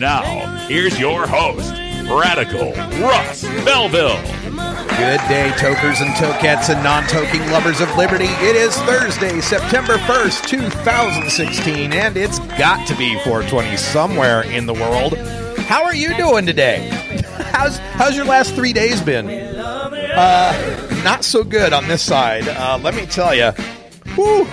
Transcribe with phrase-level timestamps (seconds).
[0.00, 1.74] Now, here's your host,
[2.10, 2.72] Radical
[3.02, 4.16] Russ Belville.
[4.96, 8.24] Good day, tokers and tokettes and non toking lovers of liberty.
[8.24, 14.72] It is Thursday, September 1st, 2016, and it's got to be 420 somewhere in the
[14.72, 15.18] world.
[15.68, 16.88] How are you doing today?
[17.52, 19.28] How's, how's your last three days been?
[19.28, 22.48] Uh, not so good on this side.
[22.48, 23.50] Uh, let me tell you.
[24.14, 24.46] Whew,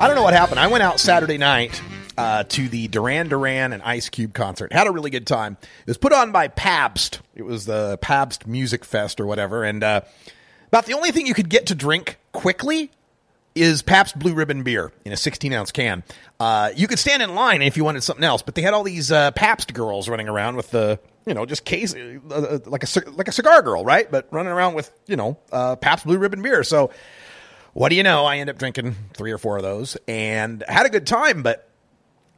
[0.00, 0.60] I don't know what happened.
[0.60, 1.82] I went out Saturday night
[2.18, 4.72] uh, to the Duran Duran and Ice Cube concert.
[4.72, 5.56] Had a really good time.
[5.62, 7.20] It was put on by Pabst.
[7.36, 9.62] It was the Pabst Music Fest or whatever.
[9.62, 10.00] And uh,
[10.66, 12.90] about the only thing you could get to drink quickly
[13.54, 16.02] is Pabst Blue Ribbon beer in a 16 ounce can.
[16.40, 18.82] Uh, you could stand in line if you wanted something else, but they had all
[18.82, 22.82] these uh, Pabst girls running around with the, you know, just case uh, uh, like
[22.82, 24.10] a like a cigar girl, right?
[24.10, 26.64] But running around with, you know, uh, Pabst Blue Ribbon beer.
[26.64, 26.90] So
[27.74, 28.24] what do you know?
[28.24, 31.67] I end up drinking three or four of those and had a good time, but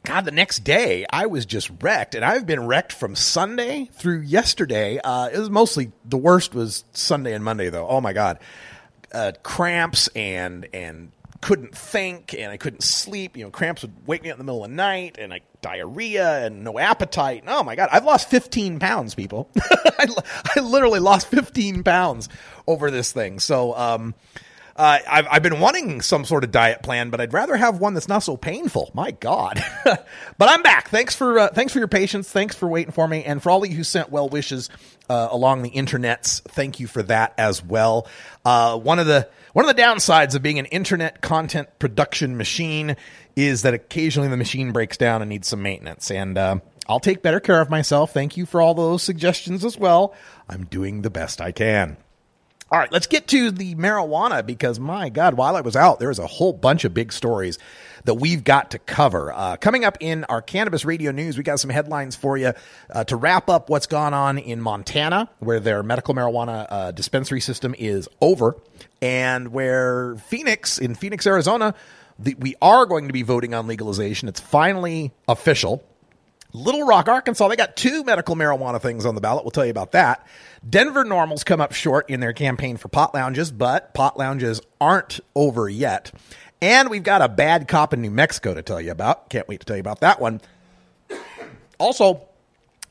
[0.03, 4.21] God, the next day I was just wrecked, and I've been wrecked from Sunday through
[4.21, 4.99] yesterday.
[5.03, 7.87] Uh, it was mostly the worst was Sunday and Monday though.
[7.87, 8.39] Oh my God,
[9.13, 13.37] uh, cramps and and couldn't think and I couldn't sleep.
[13.37, 15.41] You know, cramps would wake me up in the middle of the night, and I
[15.61, 17.43] diarrhea and no appetite.
[17.45, 19.49] Oh my God, I've lost 15 pounds, people.
[19.99, 20.07] I,
[20.55, 22.27] I literally lost 15 pounds
[22.65, 23.39] over this thing.
[23.39, 24.15] So, um,
[24.75, 27.93] uh, I've, I've been wanting some sort of diet plan, but I'd rather have one
[27.93, 28.91] that's not so painful.
[28.93, 29.63] My God!
[29.83, 29.99] but
[30.39, 30.89] I'm back.
[30.89, 32.29] Thanks for uh, thanks for your patience.
[32.29, 34.69] Thanks for waiting for me, and for all of you who sent well wishes
[35.09, 36.41] uh, along the internets.
[36.43, 38.07] Thank you for that as well.
[38.45, 42.95] Uh, one of the one of the downsides of being an internet content production machine
[43.35, 47.21] is that occasionally the machine breaks down and needs some maintenance, and uh, I'll take
[47.21, 48.13] better care of myself.
[48.13, 50.15] Thank you for all those suggestions as well.
[50.49, 51.97] I'm doing the best I can.
[52.71, 56.07] All right, let's get to the marijuana because my God, while I was out, there
[56.07, 57.59] was a whole bunch of big stories
[58.05, 59.33] that we've got to cover.
[59.33, 62.53] Uh, coming up in our cannabis radio news, we got some headlines for you
[62.89, 67.41] uh, to wrap up what's gone on in Montana, where their medical marijuana uh, dispensary
[67.41, 68.55] system is over,
[69.01, 71.75] and where Phoenix, in Phoenix, Arizona,
[72.19, 74.29] the, we are going to be voting on legalization.
[74.29, 75.83] It's finally official.
[76.53, 79.43] Little Rock, Arkansas, they got two medical marijuana things on the ballot.
[79.43, 80.25] We'll tell you about that.
[80.67, 85.19] Denver NORMLs come up short in their campaign for pot lounges, but pot lounges aren't
[85.35, 86.11] over yet.
[86.61, 89.29] And we've got a bad cop in New Mexico to tell you about.
[89.29, 90.41] Can't wait to tell you about that one.
[91.79, 92.21] Also,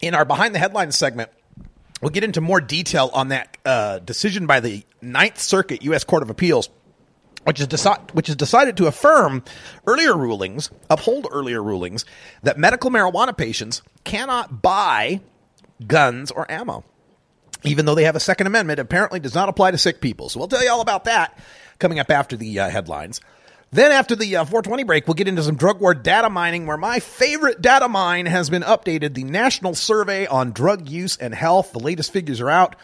[0.00, 1.30] in our behind the headlines segment,
[2.02, 6.02] we'll get into more detail on that uh, decision by the Ninth Circuit U.S.
[6.02, 6.68] Court of Appeals
[7.44, 9.42] which is, deci- which is decided to affirm
[9.86, 12.04] earlier rulings, uphold earlier rulings,
[12.42, 15.20] that medical marijuana patients cannot buy
[15.86, 16.84] guns or ammo.
[17.64, 20.28] Even though they have a Second Amendment, apparently does not apply to sick people.
[20.28, 21.38] So we'll tell you all about that
[21.78, 23.20] coming up after the uh, headlines.
[23.72, 26.76] Then after the uh, 420 break, we'll get into some drug war data mining where
[26.76, 29.14] my favorite data mine has been updated.
[29.14, 31.72] The National Survey on Drug Use and Health.
[31.72, 32.74] The latest figures are out.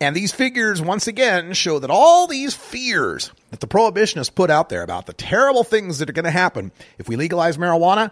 [0.00, 4.68] And these figures, once again, show that all these fears that the prohibitionists put out
[4.68, 8.10] there about the terrible things that are going to happen if we legalize marijuana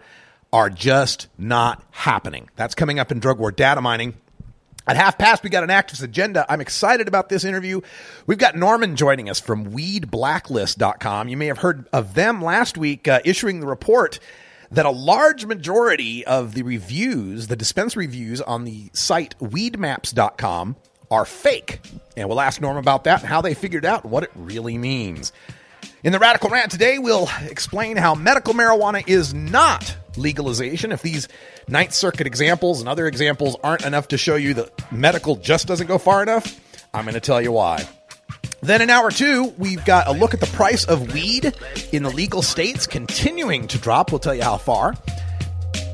[0.53, 2.49] are just not happening.
[2.55, 4.15] That's coming up in Drug War Data Mining.
[4.87, 6.47] At half past, we got an activist agenda.
[6.49, 7.81] I'm excited about this interview.
[8.27, 11.29] We've got Norman joining us from weedblacklist.com.
[11.29, 14.19] You may have heard of them last week uh, issuing the report
[14.71, 20.77] that a large majority of the reviews, the dispense reviews on the site weedmaps.com,
[21.11, 21.81] are fake.
[22.17, 25.33] And we'll ask Norm about that and how they figured out what it really means.
[26.05, 30.93] In the Radical Rant today, we'll explain how medical marijuana is not legalization.
[30.93, 31.29] If these
[31.69, 35.87] Ninth Circuit examples and other examples aren't enough to show you that medical just doesn't
[35.87, 36.61] go far enough,
[36.93, 37.89] I'm going to tell you why.
[38.63, 41.55] Then in hour two, we've got a look at the price of weed
[41.93, 44.13] in the legal states continuing to drop.
[44.13, 44.95] We'll tell you how far.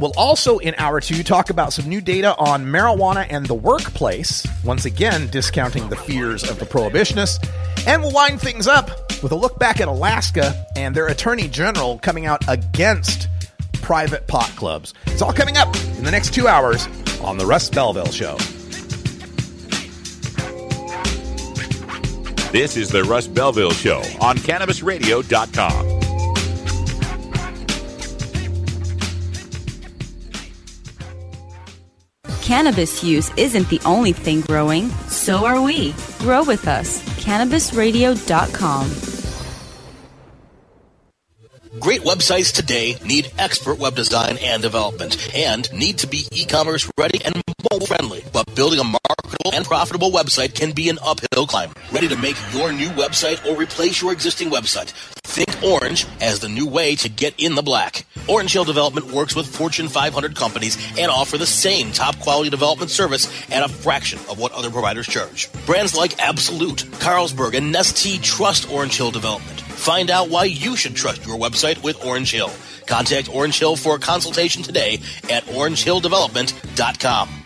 [0.01, 4.47] We'll also, in hour two, talk about some new data on marijuana and the workplace,
[4.65, 7.49] once again, discounting the fears of the prohibitionists.
[7.87, 8.91] And we'll wind things up
[9.23, 13.29] with a look back at Alaska and their attorney general coming out against
[13.87, 14.95] private pot clubs.
[15.07, 16.89] It's all coming up in the next two hours
[17.21, 18.37] on The Russ Belville Show.
[22.51, 26.01] This is The Russ Belville Show on CannabisRadio.com.
[32.43, 34.89] Cannabis use isn't the only thing growing.
[35.07, 35.95] So are we.
[36.19, 37.01] Grow with us.
[37.25, 39.16] CannabisRadio.com.
[41.79, 47.25] Great websites today need expert web design and development and need to be e-commerce ready
[47.25, 48.25] and mobile friendly.
[48.33, 51.73] But building a marketable and profitable website can be an uphill climb.
[51.93, 54.91] Ready to make your new website or replace your existing website?
[55.23, 58.05] Think Orange as the new way to get in the black.
[58.29, 62.91] Orange Hill Development works with Fortune 500 companies and offer the same top quality development
[62.91, 65.51] service at a fraction of what other providers charge.
[65.67, 69.61] Brands like Absolut, Carlsberg, and Nestea trust Orange Hill Development.
[69.61, 72.51] Find out why you should trust your website with Orange Hill.
[72.87, 77.46] Contact Orange Hill for a consultation today at orangehilldevelopment.com.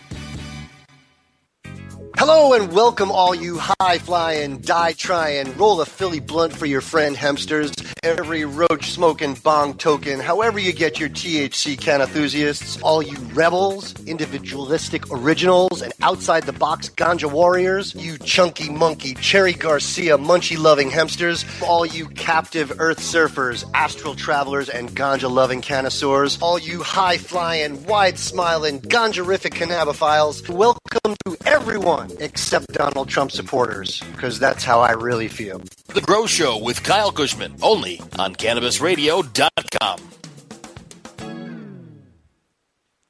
[2.17, 6.81] Hello and welcome, all you high flying, die trying, roll a Philly blunt for your
[6.81, 7.73] friend Hemsters,
[8.03, 13.95] every roach smoking bong token, however you get your THC can enthusiasts, all you rebels,
[14.05, 20.91] individualistic originals, and outside the box ganja warriors, you chunky monkey, Cherry Garcia, munchy loving
[20.91, 27.17] Hemsters, all you captive earth surfers, astral travelers, and ganja loving connoisseurs, all you high
[27.17, 34.79] flying, wide smiling, ganjarific cannabophiles, welcome to everyone except Donald Trump supporters, because that's how
[34.79, 35.61] I really feel.
[35.87, 39.99] The Grow Show with Kyle Kushman, only on CannabisRadio.com.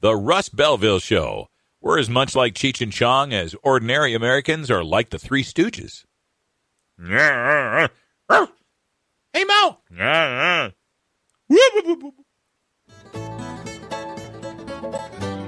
[0.01, 1.47] The Russ Belville Show.
[1.79, 6.03] We're as much like Cheech and Chong as ordinary Americans are like the Three Stooges.
[9.33, 9.77] Hey, Mo!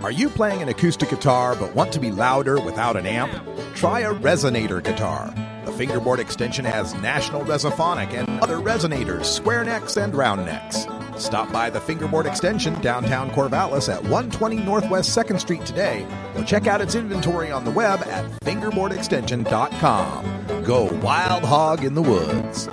[0.03, 3.31] Are you playing an acoustic guitar but want to be louder without an amp?
[3.73, 5.33] Try a resonator guitar.
[5.63, 10.85] The fingerboard extension has National Resophonic and other resonators, square necks and round necks.
[11.15, 16.05] Stop by the fingerboard extension downtown Corvallis at 120 Northwest 2nd Street today
[16.35, 20.63] or check out its inventory on the web at fingerboardextension.com.
[20.65, 22.67] Go wild hog in the woods.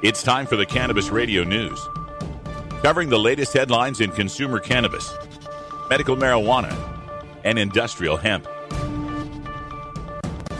[0.00, 1.88] It's time for the Cannabis Radio News.
[2.82, 5.12] Covering the latest headlines in consumer cannabis,
[5.90, 6.72] medical marijuana,
[7.42, 8.46] and industrial hemp.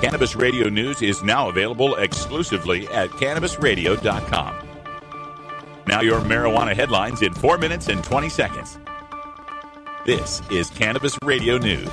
[0.02, 4.56] Cannabis Radio News is now available exclusively at cannabisradio.com.
[5.86, 8.76] Now, your marijuana headlines in 4 minutes and 20 seconds.
[10.04, 11.88] This is Cannabis Radio News.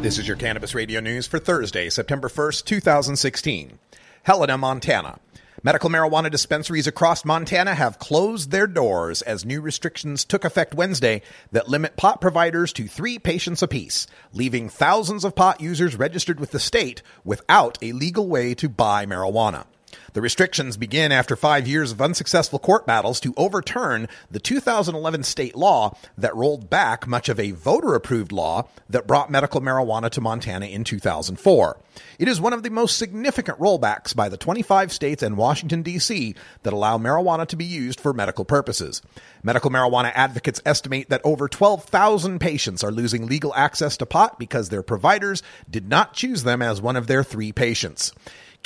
[0.00, 3.78] This is your Cannabis Radio News for Thursday, September 1st, 2016.
[4.22, 5.20] Helena, Montana.
[5.60, 11.20] Medical marijuana dispensaries across Montana have closed their doors as new restrictions took effect Wednesday
[11.50, 16.52] that limit pot providers to three patients apiece, leaving thousands of pot users registered with
[16.52, 19.66] the state without a legal way to buy marijuana.
[20.12, 25.54] The restrictions begin after five years of unsuccessful court battles to overturn the 2011 state
[25.54, 30.20] law that rolled back much of a voter approved law that brought medical marijuana to
[30.20, 31.76] Montana in 2004.
[32.18, 36.34] It is one of the most significant rollbacks by the 25 states and Washington, D.C.
[36.62, 39.02] that allow marijuana to be used for medical purposes.
[39.42, 44.68] Medical marijuana advocates estimate that over 12,000 patients are losing legal access to pot because
[44.68, 48.12] their providers did not choose them as one of their three patients.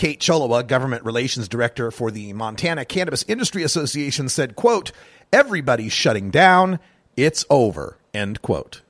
[0.02, 4.90] Kate Cholewa, government relations director for the Montana Cannabis Industry Association, said, quote,
[5.32, 6.80] everybody's shutting down.
[7.16, 8.82] It's over, end quote.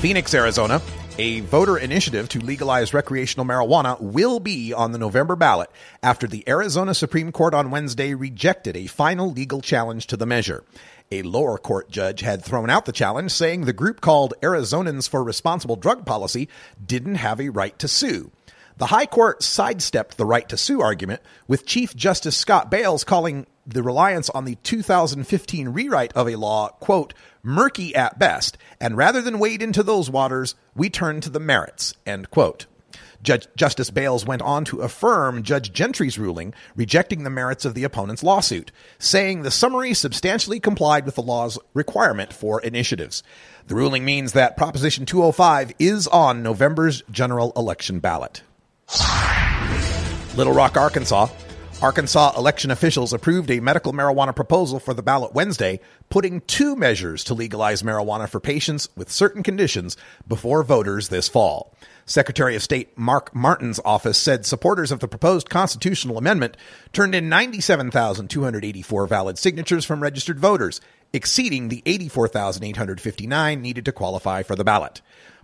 [0.00, 0.82] Phoenix, Arizona.
[1.18, 5.70] A voter initiative to legalize recreational marijuana will be on the November ballot
[6.02, 10.64] after the Arizona Supreme Court on Wednesday rejected a final legal challenge to the measure.
[11.12, 15.22] A lower court judge had thrown out the challenge, saying the group called Arizonans for
[15.22, 16.48] Responsible Drug Policy
[16.84, 18.32] didn't have a right to sue.
[18.78, 23.48] The High Court sidestepped the right to sue argument, with Chief Justice Scott Bales calling
[23.66, 29.20] the reliance on the 2015 rewrite of a law, quote, murky at best, and rather
[29.20, 32.66] than wade into those waters, we turn to the merits, end quote.
[33.20, 37.82] Judge Justice Bales went on to affirm Judge Gentry's ruling, rejecting the merits of the
[37.82, 43.24] opponent's lawsuit, saying the summary substantially complied with the law's requirement for initiatives.
[43.66, 48.42] The ruling means that Proposition 205 is on November's general election ballot.
[50.36, 51.28] Little Rock, Arkansas.
[51.80, 55.78] Arkansas election officials approved a medical marijuana proposal for the ballot Wednesday,
[56.10, 61.72] putting two measures to legalize marijuana for patients with certain conditions before voters this fall.
[62.04, 66.56] Secretary of State Mark Martin's office said supporters of the proposed constitutional amendment
[66.92, 70.80] turned in 97,284 valid signatures from registered voters,
[71.12, 75.00] exceeding the 84,859 needed to qualify for the ballot.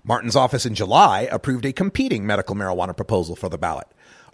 [0.06, 3.86] Martin's office in July approved a competing medical marijuana proposal for the ballot.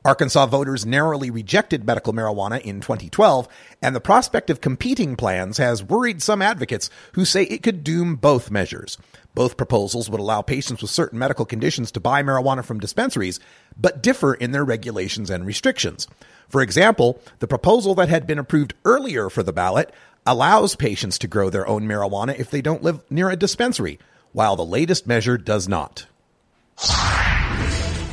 [0.05, 3.47] Arkansas voters narrowly rejected medical marijuana in 2012,
[3.81, 8.17] and the prospect of competing plans has worried some advocates who say it could doom
[8.17, 8.99] both measures.
[9.35, 13.39] Both proposals would allow patients with certain medical conditions to buy marijuana from dispensaries,
[13.79, 16.09] but differ in their regulations and restrictions.
[16.49, 19.95] For example, the proposal that had been approved earlier for the ballot
[20.27, 24.00] allows patients to grow their own marijuana if they don't live near a dispensary,
[24.33, 26.07] while the latest measure does not.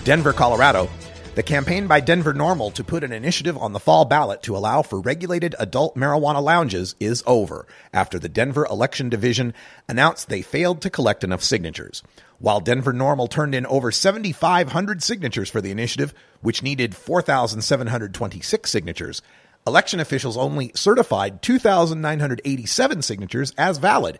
[0.03, 0.89] Denver, Colorado.
[1.37, 4.81] The campaign by Denver NORML to put an initiative on the fall ballot to allow
[4.81, 9.53] for regulated adult marijuana lounges is over after the Denver Election Division
[9.87, 12.01] announced they failed to collect enough signatures.
[12.39, 19.21] While Denver NORML turned in over 7,500 signatures for the initiative, which needed 4,726 signatures,
[19.67, 24.17] election officials only certified 2,987 signatures as valid,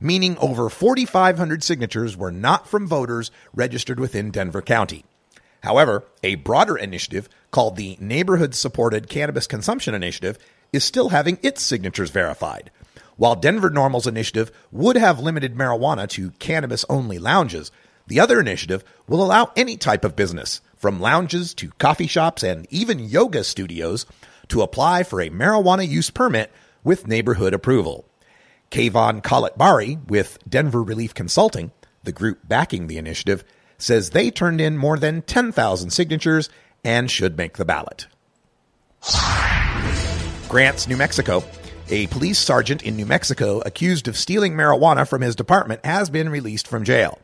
[0.00, 5.04] meaning over 4,500 signatures were not from voters registered within Denver County.
[5.62, 10.38] However, a broader initiative called the Neighborhood Supported Cannabis Consumption Initiative
[10.72, 12.70] is still having its signatures verified.
[13.16, 17.70] While Denver NORML's initiative would have limited marijuana to cannabis only lounges,
[18.06, 22.66] the other initiative will allow any type of business, from lounges to coffee shops and
[22.70, 24.06] even yoga studios,
[24.48, 26.50] to apply for a marijuana use permit
[26.82, 28.06] with neighborhood approval.
[28.70, 31.72] Kayvan Khalatbari with Denver Relief Consulting,
[32.04, 33.44] the group backing the initiative,
[33.78, 36.48] says they turned in more than 10,000 signatures
[36.84, 38.06] and should make the ballot.
[40.48, 41.42] Grants, New Mexico.
[41.88, 46.28] A police sergeant in New Mexico accused of stealing marijuana from his department has been
[46.28, 47.18] released from jail.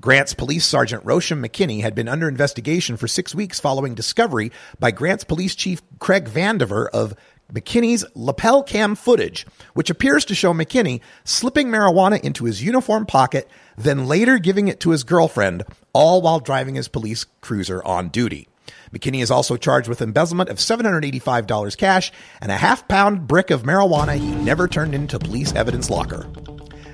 [0.00, 4.90] Grants Police Sergeant Rosham McKinney had been under investigation for six weeks following discovery by
[4.90, 7.14] Grants Police Chief Craig Vandiver of
[7.52, 13.48] McKinney's lapel cam footage, which appears to show McKinney slipping marijuana into his uniform pocket,
[13.76, 18.48] then later giving it to his girlfriend, all while driving his police cruiser on duty.
[18.92, 23.62] McKinney is also charged with embezzlement of $785 cash and a half pound brick of
[23.62, 26.26] marijuana he never turned into police evidence locker.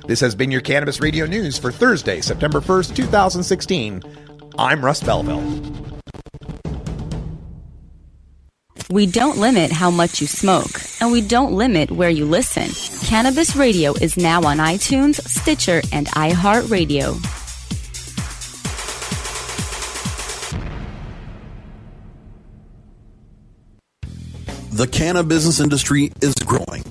[0.07, 4.03] This has been your Cannabis Radio News for Thursday, September 1st, 2016.
[4.59, 5.98] I'm Russ Belville.
[8.91, 12.71] We don't limit how much you smoke, and we don't limit where you listen.
[13.07, 17.21] Cannabis Radio is now on iTunes, Stitcher, and iHeartRadio.
[24.73, 26.83] The cannabis industry is growing.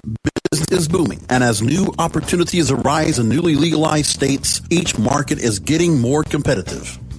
[0.51, 1.25] Business is booming.
[1.29, 6.99] And as new opportunities arise in newly legalized states, each market is getting more competitive.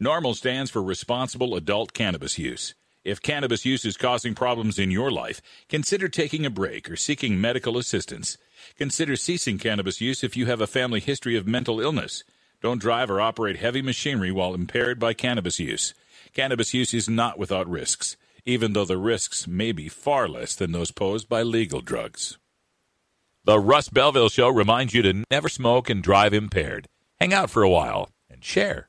[0.03, 2.75] NORML stands for Responsible Adult Cannabis Use.
[3.05, 5.41] If cannabis use is causing problems in your life,
[5.71, 8.37] consider taking a break or seeking medical assistance.
[8.77, 12.25] Consider ceasing cannabis use if you have a family history of mental illness.
[12.61, 15.95] Don't drive or operate heavy machinery while impaired by cannabis use.
[16.33, 20.73] Cannabis use is not without risks, even though the risks may be far less than
[20.73, 22.37] those posed by legal drugs.
[23.45, 26.89] The Russ Belville Show reminds you to never smoke and drive impaired.
[27.21, 28.89] Hang out for a while and share.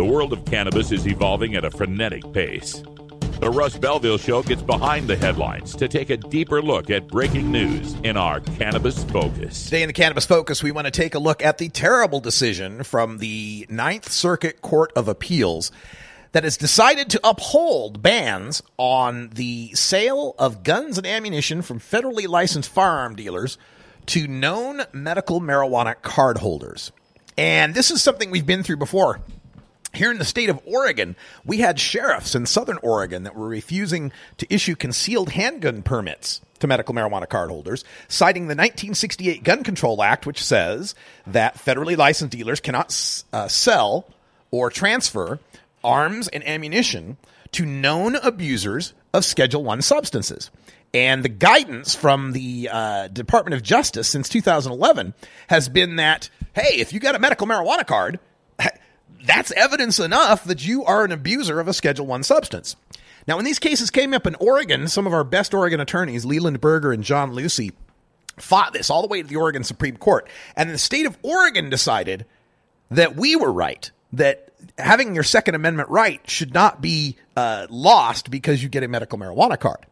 [0.00, 2.82] The world of cannabis is evolving at a frenetic pace.
[3.40, 7.52] The Russ Belville Show gets behind the headlines to take a deeper look at breaking
[7.52, 9.64] news in our Cannabis Focus.
[9.64, 12.82] Today in the Cannabis Focus, we want to take a look at the terrible decision
[12.82, 15.70] from the Ninth Circuit Court of Appeals
[16.32, 22.26] that has decided to uphold bans on the sale of guns and ammunition from federally
[22.26, 23.58] licensed firearm dealers
[24.06, 26.90] to known medical marijuana card holders.
[27.36, 29.20] And this is something we've been through before.
[29.92, 34.12] Here in the state of Oregon, we had sheriffs in southern Oregon that were refusing
[34.38, 40.26] to issue concealed handgun permits to medical marijuana cardholders, citing the 1968 Gun Control Act,
[40.26, 40.94] which says
[41.26, 42.94] that federally licensed dealers cannot
[43.32, 44.06] uh, sell
[44.50, 45.40] or transfer
[45.82, 47.16] arms and ammunition
[47.52, 50.50] to known abusers of Schedule One substances.
[50.92, 55.14] And the guidance from the uh, Department of Justice since 2011
[55.48, 58.18] has been that, hey, if you got a medical marijuana card,
[59.24, 62.76] that's evidence enough that you are an abuser of a Schedule One substance.
[63.26, 66.60] Now, when these cases came up in Oregon, some of our best Oregon attorneys, Leland
[66.60, 67.72] Berger and John Lucy,
[68.38, 70.28] fought this all the way to the Oregon Supreme Court.
[70.56, 72.24] And the state of Oregon decided
[72.90, 74.48] that we were right, that
[74.78, 79.18] having your Second Amendment right should not be uh, lost because you get a medical
[79.18, 79.86] marijuana card.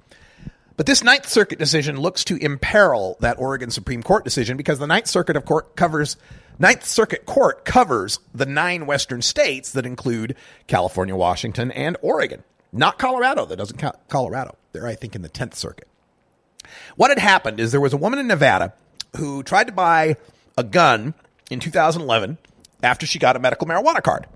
[0.76, 4.86] But this Ninth Circuit decision looks to imperil that Oregon Supreme Court decision because the
[4.86, 6.16] Ninth Circuit of Court covers
[6.58, 10.34] Ninth Circuit Court covers the nine western states that include
[10.66, 12.42] California, Washington, and Oregon.
[12.72, 13.46] Not Colorado.
[13.46, 14.56] That doesn't count Colorado.
[14.72, 15.88] They're, I think, in the 10th Circuit.
[16.96, 18.74] What had happened is there was a woman in Nevada
[19.16, 20.16] who tried to buy
[20.56, 21.14] a gun
[21.50, 22.38] in 2011
[22.82, 24.26] after she got a medical marijuana card.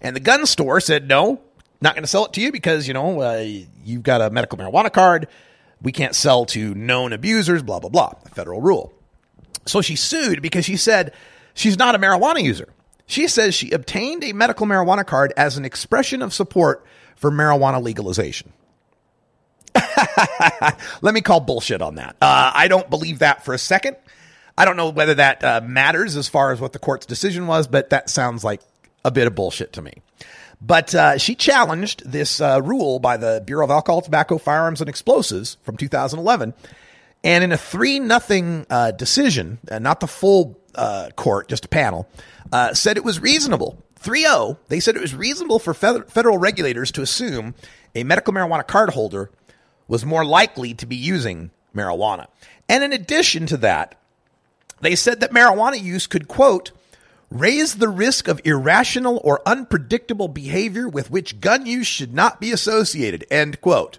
[0.00, 1.40] And the gun store said, no,
[1.80, 3.44] not going to sell it to you because, you know, uh,
[3.84, 5.26] you've got a medical marijuana card.
[5.82, 8.92] We can't sell to known abusers, blah, blah, blah, federal rule.
[9.66, 11.12] So she sued because she said
[11.54, 12.68] she's not a marijuana user.
[13.06, 16.84] She says she obtained a medical marijuana card as an expression of support
[17.16, 18.52] for marijuana legalization.
[21.02, 22.16] Let me call bullshit on that.
[22.20, 23.96] Uh, I don't believe that for a second.
[24.56, 27.66] I don't know whether that uh, matters as far as what the court's decision was,
[27.66, 28.60] but that sounds like
[29.04, 29.94] a bit of bullshit to me.
[30.60, 34.88] But uh, she challenged this uh, rule by the Bureau of Alcohol, Tobacco, Firearms, and
[34.88, 36.54] Explosives from 2011.
[37.22, 41.68] And in a 3 nothing uh, decision, uh, not the full uh, court, just a
[41.68, 42.08] panel,
[42.52, 43.82] uh, said it was reasonable.
[43.96, 47.54] 3 0, they said it was reasonable for federal regulators to assume
[47.94, 49.30] a medical marijuana card holder
[49.88, 52.26] was more likely to be using marijuana.
[52.68, 53.94] And in addition to that,
[54.80, 56.72] they said that marijuana use could, quote,
[57.30, 62.52] raise the risk of irrational or unpredictable behavior with which gun use should not be
[62.52, 63.98] associated, end quote.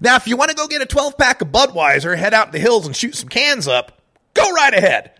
[0.00, 2.52] Now, if you want to go get a 12 pack of Budweiser, head out in
[2.52, 4.00] the hills and shoot some cans up,
[4.34, 5.12] go right ahead.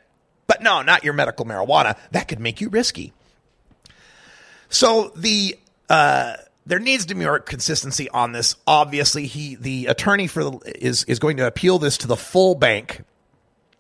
[0.47, 1.97] But no, not your medical marijuana.
[2.13, 3.13] That could make you risky.
[4.69, 8.57] So the uh, there needs to be more consistency on this.
[8.67, 12.55] Obviously, he the attorney for the, is is going to appeal this to the full
[12.55, 13.03] bank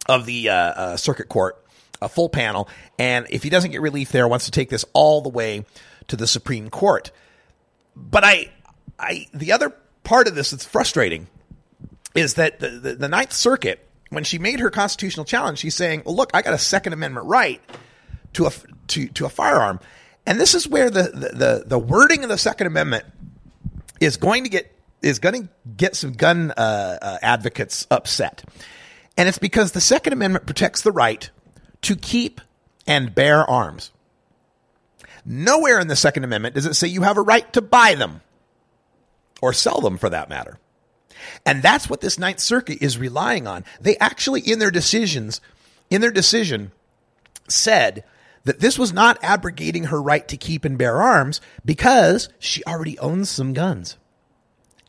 [0.08, 1.62] of the uh, uh, circuit court,
[2.00, 5.20] a full panel, and if he doesn't get relief there, wants to take this all
[5.20, 5.64] the way
[6.08, 7.10] to the Supreme Court.
[7.96, 8.50] But I,
[8.98, 9.74] I the other
[10.04, 11.26] part of this that's frustrating
[12.14, 16.02] is that the, the, the Ninth Circuit when she made her constitutional challenge, she's saying,
[16.04, 17.60] "Well, look, I got a Second Amendment right
[18.34, 18.52] to a
[18.88, 19.80] to to a firearm,"
[20.26, 23.04] and this is where the the the, the wording of the Second Amendment
[24.00, 28.44] is going to get is going to get some gun uh, uh, advocates upset,
[29.16, 31.28] and it's because the Second Amendment protects the right
[31.82, 32.40] to keep
[32.86, 33.90] and bear arms.
[35.24, 38.20] Nowhere in the Second Amendment does it say you have a right to buy them
[39.42, 40.58] or sell them, for that matter.
[41.44, 43.64] And that's what this Ninth Circuit is relying on.
[43.80, 45.40] They actually, in their decisions,
[45.90, 46.72] in their decision,
[47.48, 48.04] said
[48.44, 52.98] that this was not abrogating her right to keep and bear arms because she already
[52.98, 53.96] owns some guns.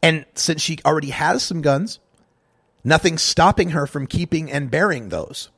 [0.03, 1.99] And since she already has some guns,
[2.83, 5.49] nothing's stopping her from keeping and bearing those.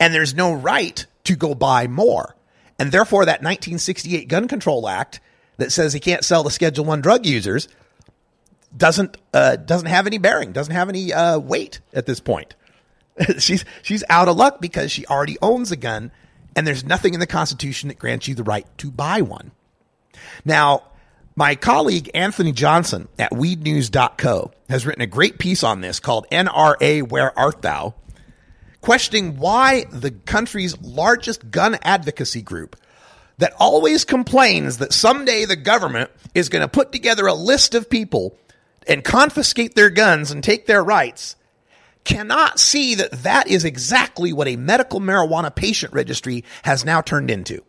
[0.00, 2.34] And there's no right to go buy more.
[2.78, 5.20] And therefore, that 1968 Gun Control Act
[5.58, 7.68] that says he can't sell to Schedule One drug users
[8.76, 12.54] doesn't uh, doesn't have any bearing, doesn't have any uh, weight at this point.
[13.38, 16.10] she's she's out of luck because she already owns a gun,
[16.54, 19.52] and there's nothing in the Constitution that grants you the right to buy one.
[20.44, 20.84] Now,
[21.36, 27.08] my colleague Anthony Johnson at WeedNews.co has written a great piece on this called "NRA
[27.08, 27.94] Where Art Thou,"
[28.80, 32.76] questioning why the country's largest gun advocacy group
[33.38, 37.88] that always complains that someday the government is going to put together a list of
[37.88, 38.36] people
[38.88, 41.36] and confiscate their guns and take their rights
[42.04, 47.30] cannot see that that is exactly what a medical marijuana patient registry has now turned
[47.30, 47.62] into.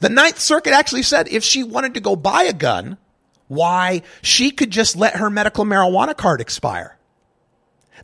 [0.00, 2.98] The Ninth Circuit actually said if she wanted to go buy a gun,
[3.48, 6.98] why she could just let her medical marijuana card expire.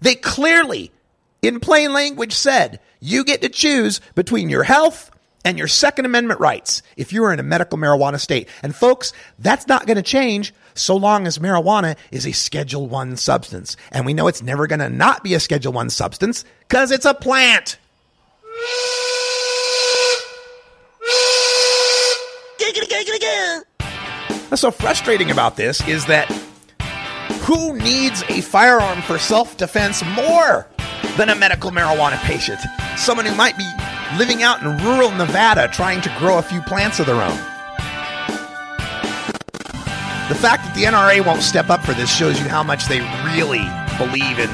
[0.01, 0.91] They clearly,
[1.43, 5.11] in plain language, said you get to choose between your health
[5.45, 8.49] and your Second Amendment rights if you are in a medical marijuana state.
[8.63, 13.17] And folks, that's not going to change so long as marijuana is a Schedule 1
[13.17, 13.77] substance.
[13.91, 17.07] And we know it's never going to not be a Schedule 1 substance because it's
[17.07, 17.79] a plant.
[24.49, 26.31] What's so frustrating about this is that
[27.43, 30.67] who needs a firearm for self defense more
[31.17, 32.61] than a medical marijuana patient?
[32.97, 33.69] Someone who might be
[34.17, 37.54] living out in rural Nevada trying to grow a few plants of their own.
[40.29, 43.01] The fact that the NRA won't step up for this shows you how much they
[43.27, 43.65] really
[43.99, 44.49] believe in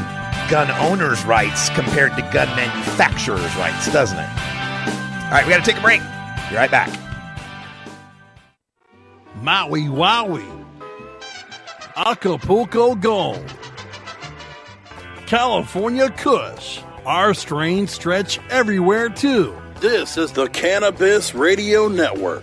[0.50, 4.28] gun owners' rights compared to gun manufacturers' rights, doesn't it?
[4.28, 6.00] All right, we got to take a break.
[6.50, 6.90] Be right back.
[9.36, 10.66] Maui Wowie,
[11.94, 13.54] Acapulco Gold,
[15.26, 16.80] California Kush.
[17.06, 19.56] Our strains stretch everywhere too.
[19.78, 22.42] This is the Cannabis Radio Network.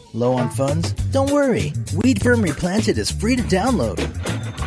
[0.13, 0.91] Low on funds?
[1.11, 1.73] Don't worry.
[1.95, 3.95] Weed Firm Replanted is free to download.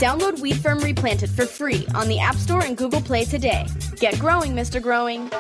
[0.01, 3.67] Download Weed Firm Replanted for free on the App Store and Google Play today.
[3.97, 4.81] Get growing, Mr.
[4.81, 5.31] Growing.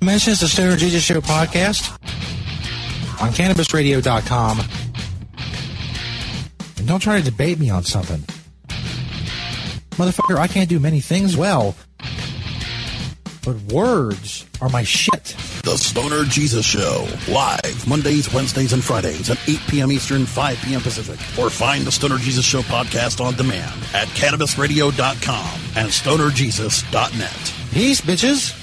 [0.00, 1.90] This is the Stoner Jesus Show podcast
[3.22, 4.60] on CannabisRadio.com.
[6.78, 8.20] And don't try to debate me on something.
[9.92, 11.74] Motherfucker, I can't do many things well.
[13.44, 15.34] But words are my shit.
[15.66, 19.90] The Stoner Jesus Show, live Mondays, Wednesdays, and Fridays at 8 p.m.
[19.90, 20.80] Eastern, 5 p.m.
[20.80, 21.18] Pacific.
[21.36, 27.54] Or find the Stoner Jesus Show podcast on demand at CannabisRadio.com and StonerJesus.net.
[27.72, 28.56] Peace, bitches.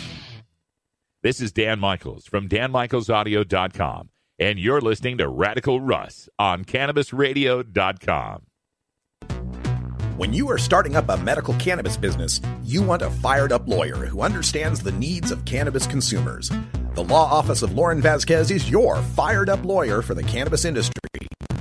[1.23, 8.43] This is Dan Michaels from DanMichaelsAudio.com, and you're listening to Radical Russ on CannabisRadio.com.
[10.15, 14.05] When you are starting up a medical cannabis business, you want a fired up lawyer
[14.05, 16.49] who understands the needs of cannabis consumers.
[16.93, 20.93] The law office of Lauren Vazquez is your fired up lawyer for the cannabis industry.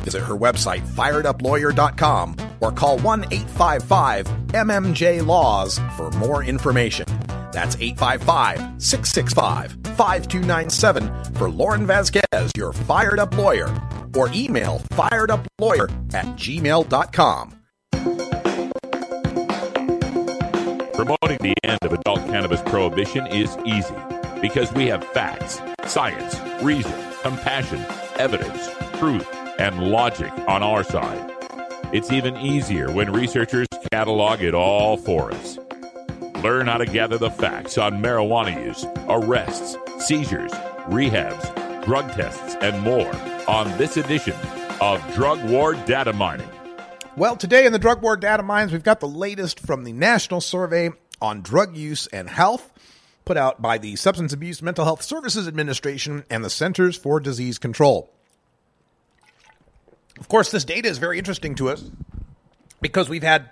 [0.01, 7.07] Visit her website, fireduplawyer.com, or call 1 855 MMJ Laws for more information.
[7.51, 13.75] That's 855 665 5297 for Lauren Vazquez, your fired up lawyer,
[14.15, 17.57] or email fireduplawyer at gmail.com.
[20.93, 23.95] Promoting the end of adult cannabis prohibition is easy
[24.43, 27.83] because we have facts, science, reason, compassion,
[28.17, 29.27] evidence, truth,
[29.59, 31.31] and logic on our side.
[31.93, 35.59] It's even easier when researchers catalog it all for us.
[36.43, 40.51] Learn how to gather the facts on marijuana use, arrests, seizures,
[40.89, 43.15] rehabs, drug tests, and more
[43.47, 44.35] on this edition
[44.81, 46.49] of Drug War Data Mining.
[47.17, 50.41] Well, today in the Drug War Data Mines, we've got the latest from the National
[50.41, 52.73] Survey on Drug Use and Health,
[53.25, 57.59] put out by the Substance Abuse Mental Health Services Administration and the Centers for Disease
[57.59, 58.11] Control.
[60.19, 61.91] Of course, this data is very interesting to us
[62.81, 63.51] because we've had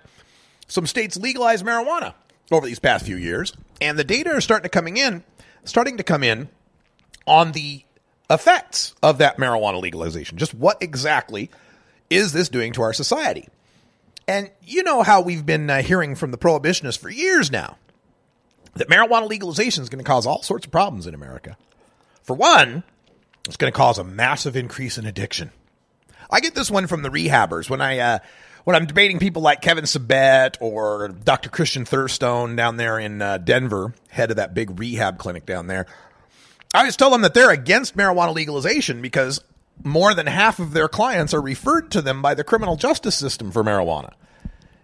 [0.68, 2.14] some states legalize marijuana
[2.52, 5.24] over these past few years, and the data are starting to coming in,
[5.64, 6.48] starting to come in
[7.26, 7.84] on the
[8.28, 10.38] effects of that marijuana legalization.
[10.38, 11.50] Just what exactly
[12.08, 13.48] is this doing to our society?
[14.28, 17.76] And you know how we've been uh, hearing from the prohibitionists for years now
[18.74, 21.56] that marijuana legalization is going to cause all sorts of problems in America.
[22.22, 22.82] For one,
[23.46, 25.50] it's going to cause a massive increase in addiction.
[26.30, 28.18] I get this one from the rehabbers when I uh,
[28.64, 31.48] when I'm debating people like Kevin Sabet or Dr.
[31.50, 35.86] Christian Thurstone down there in uh, Denver, head of that big rehab clinic down there.
[36.74, 39.40] I always tell them that they're against marijuana legalization because
[39.82, 43.50] more than half of their clients are referred to them by the criminal justice system
[43.50, 44.12] for marijuana.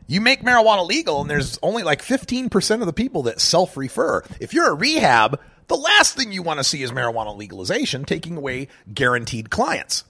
[0.06, 4.22] You make marijuana legal, and there's only like 15% of the people that self refer.
[4.40, 8.36] If you're a rehab, the last thing you want to see is marijuana legalization taking
[8.36, 10.04] away guaranteed clients.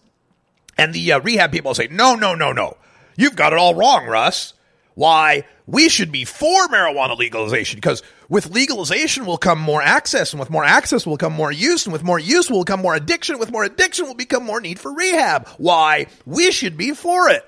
[0.77, 2.77] And the uh, rehab people say, no, no, no, no.
[3.17, 4.53] You've got it all wrong, Russ.
[4.95, 5.45] Why?
[5.67, 10.51] We should be for marijuana legalization because with legalization will come more access, and with
[10.51, 13.39] more access will come more use, and with more use will come more addiction.
[13.39, 15.49] With more addiction will become more need for rehab.
[15.59, 16.07] Why?
[16.25, 17.45] We should be for it.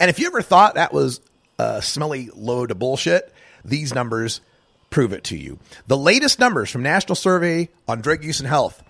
[0.00, 1.20] And if you ever thought that was
[1.58, 3.32] a smelly load of bullshit,
[3.64, 4.40] these numbers
[4.90, 5.58] prove it to you.
[5.86, 8.82] The latest numbers from National Survey on Drug Use and Health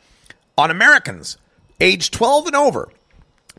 [0.56, 1.38] on Americans
[1.80, 2.90] age 12 and over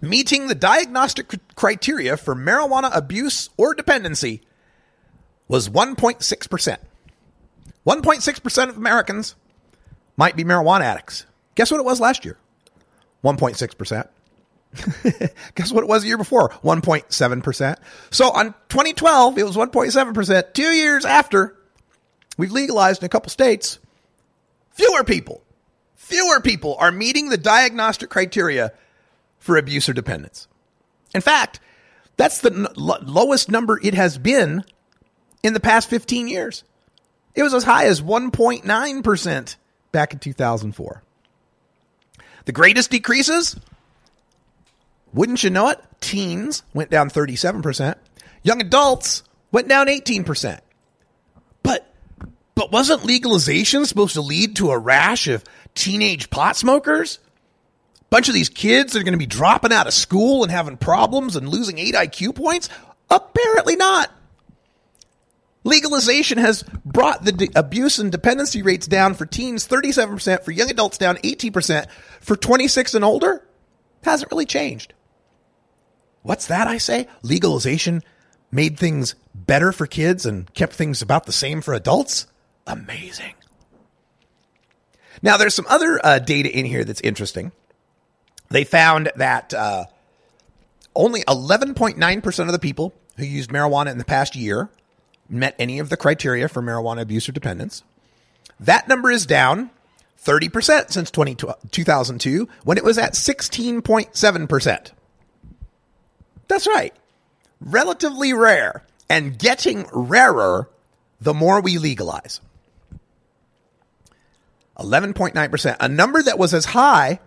[0.02, 4.42] meeting the diagnostic criteria for marijuana abuse or dependency
[5.48, 6.78] was 1.6%.
[7.86, 9.36] 1.6% of Americans
[10.18, 11.26] might be marijuana addicts.
[11.56, 12.38] Guess what it was last year?
[13.24, 14.08] 1.6%.
[15.56, 16.50] Guess what it was the year before?
[16.50, 17.78] 1.7%.
[18.12, 20.54] So on 2012, it was 1.7%.
[20.54, 21.56] Two years after
[22.38, 23.80] we've legalized in a couple states,
[24.72, 25.44] fewer people,
[25.96, 28.74] fewer people are meeting the diagnostic criteria
[29.40, 30.48] for abuse or dependence.
[31.14, 31.60] In fact,
[32.18, 34.64] that's the lowest number it has been
[35.44, 36.64] in the past 15 years.
[37.36, 39.56] It was as high as 1.9%
[39.92, 41.04] back in 2004.
[42.46, 43.56] The greatest decreases?
[45.14, 45.80] Wouldn't you know it?
[46.02, 47.96] Teens went down 37%.
[48.42, 50.60] Young adults went down 18%.
[51.62, 51.94] But
[52.56, 55.44] but wasn't legalization supposed to lead to a rash of
[55.76, 57.20] teenage pot smokers?
[58.10, 60.78] Bunch of these kids that are going to be dropping out of school and having
[60.78, 62.70] problems and losing 8 IQ points?
[63.10, 64.12] Apparently not.
[65.64, 70.70] Legalization has brought the de- abuse and dependency rates down for teens 37%, for young
[70.70, 73.44] adults down 18%, for 26 and older
[74.04, 74.94] hasn't really changed.
[76.24, 77.08] What's that I say?
[77.22, 78.02] Legalization
[78.52, 82.28] made things better for kids and kept things about the same for adults?
[82.66, 83.34] Amazing.
[85.22, 87.52] Now, there's some other uh, data in here that's interesting.
[88.50, 89.86] They found that uh,
[90.96, 94.70] only 11.9% of the people who used marijuana in the past year
[95.30, 97.84] met any of the criteria for marijuana abuse or dependence.
[98.60, 99.72] That number is down
[100.24, 101.36] 30% since 20,
[101.72, 104.92] 2002 when it was at 16.7%.
[106.48, 106.94] That's right.
[107.60, 110.70] Relatively rare and getting rarer
[111.22, 112.42] the more we legalize.
[114.78, 117.20] 11.9%, a number that was as high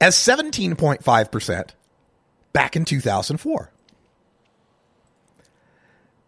[0.00, 1.70] as 17.5%
[2.52, 3.70] back in 2004.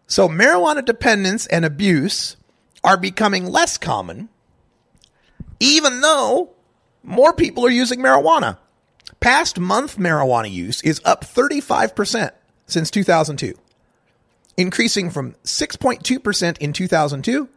[0.07, 2.35] So marijuana dependence and abuse
[2.83, 4.29] are becoming less common,
[5.59, 6.51] even though
[7.01, 8.57] more people are using marijuana.
[9.23, 12.31] Past month marijuana use is up 35%
[12.67, 13.53] since 2002,
[14.57, 17.49] increasing from 6.2% in 2002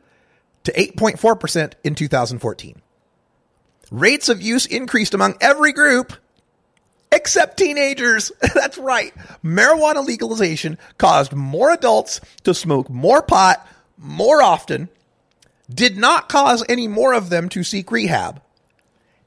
[0.63, 2.83] to 8.4% in 2014.
[3.91, 6.13] Rates of use increased among every group
[7.11, 8.31] except teenagers.
[8.55, 9.13] That's right.
[9.43, 13.67] Marijuana legalization caused more adults to smoke more pot
[13.99, 14.89] more often,
[15.69, 18.41] did not cause any more of them to seek rehab,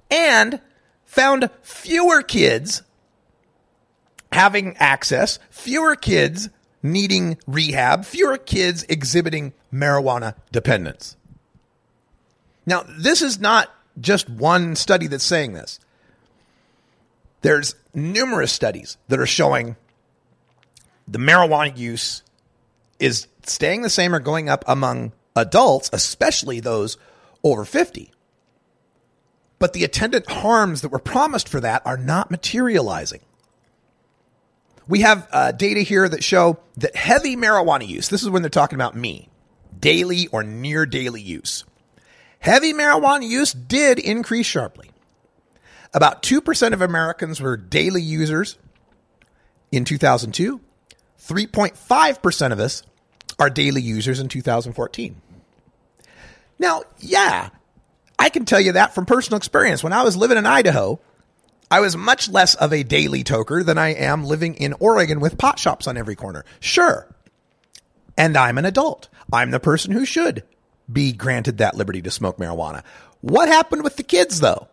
[0.09, 0.61] and
[1.09, 2.83] found fewer kids
[4.31, 6.49] having access, fewer kids
[6.83, 11.17] needing rehab, fewer kids exhibiting marijuana dependence.
[12.67, 15.79] Now, this is not just one study that's saying this.
[17.41, 19.77] There's numerous studies that are showing
[21.07, 22.21] the marijuana use
[22.99, 26.97] is staying the same or going up among adults, especially those
[27.43, 28.11] over 50.
[29.59, 33.19] But the attendant harms that were promised for that are not materializing.
[34.87, 38.49] We have uh, data here that show that heavy marijuana use, this is when they're
[38.49, 39.29] talking about me,
[39.79, 41.63] daily or near daily use.
[42.39, 44.89] Heavy marijuana use did increase sharply.
[45.93, 48.57] About 2% of Americans were daily users
[49.71, 50.61] in 2002.
[51.21, 52.83] 3.5% of us
[53.37, 55.21] are daily users in 2014.
[56.57, 57.49] Now, yeah,
[58.19, 59.81] I can tell you that from personal experience.
[59.81, 60.99] When I was living in Idaho,
[61.71, 65.37] I was much less of a daily toker than I am living in Oregon with
[65.37, 66.43] pot shops on every corner.
[66.59, 67.07] Sure.
[68.17, 69.07] And I'm an adult.
[69.31, 70.43] I'm the person who should
[70.91, 72.83] be granted that liberty to smoke marijuana.
[73.21, 74.67] What happened with the kids, though?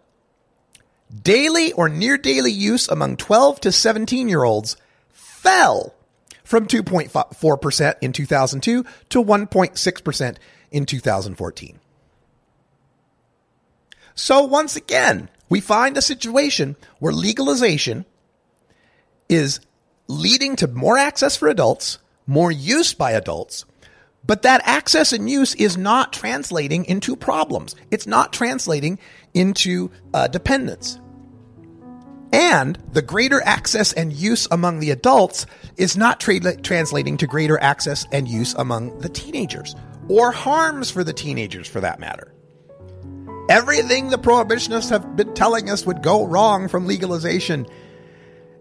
[1.23, 4.77] Daily or near daily use among 12 to 17 year olds
[5.13, 5.95] fell
[6.43, 10.37] from 2.4% in 2002 to 1.6%
[10.73, 11.79] in 2014.
[14.17, 18.07] So once again, we find a situation where legalization
[19.29, 19.61] is
[20.09, 23.67] leading to more access for adults, more use by adults,
[24.27, 27.77] but that access and use is not translating into problems.
[27.91, 28.99] It's not translating
[29.35, 30.99] into uh, dependence.
[32.33, 37.61] And the greater access and use among the adults is not tra- translating to greater
[37.61, 39.77] access and use among the teenagers
[40.09, 42.33] or harms for the teenagers for that matter.
[43.49, 47.67] Everything the prohibitionists have been telling us would go wrong from legalization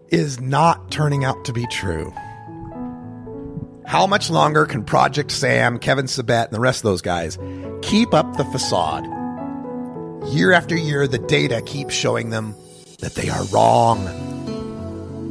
[0.08, 2.12] is not turning out to be true.
[3.84, 7.36] How much longer can Project SAM, Kevin Sabet, and the rest of those guys
[7.82, 9.06] keep up the facade?
[10.28, 12.54] Year after year, the data keeps showing them
[13.00, 14.06] that they are wrong.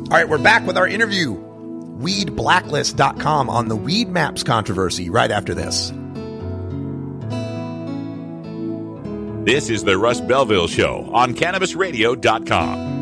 [0.06, 1.36] All right, we're back with our interview.
[2.00, 5.94] WeedBlacklist.com on the WeedMaps controversy right after this.
[9.46, 12.96] This is the Russ Belville Show on CannabisRadio.com.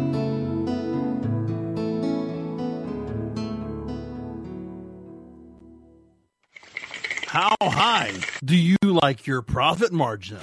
[7.28, 8.12] How high
[8.44, 10.40] do you like your profit margin?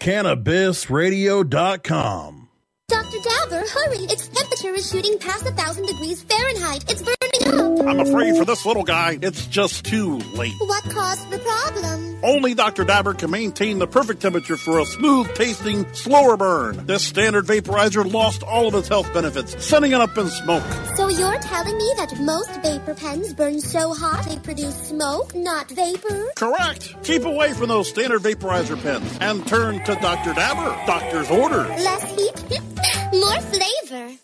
[0.00, 2.48] CannabisRadio.com.
[2.88, 3.16] Dr.
[3.16, 3.96] Dabber, hurry!
[4.00, 6.84] Its temperature is shooting past a thousand degrees Fahrenheit.
[6.90, 7.86] It's burning up.
[7.88, 10.52] I'm afraid for this little guy, it's just too late.
[10.58, 12.13] What caused the problem?
[12.24, 12.84] Only Dr.
[12.84, 16.86] Dabber can maintain the perfect temperature for a smooth tasting, slower burn.
[16.86, 20.64] This standard vaporizer lost all of its health benefits, sending it up in smoke.
[20.96, 25.70] So you're telling me that most vapor pens burn so hot they produce smoke, not
[25.70, 26.32] vapor?
[26.36, 26.96] Correct.
[27.02, 30.32] Keep away from those standard vaporizer pens and turn to Dr.
[30.32, 30.86] Dabber.
[30.86, 31.68] Doctor's orders.
[31.68, 32.60] Less heat,
[33.12, 34.23] more flavor.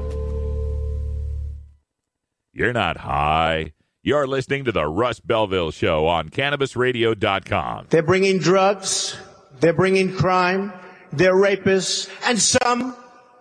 [2.53, 3.73] You're not high.
[4.03, 7.87] You're listening to the Russ Belville Show on CannabisRadio.com.
[7.89, 9.15] They're bringing drugs.
[9.59, 10.73] They're bringing crime.
[11.13, 12.09] They're rapists.
[12.25, 12.95] And some,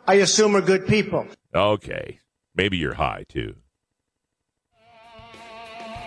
[0.06, 1.26] I assume, are good people.
[1.54, 2.20] Okay.
[2.54, 3.56] Maybe you're high, too.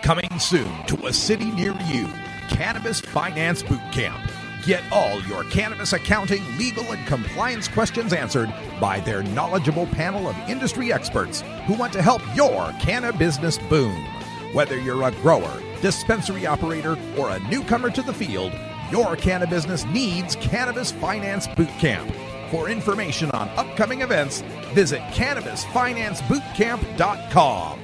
[0.02, 2.06] Coming soon to a city near you,
[2.48, 4.20] Cannabis Finance Boot Camp.
[4.66, 8.50] Get all your cannabis accounting, legal, and compliance questions answered
[8.80, 13.94] by their knowledgeable panel of industry experts who want to help your cannabis business boom.
[14.54, 18.54] Whether you're a grower, dispensary operator, or a newcomer to the field,
[18.90, 22.10] your cannabis business needs Cannabis Finance Boot Camp.
[22.50, 24.40] For information on upcoming events,
[24.72, 27.83] visit CannabisFinanceBootCamp.com.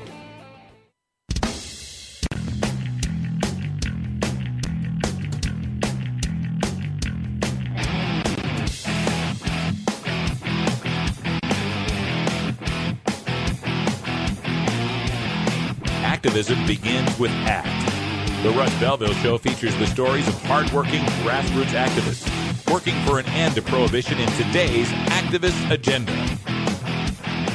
[16.23, 18.43] Activism begins with ACT.
[18.43, 23.55] The Russ Belville Show features the stories of hardworking grassroots activists working for an end
[23.55, 26.13] to prohibition in today's activist agenda.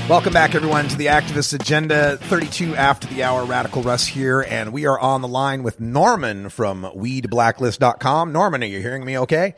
[0.09, 3.45] Welcome back, everyone, to the Activist Agenda 32 after the hour.
[3.45, 8.31] Radical Russ here, and we are on the line with Norman from WeedBlacklist.com.
[8.31, 9.53] Norman, are you hearing me okay?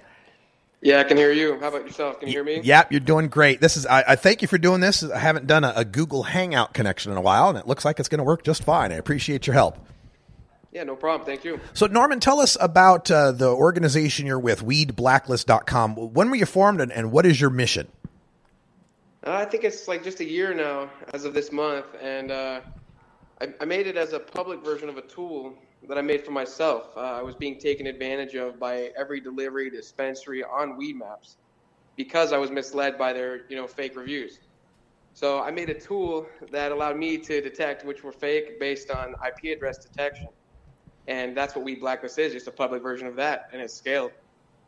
[0.82, 1.60] Yeah, I can hear you.
[1.60, 2.20] How about yourself?
[2.20, 2.62] Can you hear me?
[2.62, 3.60] Yep, you're doing great.
[3.62, 5.04] This is I, I thank you for doing this.
[5.04, 8.00] I haven't done a, a Google Hangout connection in a while, and it looks like
[8.00, 8.92] it's going to work just fine.
[8.92, 9.78] I appreciate your help.
[10.72, 11.26] Yeah, no problem.
[11.26, 11.60] Thank you.
[11.74, 15.96] So, Norman, tell us about uh, the organization you're with, WeedBlacklist.com.
[15.96, 17.88] When were you formed, and, and what is your mission?
[19.26, 22.62] Uh, I think it's like just a year now, as of this month, and uh,
[23.42, 26.32] I, I made it as a public version of a tool that I made for
[26.32, 26.90] myself.
[26.96, 31.36] Uh, I was being taken advantage of by every delivery dispensary on WeedMaps
[31.96, 34.40] because I was misled by their, you know, fake reviews.
[35.14, 39.16] So I made a tool that allowed me to detect which were fake based on
[39.26, 40.28] IP address detection,
[41.08, 44.12] and that's what Weed Blacklist is, just a public version of that, and it's scaled.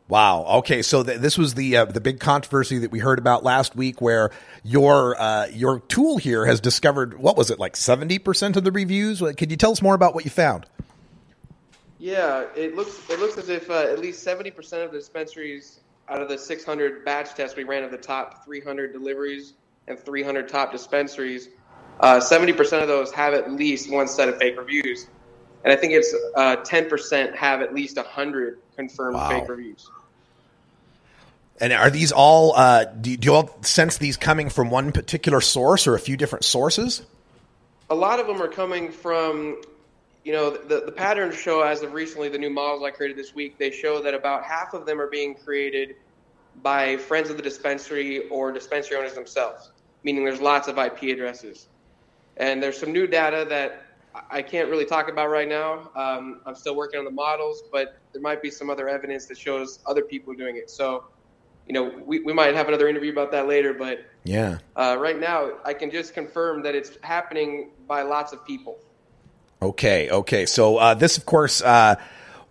[0.08, 0.44] Wow.
[0.58, 3.76] Okay, so th- this was the uh, the big controversy that we heard about last
[3.76, 4.32] week, where
[4.64, 8.72] your uh, your tool here has discovered what was it like seventy percent of the
[8.72, 9.20] reviews?
[9.20, 10.66] Could you tell us more about what you found?
[12.00, 15.80] Yeah, it looks it looks as if uh, at least seventy percent of the dispensaries
[16.08, 19.52] out of the 600 batch tests we ran of the top 300 deliveries
[19.86, 21.48] and 300 top dispensaries,
[22.00, 25.06] uh, 70% of those have at least one set of fake reviews,
[25.62, 29.28] and I think it's uh, 10% have at least 100 confirmed Wow.
[29.28, 29.88] fake reviews.
[31.60, 32.56] And are these all?
[32.56, 36.16] Uh, do, do you all sense these coming from one particular source or a few
[36.16, 37.02] different sources?
[37.90, 39.60] a lot of them are coming from,
[40.24, 43.34] you know, the, the patterns show as of recently, the new models I created this
[43.34, 45.90] week, they show that about half of them are being created
[46.62, 49.70] by friends of the dispensary or dispensary owners themselves,
[50.04, 51.68] meaning there's lots of IP addresses.
[52.36, 53.82] And there's some new data that
[54.30, 55.90] I- can't really talk about right now.
[55.94, 59.38] Um, I'm still working on the models, but there might be some other evidence that
[59.38, 60.68] shows other people doing it.
[60.68, 61.04] So,
[61.66, 64.58] you know, we, we might have another interview about that later, but Yeah.
[64.76, 68.76] uh, right now, I can just confirm that it's happening by lots of people.
[69.62, 70.46] Okay, okay.
[70.46, 71.96] So uh, this, of course, uh,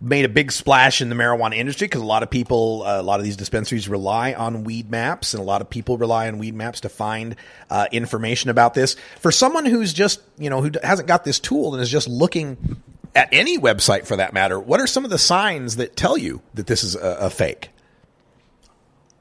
[0.00, 3.02] made a big splash in the marijuana industry because a lot of people, uh, a
[3.02, 6.80] lot of these dispensaries rely on WeedMaps, and a lot of people rely on WeedMaps
[6.80, 7.36] to find
[7.68, 8.96] uh, information about this.
[9.18, 12.80] For someone who's just, you know, who hasn't got this tool and is just looking
[13.14, 16.40] at any website for that matter, what are some of the signs that tell you
[16.54, 17.70] that this is a, a fake?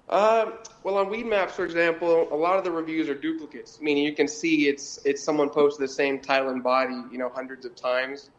[0.10, 0.54] Um,
[0.84, 4.28] well, on WeedMaps, for example, a lot of the reviews are duplicates, meaning you can
[4.28, 8.32] see it's it's someone posted the same title and body, you know, hundreds of times.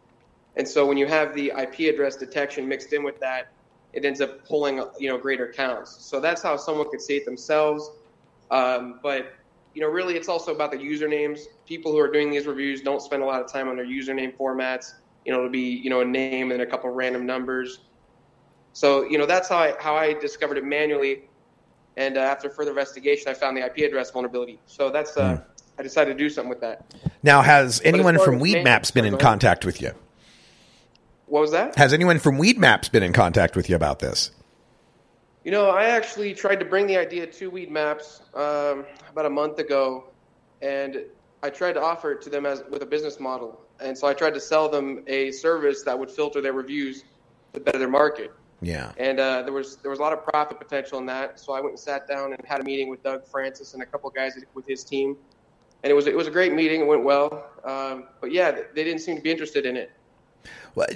[0.56, 3.52] And so when you have the IP address detection mixed in with that,
[3.92, 6.04] it ends up pulling, you know, greater counts.
[6.04, 7.88] So that's how someone could see it themselves.
[8.50, 9.34] Um, but
[9.72, 11.42] you know, really, it's also about the usernames.
[11.66, 14.36] People who are doing these reviews don't spend a lot of time on their username
[14.36, 14.94] formats.
[15.24, 17.78] You know, it'll be you know a name and a couple random numbers.
[18.72, 21.29] So you know, that's how I how I discovered it manually
[21.96, 24.58] and uh, after further investigation, I found the IP address vulnerability.
[24.66, 25.50] So that's uh, Hmm.
[25.80, 26.92] I decided to do something with that.
[27.22, 29.92] Now, has anyone from WeedMaps been in contact with you?
[31.24, 31.74] What was that?
[31.76, 34.30] Has anyone from WeedMaps been in contact with you about this?
[35.42, 39.58] You know, I actually tried to bring the idea to WeedMaps um, about a month
[39.58, 40.04] ago,
[40.60, 40.98] and
[41.42, 43.58] I tried to offer it to them as with a business model.
[43.80, 47.04] And so I tried to sell them a service that would filter their reviews
[47.54, 48.34] to better their market.
[48.62, 48.92] Yeah.
[48.98, 51.40] And uh, there was there was a lot of profit potential in that.
[51.40, 53.86] So I went and sat down and had a meeting with Doug Francis and a
[53.86, 55.16] couple guys with his team,
[55.82, 56.82] and it was it was a great meeting.
[56.82, 57.46] It went well.
[57.64, 59.90] Um, but yeah, they didn't seem to be interested in it.
[60.74, 60.86] Well,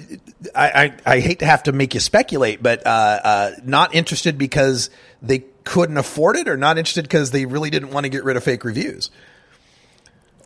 [0.55, 4.37] I, I, I hate to have to make you speculate, but uh, uh, not interested
[4.37, 4.89] because
[5.21, 8.37] they couldn't afford it, or not interested because they really didn't want to get rid
[8.37, 9.11] of fake reviews.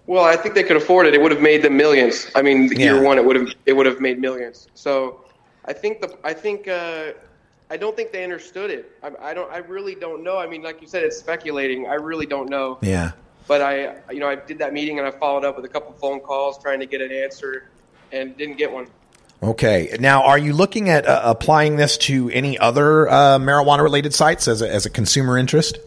[0.07, 1.13] Well, I think they could afford it.
[1.13, 2.27] It would have made them millions.
[2.33, 2.93] I mean, Yeah.
[2.93, 4.67] year one, it would have it would have made millions.
[4.73, 5.23] So,
[5.65, 7.11] I think the I think uh,
[7.69, 8.91] I don't think they understood it.
[9.03, 9.51] I, I don't.
[9.51, 10.37] I really don't know.
[10.37, 11.87] I mean, like you said, it's speculating.
[11.87, 12.79] I really don't know.
[12.81, 13.11] Yeah.
[13.47, 15.91] But I, you know, I did that meeting and I followed up with a couple
[15.93, 17.69] phone calls trying to get an answer,
[18.11, 18.87] and didn't get one.
[19.41, 19.95] Okay.
[19.99, 24.47] Now, are you looking at uh, applying this to any other uh, marijuana related sites
[24.47, 25.79] as a, as a consumer interest?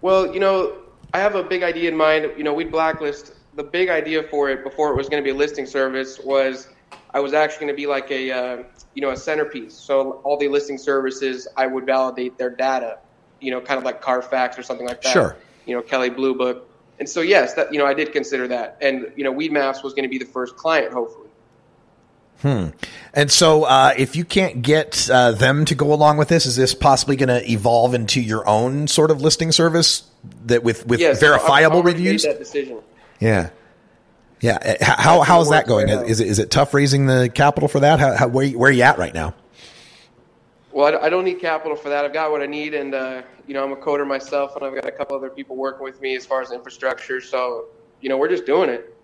[0.00, 0.76] Well, you know,
[1.12, 2.32] I have a big idea in mind.
[2.36, 3.34] You know, Weed Blacklist.
[3.54, 6.68] The big idea for it before it was going to be a listing service was
[7.14, 8.62] I was actually going to be like a, uh,
[8.94, 9.74] you know, a centerpiece.
[9.74, 12.98] So all the listing services, I would validate their data.
[13.40, 15.12] You know, kind of like Carfax or something like that.
[15.12, 15.36] Sure.
[15.66, 16.68] You know, Kelly Blue Book.
[16.98, 18.78] And so yes, that you know, I did consider that.
[18.80, 21.28] And you know, WeedMaps was going to be the first client, hopefully.
[22.42, 22.68] Hmm.
[23.14, 26.56] And so, uh, if you can't get uh, them to go along with this, is
[26.56, 30.08] this possibly going to evolve into your own sort of listing service
[30.46, 32.24] that with with yes, verifiable I've reviews?
[32.24, 32.80] Made that decision.
[33.20, 33.50] Yeah.
[34.42, 34.58] Yeah.
[34.60, 35.88] Uh, How how's that going?
[35.88, 37.98] Is it is it tough raising the capital for that?
[38.00, 39.34] How, how where where are you at right now?
[40.72, 42.04] Well, I don't- I don't need capital for that.
[42.04, 44.74] I've got what I need, and uh, you know, I'm a coder myself, and I've
[44.74, 47.20] got a couple other people working with me as far as infrastructure.
[47.20, 47.66] So,
[48.00, 48.94] you know, we're just doing it.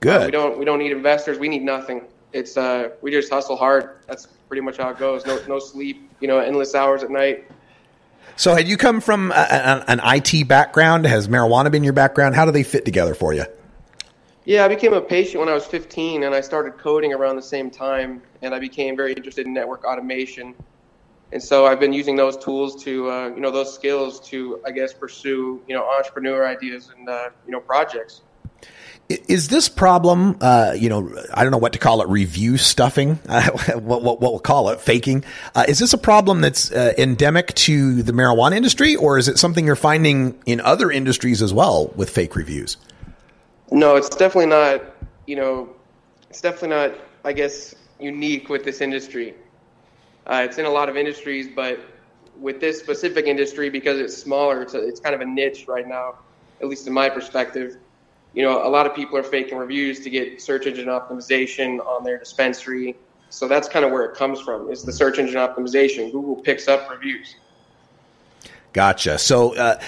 [0.00, 0.22] Good.
[0.22, 1.38] Uh, we don't we don't need investors.
[1.38, 2.02] We need nothing.
[2.32, 3.98] It's uh, we just hustle hard.
[4.08, 5.24] That's pretty much how it goes.
[5.26, 6.10] No no sleep.
[6.20, 7.48] You know, endless hours at night.
[8.36, 11.06] So, had you come from a, a, an IT background?
[11.06, 12.34] Has marijuana been your background?
[12.36, 13.44] How do they fit together for you?
[14.48, 17.42] Yeah, I became a patient when I was 15, and I started coding around the
[17.42, 20.54] same time, and I became very interested in network automation.
[21.32, 24.70] And so I've been using those tools to, uh, you know, those skills to, I
[24.70, 28.22] guess, pursue, you know, entrepreneur ideas and, uh, you know, projects.
[29.10, 33.18] Is this problem, uh, you know, I don't know what to call it, review stuffing,
[33.28, 35.26] uh, what, what, what we'll call it, faking.
[35.54, 39.38] Uh, is this a problem that's uh, endemic to the marijuana industry, or is it
[39.38, 42.78] something you're finding in other industries as well with fake reviews?
[43.70, 44.82] No, it's definitely not,
[45.26, 45.68] you know,
[46.30, 46.94] it's definitely not,
[47.24, 49.34] I guess, unique with this industry.
[50.26, 51.80] Uh, it's in a lot of industries, but
[52.38, 55.86] with this specific industry, because it's smaller, it's, a, it's kind of a niche right
[55.86, 56.14] now,
[56.60, 57.76] at least in my perspective.
[58.34, 62.04] You know, a lot of people are faking reviews to get search engine optimization on
[62.04, 62.94] their dispensary.
[63.30, 66.12] So that's kind of where it comes from, is the search engine optimization.
[66.12, 67.34] Google picks up reviews.
[68.72, 69.18] Gotcha.
[69.18, 69.80] So, uh,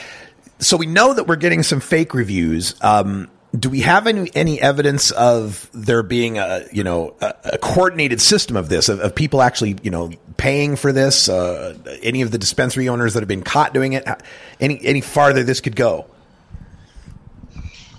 [0.59, 2.75] so we know that we're getting some fake reviews.
[2.83, 7.59] Um, do we have any any evidence of there being a you know a, a
[7.59, 11.29] coordinated system of this of, of people actually you know paying for this?
[11.29, 14.07] Uh, any of the dispensary owners that have been caught doing it?
[14.61, 16.07] Any any farther this could go?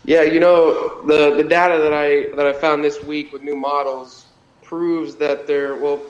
[0.06, 3.56] Yeah, you know the the data that I that I found this week with new
[3.56, 4.26] models
[4.64, 6.02] proves that they're well.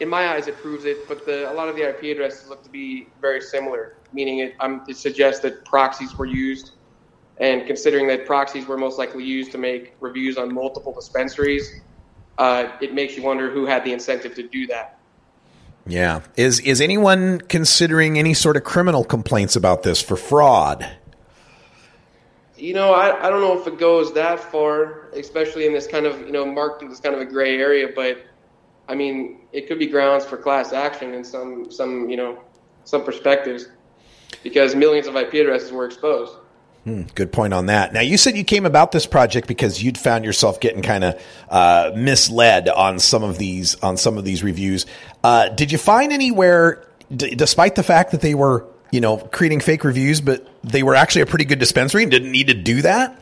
[0.00, 2.62] In my eyes, it proves it, but the, a lot of the IP addresses look
[2.62, 3.96] to be very similar.
[4.12, 6.70] Meaning, it, um, it suggests that proxies were used,
[7.40, 11.80] and considering that proxies were most likely used to make reviews on multiple dispensaries,
[12.38, 14.98] uh, it makes you wonder who had the incentive to do that.
[15.86, 16.20] Yeah.
[16.36, 20.88] Is is anyone considering any sort of criminal complaints about this for fraud?
[22.56, 26.06] You know, I, I don't know if it goes that far, especially in this kind
[26.06, 28.26] of, you know, market, this kind of a gray area, but
[28.88, 32.42] I mean, it could be grounds for class action in some some you know
[32.84, 33.68] some perspectives
[34.42, 36.37] because millions of IP addresses were exposed.
[36.88, 37.92] Hmm, good point on that.
[37.92, 41.22] Now, you said you came about this project because you'd found yourself getting kind of
[41.50, 44.86] uh, misled on some of these on some of these reviews.
[45.22, 49.60] Uh, did you find anywhere, d- despite the fact that they were you know creating
[49.60, 52.80] fake reviews, but they were actually a pretty good dispensary and didn't need to do
[52.80, 53.20] that?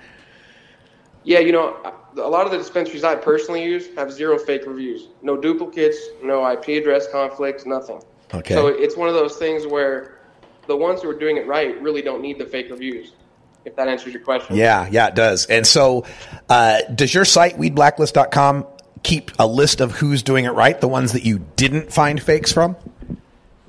[1.25, 1.77] Yeah, you know,
[2.17, 6.49] a lot of the dispensaries I personally use have zero fake reviews, no duplicates, no
[6.49, 8.01] IP address conflicts, nothing.
[8.33, 8.55] Okay.
[8.55, 10.21] So it's one of those things where
[10.69, 13.11] the ones who are doing it right really don't need the fake reviews.
[13.67, 14.55] If that answers your question.
[14.55, 15.47] Yeah, yeah, it does.
[15.47, 16.07] And so,
[16.49, 18.65] uh, does your site weedblacklist.com
[19.03, 22.53] keep a list of who's doing it right, the ones that you didn't find fakes
[22.53, 22.77] from?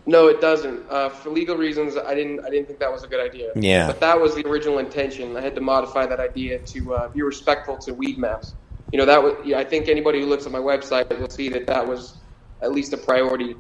[0.06, 0.90] No, it doesn't.
[0.90, 2.46] Uh, for legal reasons, I didn't.
[2.46, 3.52] I didn't think that was a good idea.
[3.56, 3.88] Yeah.
[3.88, 5.36] But that was the original intention.
[5.36, 8.54] I had to modify that idea to uh, be respectful to WeedMaps.
[8.94, 9.34] You know, that was.
[9.54, 12.18] I think anybody who looks at my website will see that that was
[12.62, 13.56] at least a priority.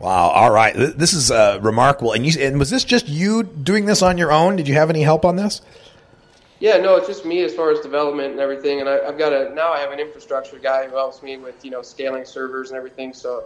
[0.00, 0.30] Wow.
[0.30, 0.74] All right.
[0.74, 2.12] This is uh, remarkable.
[2.12, 4.56] And you and was this just you doing this on your own?
[4.56, 5.60] Did you have any help on this?
[6.58, 8.80] Yeah, no, it's just me as far as development and everything.
[8.80, 11.62] And I, I've got a now I have an infrastructure guy who helps me with
[11.62, 13.12] you know scaling servers and everything.
[13.12, 13.44] So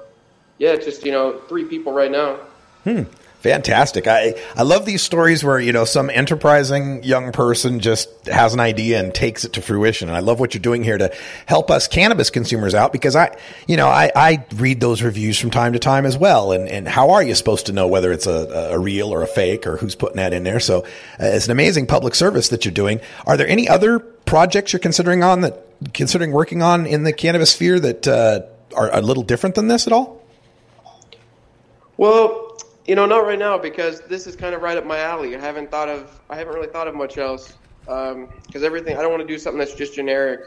[0.59, 2.39] yeah, just you know three people right now.
[2.85, 3.03] Hmm.
[3.45, 4.07] Fantastic.
[4.07, 8.61] I, I love these stories where, you know, some enterprising young person just has an
[8.61, 10.09] idea and takes it to fruition.
[10.09, 11.15] And I love what you're doing here to
[11.45, 13.37] help us cannabis consumers out because I,
[13.69, 16.53] you know, I, I read those reviews from time to time as well.
[16.53, 19.27] And, and how are you supposed to know whether it's a, a real or a
[19.27, 20.59] fake or who's putting that in there?
[20.59, 20.87] So uh,
[21.21, 22.99] it's an amazing public service that you're doing.
[23.27, 27.53] Are there any other projects you're considering on that, considering working on in the cannabis
[27.53, 28.41] sphere that uh,
[28.75, 30.23] are a little different than this at all?
[31.99, 32.44] Well,
[32.87, 35.37] you know, not right now because this is kind of right up my alley.
[35.37, 37.55] I haven't thought of, I haven't really thought of much else
[37.85, 38.97] because everything.
[38.97, 40.41] I don't want to do something that's just generic.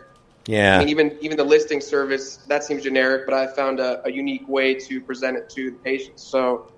[0.46, 0.76] Yeah.
[0.78, 4.12] I mean, even even the listing service that seems generic, but I found a, a
[4.12, 6.24] unique way to present it to the patients.
[6.24, 6.72] So,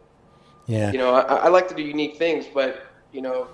[0.66, 0.92] Yeah.
[0.92, 3.48] you know, I, I like to do unique things, but you know,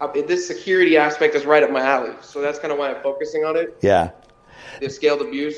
[0.00, 2.12] I, this security aspect is right up my alley.
[2.22, 3.78] So that's kind of why I'm focusing on it.
[3.82, 4.10] Yeah.
[4.80, 5.56] The scaled abuse.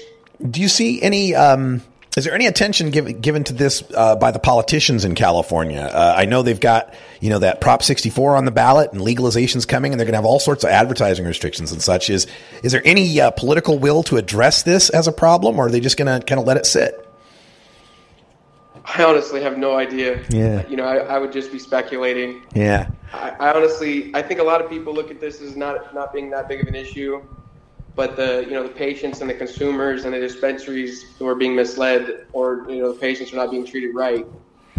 [0.50, 1.34] Do you see any?
[1.34, 1.82] Um,
[2.18, 5.80] is there any attention given given to this uh, by the politicians in California?
[5.80, 9.64] Uh, I know they've got you know that Prop 64 on the ballot and legalization's
[9.64, 12.10] coming, and they're going to have all sorts of advertising restrictions and such.
[12.10, 12.26] Is
[12.64, 15.80] is there any uh, political will to address this as a problem, or are they
[15.80, 17.04] just going to kind of let it sit?
[18.84, 20.24] I honestly have no idea.
[20.30, 20.66] Yeah.
[20.66, 22.42] You know, I, I would just be speculating.
[22.54, 22.90] Yeah.
[23.12, 26.12] I, I honestly, I think a lot of people look at this as not not
[26.12, 27.22] being that big of an issue,
[27.98, 31.56] but the you know the patients and the consumers and the dispensaries who are being
[31.56, 34.24] misled, or you know the patients are not being treated right.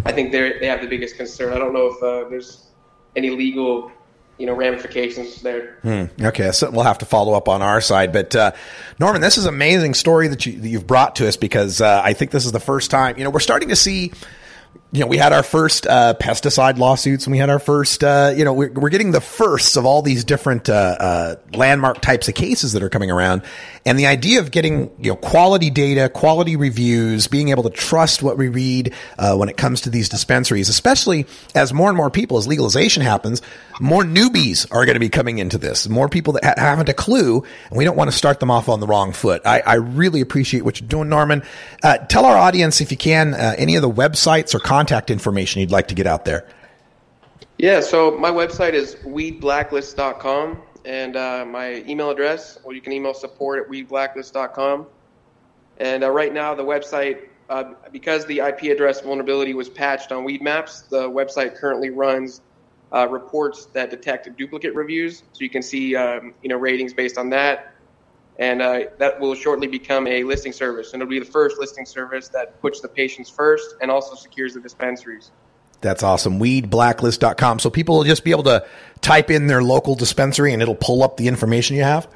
[0.06, 1.52] I think they they have the biggest concern.
[1.52, 2.68] I don't know if uh, there's
[3.14, 3.92] any legal
[4.38, 5.76] you know ramifications there.
[5.82, 6.04] Hmm.
[6.18, 8.10] Okay, so we'll have to follow up on our side.
[8.10, 8.52] But uh,
[8.98, 12.00] Norman, this is an amazing story that, you, that you've brought to us because uh,
[12.02, 13.18] I think this is the first time.
[13.18, 14.12] You know, we're starting to see.
[14.92, 18.02] You know, we had our first uh, pesticide lawsuits, and we had our first.
[18.02, 22.00] Uh, you know, we're, we're getting the firsts of all these different uh, uh, landmark
[22.00, 23.42] types of cases that are coming around,
[23.86, 28.24] and the idea of getting you know quality data, quality reviews, being able to trust
[28.24, 32.10] what we read uh, when it comes to these dispensaries, especially as more and more
[32.10, 33.42] people, as legalization happens,
[33.80, 35.88] more newbies are going to be coming into this.
[35.88, 38.68] More people that ha- haven't a clue, and we don't want to start them off
[38.68, 39.42] on the wrong foot.
[39.44, 41.44] I, I really appreciate what you're doing, Norman.
[41.80, 45.70] Uh, tell our audience, if you can, any of the websites or contact information you'd
[45.70, 46.46] like to get out there.
[47.58, 53.12] Yeah, so my website is weedblacklist.com, and uh, my email address, or you can email
[53.12, 54.86] support at weedblacklist.com.
[55.76, 60.24] And uh, right now, the website, uh, because the IP address vulnerability was patched on
[60.24, 62.40] WeedMaps, the website currently runs
[62.92, 67.18] uh, reports that detect duplicate reviews, so you can see um, you know ratings based
[67.18, 67.69] on that.
[68.40, 71.84] And uh, that will shortly become a listing service, and it'll be the first listing
[71.84, 75.30] service that puts the patients first and also secures the dispensaries.
[75.82, 76.38] That's awesome.
[76.38, 77.58] Weedblacklist.com.
[77.58, 78.66] So people will just be able to
[79.02, 82.08] type in their local dispensary and it'll pull up the information you have.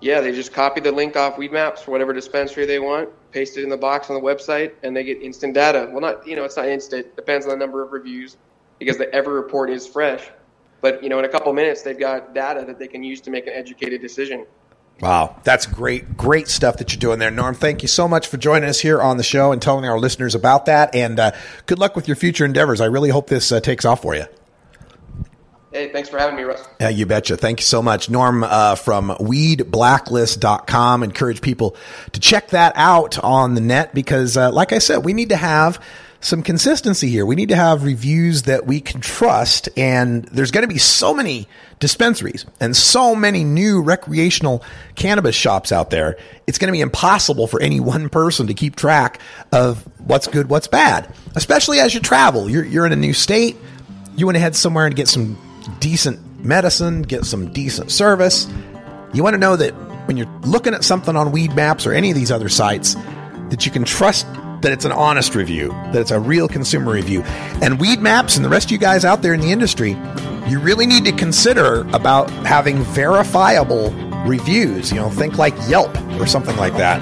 [0.00, 3.64] Yeah, they just copy the link off WeedMaps for whatever dispensary they want, paste it
[3.64, 5.88] in the box on the website, and they get instant data.
[5.90, 7.16] Well, not you know, it's not instant.
[7.16, 8.36] Depends on the number of reviews,
[8.78, 10.28] because the, every report is fresh.
[10.82, 13.30] But you know, in a couple minutes, they've got data that they can use to
[13.30, 14.44] make an educated decision.
[15.00, 17.54] Wow, that's great, great stuff that you're doing there, Norm.
[17.54, 20.34] Thank you so much for joining us here on the show and telling our listeners
[20.34, 20.94] about that.
[20.94, 21.32] And uh,
[21.66, 22.80] good luck with your future endeavors.
[22.80, 24.24] I really hope this uh, takes off for you.
[25.70, 26.66] Hey, thanks for having me, Russ.
[26.80, 27.36] Yeah, you betcha.
[27.36, 28.08] Thank you so much.
[28.08, 31.02] Norm uh, from weedblacklist.com.
[31.02, 31.76] Encourage people
[32.12, 35.36] to check that out on the net because, uh, like I said, we need to
[35.36, 35.78] have
[36.20, 37.26] some consistency here.
[37.26, 39.68] We need to have reviews that we can trust.
[39.76, 41.46] And there's going to be so many
[41.78, 44.62] dispensaries and so many new recreational
[44.94, 46.16] cannabis shops out there.
[46.46, 49.20] It's going to be impossible for any one person to keep track
[49.52, 52.48] of what's good, what's bad, especially as you travel.
[52.48, 53.56] You're, you're in a new state.
[54.16, 55.38] You want to head somewhere and get some
[55.80, 58.48] decent medicine, get some decent service.
[59.12, 59.72] You want to know that
[60.06, 62.94] when you're looking at something on WeedMaps or any of these other sites,
[63.50, 64.26] that you can trust
[64.66, 67.22] that it's an honest review, that it's a real consumer review.
[67.62, 69.90] And WeedMaps and the rest of you guys out there in the industry,
[70.48, 73.92] you really need to consider about having verifiable
[74.26, 74.90] reviews.
[74.90, 77.00] You know, think like Yelp or something like that.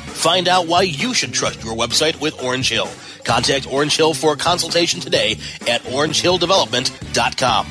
[0.11, 2.87] Find out why you should trust your website with Orange Hill.
[3.23, 5.33] Contact Orange Hill for a consultation today
[5.67, 7.67] at orangehilldevelopment.com.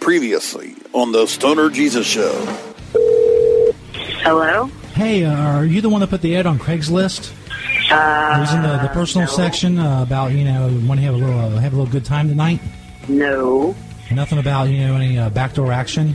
[0.00, 2.32] Previously on the Stoner Jesus Show.
[4.22, 4.66] Hello?
[4.94, 7.32] Hey, uh, are you the one that put the ad on Craigslist?
[7.90, 9.32] Uh, it was in the, the personal no.
[9.32, 12.04] section uh, about you know want to have a little uh, have a little good
[12.04, 12.60] time tonight.
[13.08, 13.76] No.
[14.10, 16.14] Nothing about you know any uh, backdoor action.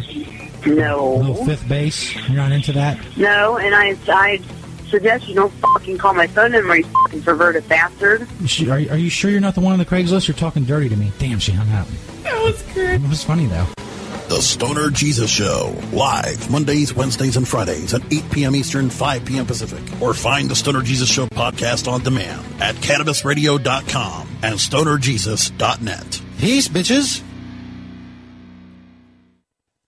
[0.66, 1.16] No.
[1.16, 2.16] A little fifth base.
[2.28, 3.00] You're not into that.
[3.18, 4.42] No, and I, I
[4.90, 8.28] suggest you don't fucking call my phone number, you fucking perverted bastard.
[8.42, 10.28] You Are, are you sure you're not the one on the Craigslist?
[10.28, 11.12] You're talking dirty to me.
[11.20, 11.88] Damn, she hung up.
[12.24, 13.02] That was good.
[13.02, 13.68] It was funny though.
[14.28, 18.56] The Stoner Jesus Show, live Mondays, Wednesdays, and Fridays at 8 p.m.
[18.56, 19.46] Eastern, 5 p.m.
[19.46, 20.02] Pacific.
[20.02, 26.22] Or find the Stoner Jesus Show podcast on demand at CannabisRadio.com and StonerJesus.net.
[26.38, 27.22] Peace, bitches.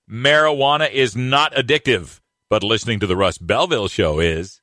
[0.09, 4.59] Marijuana is not addictive, but listening to the Russ Belville Show is.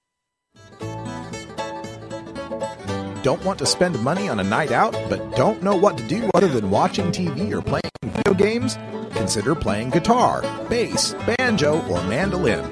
[3.22, 6.30] Don't want to spend money on a night out, but don't know what to do
[6.34, 8.76] other than watching TV or playing video games?
[9.14, 12.70] Consider playing guitar, bass, banjo, or mandolin.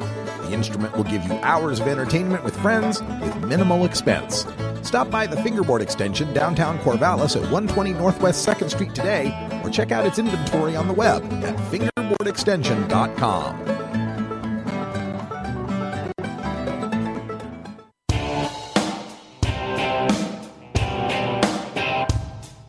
[0.49, 4.47] The instrument will give you hours of entertainment with friends with minimal expense.
[4.83, 9.27] Stop by the Fingerboard Extension downtown Corvallis at 120 Northwest 2nd Street today
[9.63, 13.59] or check out its inventory on the web at fingerboardextension.com.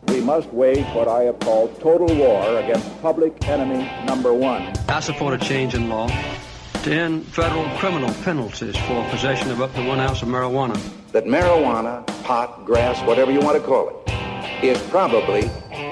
[0.08, 4.70] We must wage what I have called total war against public enemy number one.
[4.90, 6.08] I support a change in law
[6.84, 10.78] to end federal criminal penalties for possession of up to one ounce of marijuana.
[11.12, 15.42] That marijuana, pot, grass, whatever you want to call it, is probably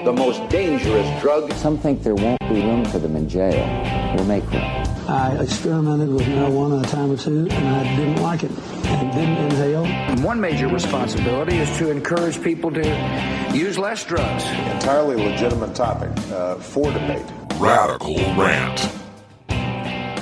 [0.03, 1.51] the most dangerous drug.
[1.53, 4.15] Some think there won't be room for them in jail.
[4.15, 4.63] We'll make room.
[5.07, 8.51] I experimented with marijuana a time or two, and I didn't like it
[8.85, 9.85] and didn't inhale.
[9.85, 14.43] And one major responsibility is to encourage people to use less drugs.
[14.73, 17.25] Entirely legitimate topic uh, for debate.
[17.59, 18.98] Radical Rant.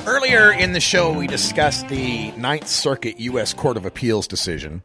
[0.07, 3.53] Earlier in the show, we discussed the Ninth Circuit U.S.
[3.53, 4.81] Court of Appeals decision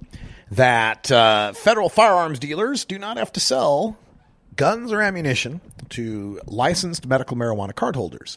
[0.51, 3.97] that uh, federal firearms dealers do not have to sell
[4.57, 5.61] guns or ammunition
[5.91, 8.37] to licensed medical marijuana cardholders.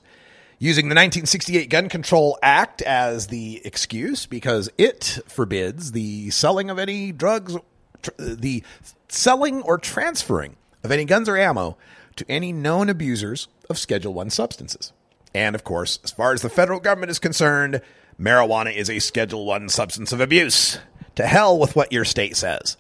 [0.60, 6.78] Using the 1968 Gun Control Act as the excuse because it forbids the selling of
[6.78, 7.58] any drugs,
[8.04, 8.62] tr- the
[9.10, 11.78] selling or transferring of any guns or ammo
[12.16, 14.94] to any known abusers of Schedule 1 substances.
[15.36, 17.82] And of course, as far as the federal government is concerned,
[18.18, 20.80] marijuana is a Schedule 1 substance of abuse.
[21.16, 22.78] To hell with what your state says.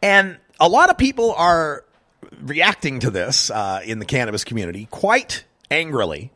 [0.00, 1.84] And a lot of people are
[2.40, 6.32] reacting to this uh, in the cannabis community quite angrily.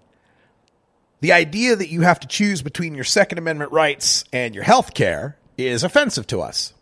[1.20, 4.92] The idea that you have to choose between your Second Amendment rights and your health
[4.94, 6.72] care is offensive to us.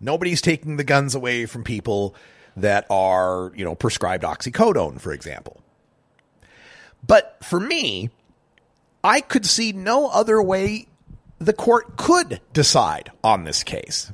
[0.00, 2.14] Nobody's taking the guns away from people.
[2.58, 5.62] that are, you know, prescribed oxycodone, for example.
[7.06, 8.10] But for me,
[9.04, 10.88] I could see no other way
[11.38, 14.12] the court could decide on this case.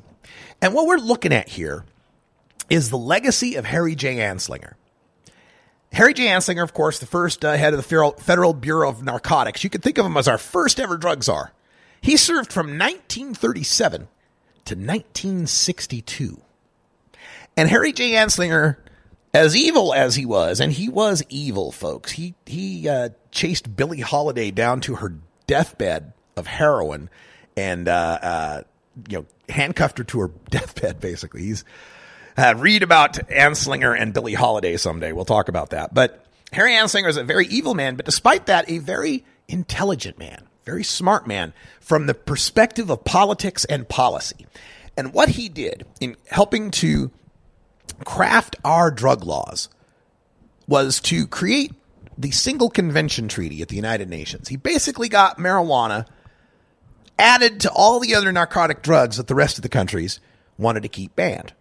[0.61, 1.84] And what we're looking at here
[2.68, 4.16] is the legacy of Harry J.
[4.16, 4.74] Anslinger.
[5.93, 6.26] Harry J.
[6.26, 9.62] Anslinger, of course, the first uh, head of the Federal Bureau of Narcotics.
[9.62, 11.53] You could think of him as our first ever drug czar.
[12.01, 14.09] He served from 1937
[14.64, 16.40] to 1962.
[17.57, 18.12] And Harry J.
[18.12, 18.76] Anslinger,
[19.35, 24.01] as evil as he was, and he was evil, folks, he, he uh, chased Billie
[24.01, 25.14] Holiday down to her
[25.47, 27.09] deathbed of heroin
[27.57, 28.62] and, uh, uh,
[29.09, 31.43] you know, handcuffed her to her deathbed, basically.
[31.43, 31.64] He's,
[32.37, 35.12] uh, read about Anslinger and Billie Holiday someday.
[35.12, 35.93] We'll talk about that.
[35.93, 40.47] But Harry Anslinger is a very evil man, but despite that, a very intelligent man,
[40.64, 44.47] very smart man from the perspective of politics and policy.
[44.97, 47.11] And what he did in helping to
[48.05, 49.68] craft our drug laws
[50.66, 51.72] was to create
[52.16, 54.48] the single convention treaty at the United Nations.
[54.48, 56.07] He basically got marijuana
[57.18, 60.20] added to all the other narcotic drugs that the rest of the countries
[60.59, 61.53] wanted to keep banned.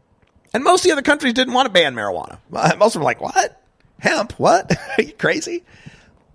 [0.54, 2.40] And most of the other countries didn't want to ban marijuana.
[2.78, 3.62] Most were like, what?
[4.00, 4.34] Hemp?
[4.34, 4.72] What?
[4.98, 5.64] Are you crazy?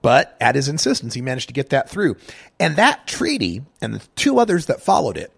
[0.01, 2.17] But at his insistence, he managed to get that through.
[2.61, 5.33] And that treaty and the two others that followed it,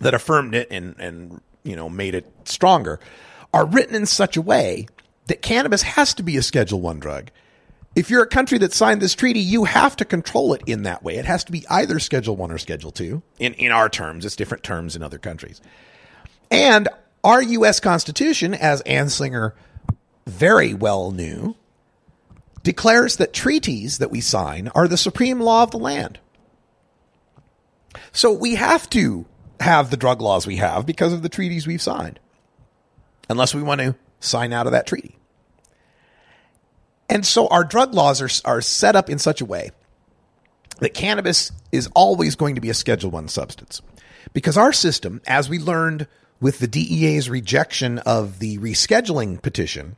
[0.00, 3.00] that affirmed it and, and you know, made it stronger,
[3.52, 4.86] are written in such a way
[5.26, 7.30] that cannabis has to be a Schedule One drug.
[7.96, 11.02] If you're a country that signed this treaty, you have to control it in that
[11.02, 11.16] way.
[11.16, 13.22] It has to be either Schedule One or Schedule Two.
[13.38, 15.60] In in our terms, it's different terms in other countries.
[16.50, 16.88] And
[17.22, 17.80] our U.S.
[17.80, 19.52] Constitution, as Anslinger
[20.26, 21.56] very well knew,
[22.62, 26.18] declares that treaties that we sign are the supreme law of the land.
[28.12, 29.26] So we have to
[29.60, 32.18] have the drug laws we have because of the treaties we've signed,
[33.30, 35.16] unless we want to sign out of that treaty.
[37.08, 39.70] And so our drug laws are, are set up in such a way
[40.80, 43.80] that cannabis is always going to be a Schedule One substance.
[44.32, 46.06] Because our system, as we learned
[46.40, 49.96] with the DEA's rejection of the rescheduling petition,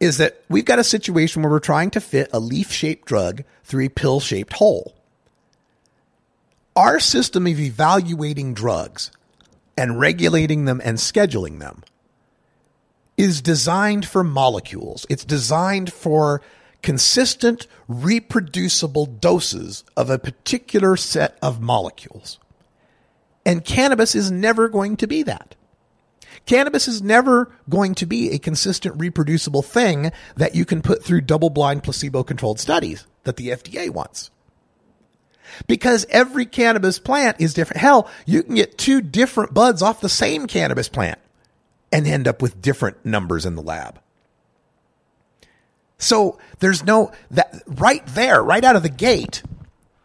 [0.00, 3.44] is that we've got a situation where we're trying to fit a leaf shaped drug
[3.64, 4.94] through a pill shaped hole.
[6.74, 9.10] Our system of evaluating drugs
[9.78, 11.82] and regulating them and scheduling them
[13.16, 15.06] is designed for molecules.
[15.08, 16.42] It's designed for
[16.82, 22.38] consistent, reproducible doses of a particular set of molecules.
[23.44, 25.54] And cannabis is never going to be that.
[26.44, 31.22] Cannabis is never going to be a consistent, reproducible thing that you can put through
[31.22, 34.30] double blind, placebo controlled studies that the FDA wants.
[35.66, 37.80] Because every cannabis plant is different.
[37.80, 41.18] Hell, you can get two different buds off the same cannabis plant
[41.96, 43.98] and end up with different numbers in the lab.
[45.96, 49.42] So there's no that right there, right out of the gate,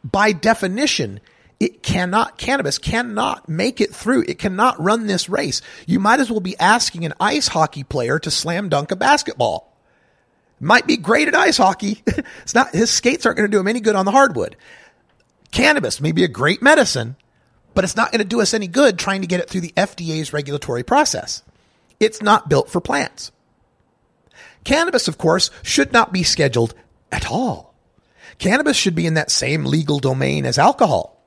[0.01, 1.19] by definition,
[1.59, 4.23] it cannot cannabis cannot make it through.
[4.29, 5.61] It cannot run this race.
[5.85, 9.75] You might as well be asking an ice hockey player to slam dunk a basketball.
[10.61, 12.03] Might be great at ice hockey.
[12.07, 14.55] it's not his skates aren't going to do him any good on the hardwood.
[15.51, 17.17] Cannabis may be a great medicine,
[17.73, 19.73] but it's not going to do us any good trying to get it through the
[19.75, 21.43] FDA's regulatory process.
[22.01, 23.31] It's not built for plants.
[24.63, 26.73] Cannabis, of course, should not be scheduled
[27.11, 27.75] at all.
[28.39, 31.23] Cannabis should be in that same legal domain as alcohol,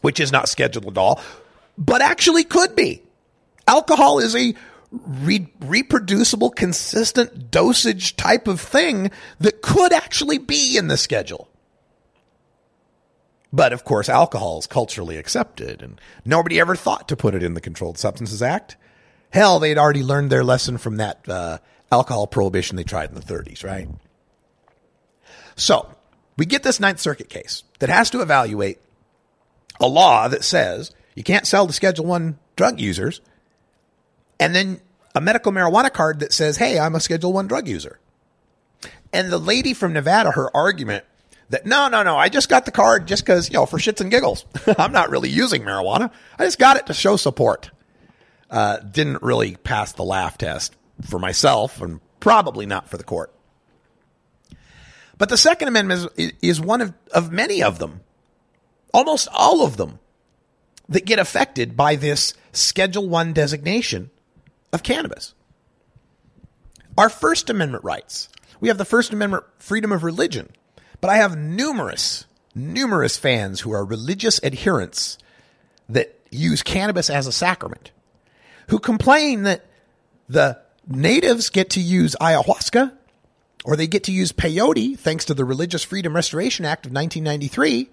[0.00, 1.20] which is not scheduled at all,
[1.78, 3.02] but actually could be.
[3.68, 4.54] Alcohol is a
[4.90, 11.48] re- reproducible, consistent dosage type of thing that could actually be in the schedule.
[13.52, 17.54] But of course, alcohol is culturally accepted, and nobody ever thought to put it in
[17.54, 18.76] the Controlled Substances Act.
[19.34, 21.58] Hell, they'd already learned their lesson from that uh,
[21.90, 23.88] alcohol prohibition they tried in the 30s, right?
[25.56, 25.92] So
[26.36, 28.78] we get this Ninth Circuit case that has to evaluate
[29.80, 33.20] a law that says you can't sell to Schedule One drug users,
[34.38, 34.80] and then
[35.16, 37.98] a medical marijuana card that says, "Hey, I'm a Schedule One drug user."
[39.12, 41.04] And the lady from Nevada, her argument
[41.50, 44.00] that no, no, no, I just got the card just because you know for shits
[44.00, 44.44] and giggles.
[44.78, 46.12] I'm not really using marijuana.
[46.38, 47.72] I just got it to show support
[48.54, 53.34] uh, didn't really pass the laugh test for myself and probably not for the court.
[55.18, 58.02] But the Second Amendment is, is one of, of many of them,
[58.92, 59.98] almost all of them,
[60.88, 64.10] that get affected by this Schedule One designation
[64.72, 65.34] of cannabis.
[66.96, 68.28] Our First Amendment rights.
[68.60, 70.50] We have the First Amendment freedom of religion,
[71.00, 72.24] but I have numerous,
[72.54, 75.18] numerous fans who are religious adherents
[75.88, 77.90] that use cannabis as a sacrament
[78.68, 79.64] who complain that
[80.28, 82.92] the natives get to use ayahuasca
[83.64, 87.88] or they get to use peyote thanks to the Religious Freedom Restoration Act of 1993.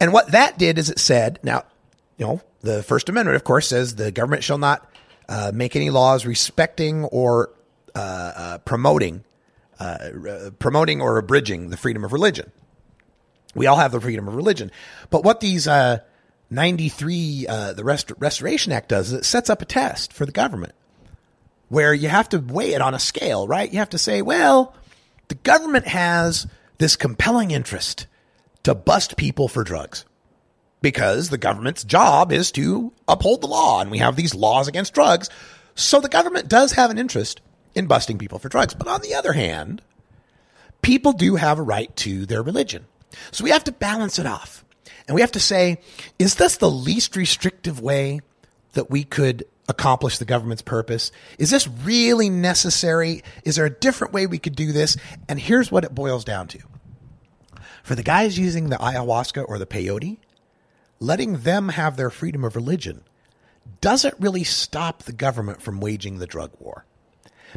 [0.00, 1.64] And what that did is it said, now,
[2.16, 4.90] you know, the First Amendment, of course, says the government shall not
[5.28, 7.50] uh, make any laws respecting or
[7.94, 9.22] uh, uh, promoting,
[9.78, 12.50] uh, promoting or abridging the freedom of religion.
[13.54, 14.70] We all have the freedom of religion,
[15.10, 15.98] but what these uh,
[16.52, 20.32] 93, uh, the Rest- Restoration Act does is it sets up a test for the
[20.32, 20.74] government
[21.68, 23.72] where you have to weigh it on a scale, right?
[23.72, 24.74] You have to say, well,
[25.28, 26.46] the government has
[26.78, 28.06] this compelling interest
[28.64, 30.04] to bust people for drugs
[30.82, 34.92] because the government's job is to uphold the law and we have these laws against
[34.92, 35.30] drugs.
[35.74, 37.40] So the government does have an interest
[37.74, 38.74] in busting people for drugs.
[38.74, 39.80] But on the other hand,
[40.82, 42.84] people do have a right to their religion.
[43.30, 44.64] So we have to balance it off.
[45.06, 45.80] And we have to say,
[46.18, 48.20] is this the least restrictive way
[48.72, 51.12] that we could accomplish the government's purpose?
[51.38, 53.22] Is this really necessary?
[53.44, 54.96] Is there a different way we could do this?
[55.28, 56.58] And here's what it boils down to.
[57.82, 60.18] For the guys using the ayahuasca or the peyote,
[61.00, 63.02] letting them have their freedom of religion
[63.80, 66.84] doesn't really stop the government from waging the drug war.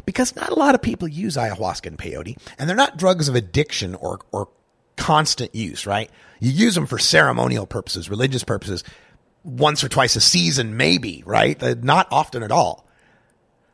[0.04, 3.34] Because not a lot of people use ayahuasca and peyote, and they're not drugs of
[3.34, 4.48] addiction or, or
[4.96, 6.10] constant use, right?
[6.40, 8.84] You use them for ceremonial purposes, religious purposes,
[9.44, 11.60] once or twice a season, maybe, right?
[11.62, 12.86] Uh, not often at all.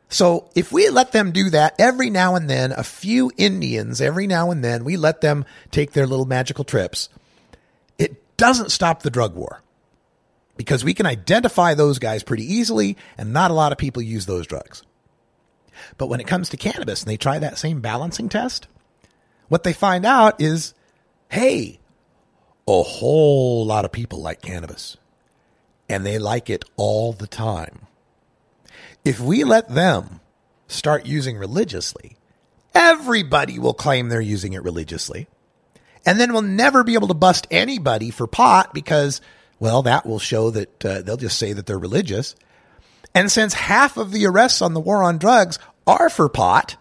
[0.09, 4.27] So if we let them do that every now and then, a few Indians every
[4.27, 7.09] now and then, we let them take their little magical trips,
[7.97, 9.63] it doesn't stop the drug war
[10.55, 14.27] because we can identify those guys pretty easily and not a lot of people use
[14.27, 14.83] those drugs.
[15.97, 18.67] But when it comes to cannabis and they try that same balancing test,
[19.47, 20.73] what they find out is,
[21.33, 21.79] hey,
[22.67, 24.97] a whole lot of people like cannabis
[25.89, 27.87] and they like it all the time.
[29.03, 30.21] If we let them
[30.67, 32.17] start using religiously,
[32.75, 35.27] everybody will claim they're using it religiously.
[36.05, 39.19] And then we'll never be able to bust anybody for pot because,
[39.59, 42.35] well, that will show that uh, they'll just say that they're religious.
[43.15, 45.57] And since half of the arrests on the war on drugs
[45.87, 46.75] are for pot,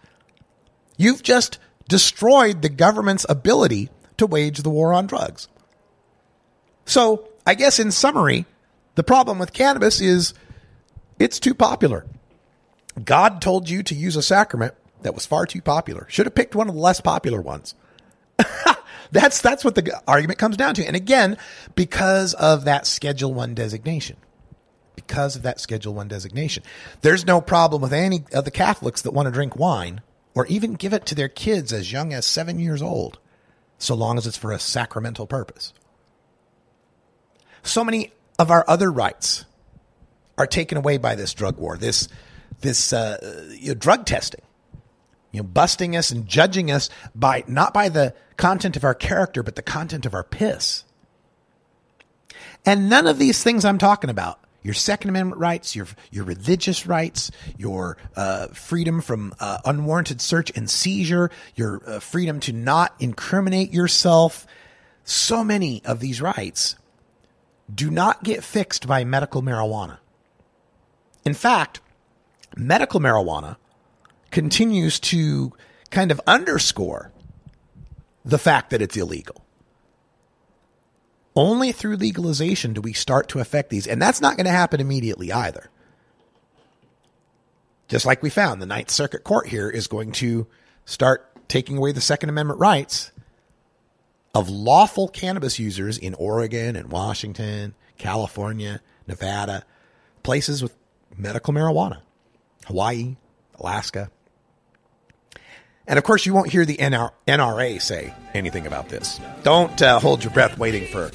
[0.99, 5.49] you've just destroyed the government's ability to wage the war on drugs.
[6.85, 8.47] So, I guess in summary,
[8.95, 10.35] the problem with cannabis is
[11.19, 12.07] it's too popular.
[13.03, 16.07] God told you to use a sacrament that was far too popular.
[16.09, 17.75] Should have picked one of the less popular ones.
[19.13, 20.87] that's that's what the argument comes down to.
[20.87, 21.37] And again,
[21.75, 24.17] because of that Schedule 1 designation.
[24.95, 26.63] Because of that Schedule 1 designation.
[27.01, 30.03] There's no problem with any of the Catholics that want to drink wine
[30.35, 33.19] or even give it to their kids as young as 7 years old,
[33.83, 35.73] so long as it's for a sacramental purpose.
[37.65, 39.45] So many of our other rights
[40.39, 42.09] are taken away by this drug war, this
[42.61, 44.43] this uh, you know, drug testing,
[45.33, 49.43] you know, busting us and judging us by not by the content of our character,
[49.43, 50.85] but the content of our piss.
[52.65, 56.87] And none of these things I'm talking about your Second Amendment rights, your your religious
[56.87, 62.95] rights, your uh, freedom from uh, unwarranted search and seizure, your uh, freedom to not
[63.01, 64.47] incriminate yourself.
[65.05, 66.77] So many of these rights
[67.73, 69.99] do not get fixed by medical marijuana.
[71.25, 71.81] In fact,
[72.57, 73.57] medical marijuana
[74.31, 75.53] continues to
[75.91, 77.13] kind of underscore
[78.25, 79.42] the fact that it's illegal.
[81.35, 84.81] Only through legalization do we start to affect these, and that's not going to happen
[84.81, 85.71] immediately either.
[87.89, 90.47] Just like we found, the Ninth Circuit Court here is going to
[90.85, 93.13] start taking away the Second Amendment rights
[94.35, 99.65] of lawful cannabis users in Oregon and Washington, California, Nevada,
[100.23, 100.75] places with
[101.17, 102.01] medical marijuana,
[102.67, 103.17] Hawaii,
[103.59, 104.11] Alaska.
[105.87, 109.21] And of course, you won't hear the NRA say anything about this.
[109.43, 111.11] Don't uh, hold your breath waiting for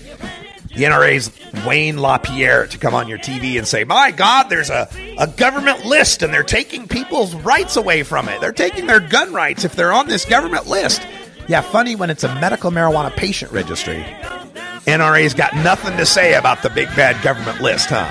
[0.75, 1.31] the NRA's
[1.65, 4.87] Wayne LaPierre to come on your TV and say, My God, there's a,
[5.17, 8.41] a government list and they're taking people's rights away from it.
[8.41, 11.01] They're taking their gun rights if they're on this government list.
[11.47, 14.05] Yeah, funny when it's a medical marijuana patient registry.
[14.85, 18.07] NRA's got nothing to say about the big bad government list, huh?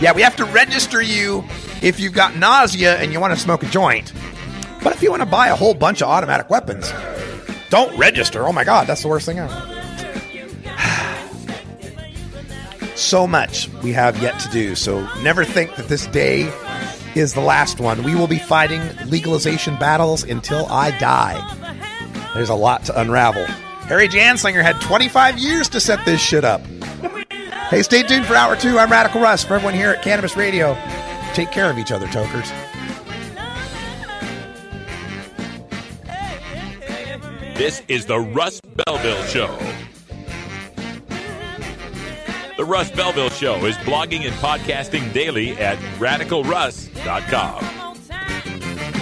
[0.00, 1.44] Yeah, we have to register you
[1.82, 4.12] if you've got nausea and you want to smoke a joint.
[4.86, 6.92] But if you want to buy a whole bunch of automatic weapons,
[7.70, 8.46] don't register.
[8.46, 9.52] Oh my God, that's the worst thing ever.
[12.94, 14.76] so much we have yet to do.
[14.76, 16.42] So never think that this day
[17.16, 18.04] is the last one.
[18.04, 21.34] We will be fighting legalization battles until I die.
[22.34, 23.44] There's a lot to unravel.
[23.88, 24.20] Harry J.
[24.20, 26.60] Anslinger had 25 years to set this shit up.
[27.70, 28.78] Hey, stay tuned for hour two.
[28.78, 29.42] I'm Radical Russ.
[29.42, 30.74] For everyone here at Cannabis Radio,
[31.34, 32.52] take care of each other, tokers.
[37.56, 39.58] This is the Russ Belville Show.
[42.58, 47.64] The Russ Belville Show is blogging and podcasting daily at radicalruss.com.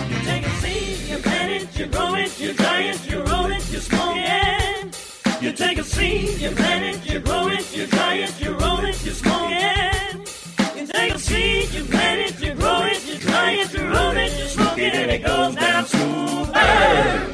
[0.08, 3.46] You take a scene, you plant it, you grow it, you dry it, you roll
[3.46, 5.42] it, you smoke it.
[5.42, 8.84] You take a seed, you plant it, you grow it, you dry it, you roll
[8.84, 10.76] it, you smoke it.
[10.76, 14.16] You take a seed, you plant it, you grow it, you dry it, you roll
[14.16, 17.33] it, you smoke it, and it goes down smooth.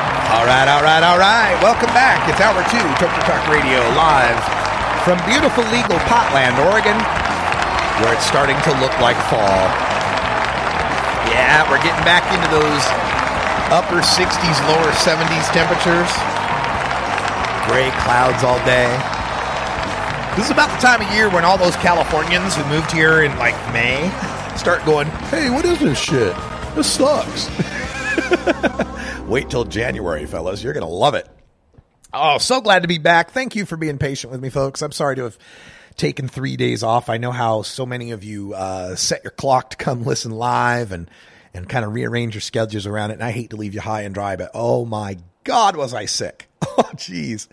[0.31, 1.59] All right, all right, all right.
[1.59, 2.23] Welcome back.
[2.31, 4.39] It's hour two, Toker Talk Radio, live
[5.03, 6.95] from beautiful legal Potland, Oregon,
[7.99, 9.67] where it's starting to look like fall.
[11.27, 12.79] Yeah, we're getting back into those
[13.75, 16.07] upper 60s, lower 70s temperatures.
[17.67, 18.87] Gray clouds all day.
[20.39, 23.37] This is about the time of year when all those Californians who moved here in
[23.37, 24.07] like May
[24.55, 26.33] start going, hey, what is this shit?
[26.73, 27.51] This sucks.
[29.27, 30.63] Wait till January, fellas.
[30.63, 31.27] You're going to love it.
[32.13, 33.31] Oh, so glad to be back.
[33.31, 34.81] Thank you for being patient with me, folks.
[34.81, 35.37] I'm sorry to have
[35.95, 37.09] taken three days off.
[37.09, 40.91] I know how so many of you uh, set your clock to come listen live
[40.91, 41.09] and,
[41.53, 43.15] and kind of rearrange your schedules around it.
[43.15, 46.05] And I hate to leave you high and dry, but oh my God, was I
[46.05, 46.47] sick.
[46.77, 47.49] Oh, jeez.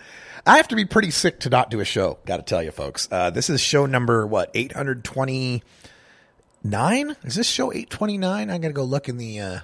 [0.46, 2.18] I have to be pretty sick to not do a show.
[2.24, 3.09] Got to tell you, folks.
[3.11, 7.16] Uh, this is show number, what, 829?
[7.24, 8.48] Is this show 829?
[8.48, 9.40] I got to go look in the.
[9.40, 9.59] Uh,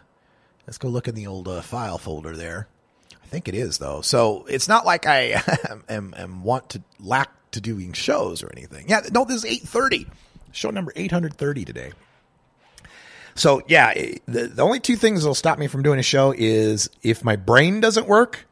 [0.67, 2.69] Let's go look in the old uh, file folder there.
[3.23, 4.01] I think it is though.
[4.01, 5.43] So it's not like I
[5.89, 8.89] am, am want to lack to doing shows or anything.
[8.89, 10.07] Yeah, no, this is eight thirty.
[10.53, 11.93] Show number eight hundred thirty today.
[13.35, 13.93] So yeah,
[14.27, 17.37] the, the only two things that'll stop me from doing a show is if my
[17.37, 18.47] brain doesn't work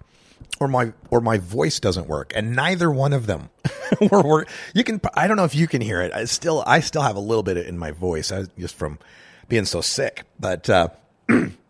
[0.58, 3.50] or my or my voice doesn't work, and neither one of them.
[4.00, 4.44] we're, we're,
[4.74, 6.12] you can I don't know if you can hear it.
[6.12, 8.98] I still I still have a little bit in my voice I, just from
[9.48, 10.68] being so sick, but.
[10.68, 10.88] uh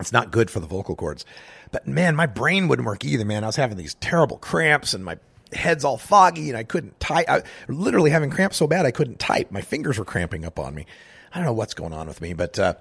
[0.00, 1.24] It's not good for the vocal cords.
[1.70, 3.44] But man, my brain wouldn't work either, man.
[3.44, 5.18] I was having these terrible cramps and my
[5.52, 7.26] head's all foggy and I couldn't type.
[7.28, 9.50] I literally having cramps so bad I couldn't type.
[9.50, 10.86] My fingers were cramping up on me.
[11.32, 12.74] I don't know what's going on with me, but uh,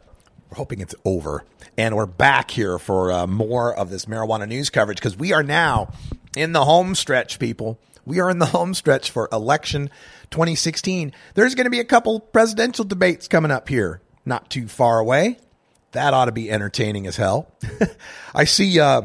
[0.49, 1.45] we're hoping it's over.
[1.77, 5.43] And we're back here for uh, more of this marijuana news coverage because we are
[5.43, 5.93] now
[6.35, 7.79] in the home stretch, people.
[8.05, 9.89] We are in the home stretch for election
[10.31, 11.13] 2016.
[11.35, 15.37] There's going to be a couple presidential debates coming up here, not too far away.
[15.91, 17.51] That ought to be entertaining as hell.
[18.35, 19.03] I see uh,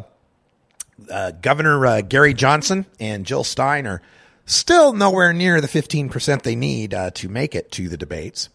[1.11, 4.03] uh, Governor uh, Gary Johnson and Jill Stein are
[4.45, 8.49] still nowhere near the 15% they need uh, to make it to the debates.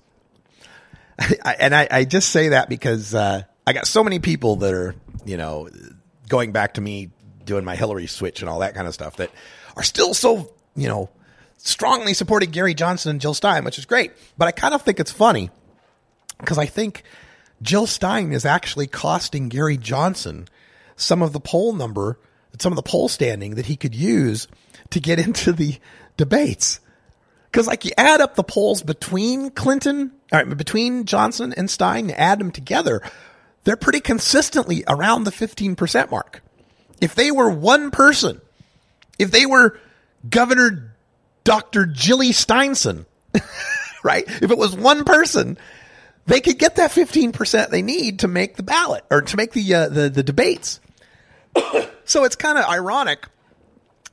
[1.59, 4.95] and I, I, just say that because uh, I got so many people that are,
[5.25, 5.69] you know,
[6.29, 7.11] going back to me
[7.43, 9.29] doing my Hillary switch and all that kind of stuff that
[9.75, 11.09] are still so, you know,
[11.57, 14.13] strongly supporting Gary Johnson and Jill Stein, which is great.
[14.37, 15.49] But I kind of think it's funny
[16.39, 17.03] because I think–
[17.61, 20.47] Jill Stein is actually costing Gary Johnson
[20.95, 22.19] some of the poll number,
[22.59, 24.47] some of the poll standing that he could use
[24.91, 25.77] to get into the
[26.17, 26.79] debates.
[27.51, 32.11] Because like you add up the polls between Clinton, all right, between Johnson and Stein,
[32.11, 33.01] add them together,
[33.63, 36.41] they're pretty consistently around the 15% mark.
[37.01, 38.39] If they were one person,
[39.19, 39.77] if they were
[40.29, 40.95] Governor
[41.43, 41.85] Dr.
[41.87, 43.05] Jilly Steinson,
[44.03, 44.23] right?
[44.27, 45.57] If it was one person,
[46.25, 49.73] they could get that 15% they need to make the ballot or to make the
[49.73, 50.79] uh, the, the debates.
[52.05, 53.27] so it's kind of ironic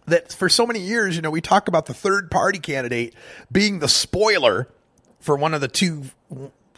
[0.06, 3.14] that for so many years, you know, we talk about the third party candidate
[3.52, 4.68] being the spoiler
[5.20, 6.04] for one of the two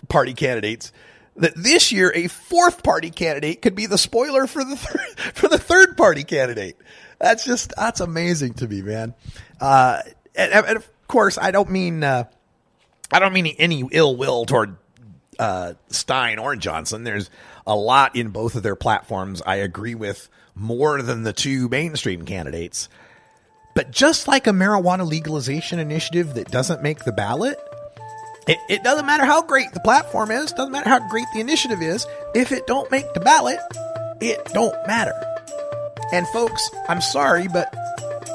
[0.08, 0.92] party candidates.
[1.36, 5.48] That this year a fourth party candidate could be the spoiler for the third, for
[5.48, 6.76] the third party candidate.
[7.18, 9.14] That's just that's amazing to me, man.
[9.60, 10.00] Uh,
[10.34, 12.24] and, and of course, I don't mean uh,
[13.12, 14.76] I don't mean any ill will toward
[15.40, 17.02] uh, Stein or Johnson.
[17.02, 17.30] There's
[17.66, 22.26] a lot in both of their platforms I agree with more than the two mainstream
[22.26, 22.88] candidates.
[23.74, 27.56] But just like a marijuana legalization initiative that doesn't make the ballot,
[28.46, 31.80] it, it doesn't matter how great the platform is, doesn't matter how great the initiative
[31.80, 32.06] is.
[32.34, 33.60] If it don't make the ballot,
[34.20, 35.14] it don't matter.
[36.12, 37.72] And folks, I'm sorry, but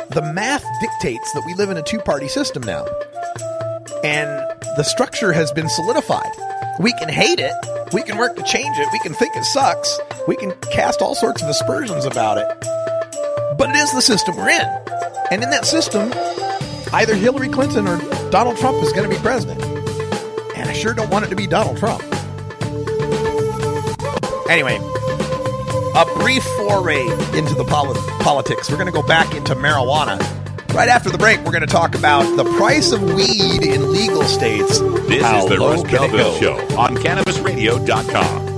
[0.09, 2.85] the math dictates that we live in a two-party system now.
[4.03, 4.29] And
[4.77, 6.31] the structure has been solidified.
[6.79, 7.53] We can hate it.
[7.93, 8.89] We can work to change it.
[8.91, 9.99] We can think it sucks.
[10.27, 12.47] We can cast all sorts of aspersions about it.
[13.57, 14.67] But it is the system we're in.
[15.31, 16.11] And in that system,
[16.93, 17.97] either Hillary Clinton or
[18.29, 19.63] Donald Trump is going to be president.
[20.57, 22.03] And I sure don't want it to be Donald Trump.
[24.49, 24.75] Anyway,
[25.95, 27.01] a brief foray
[27.37, 28.69] into the poli- politics.
[28.69, 30.19] We're going to go back into marijuana.
[30.75, 34.23] Right after the break, we're going to talk about the price of weed in legal
[34.23, 34.79] states.
[35.07, 36.41] This How is the low Russ can it Belville go?
[36.41, 38.55] Show on CannabisRadio.com.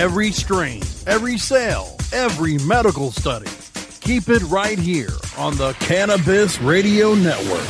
[0.00, 3.50] Every strain, every sale, every medical study.
[4.00, 7.68] Keep it right here on the Cannabis Radio Network.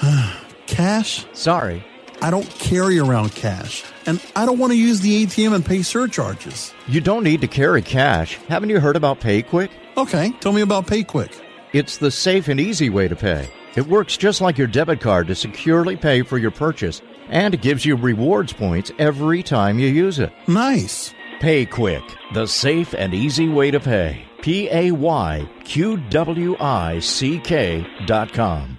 [0.68, 1.26] Cash?
[1.32, 1.84] Sorry.
[2.24, 3.84] I don't carry around cash.
[4.06, 6.72] And I don't want to use the ATM and pay surcharges.
[6.88, 8.36] You don't need to carry cash.
[8.48, 9.68] Haven't you heard about PayQwick?
[9.98, 11.38] Okay, tell me about PayQwick.
[11.74, 13.50] It's the safe and easy way to pay.
[13.76, 17.60] It works just like your debit card to securely pay for your purchase, and it
[17.60, 20.32] gives you rewards points every time you use it.
[20.48, 21.12] Nice.
[21.40, 24.22] PayQwick, the safe and easy way to pay.
[24.40, 28.78] P A Y Q W I C K dot com.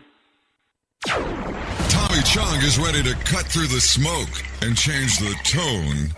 [2.25, 4.29] Tommy Chong is ready to cut through the smoke
[4.61, 6.09] and change the tone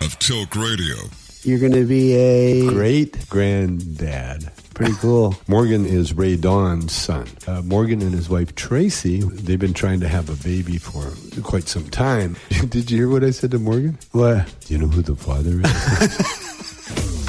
[0.00, 0.94] of Tilk Radio.
[1.42, 4.50] You're going to be a great granddad.
[4.74, 5.34] Pretty cool.
[5.48, 7.26] Morgan is Rae Dawn's son.
[7.46, 11.12] Uh, Morgan and his wife Tracy, they've been trying to have a baby for
[11.42, 12.36] quite some time.
[12.68, 13.98] Did you hear what I said to Morgan?
[14.12, 14.54] What?
[14.60, 16.48] Do you know who the father is?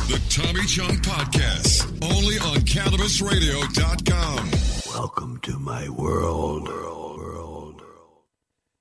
[0.03, 4.51] The Tommy Chong Podcast, only on CannabisRadio.com.
[4.93, 7.02] Welcome to my world.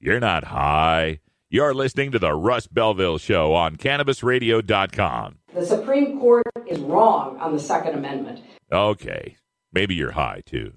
[0.04, 1.20] You're not high.
[1.48, 5.36] You're listening to the Russ Belville Show on CannabisRadio.com.
[5.54, 8.40] The Supreme Court is wrong on the Second Amendment.
[8.72, 9.36] Okay,
[9.72, 10.72] maybe you're high too.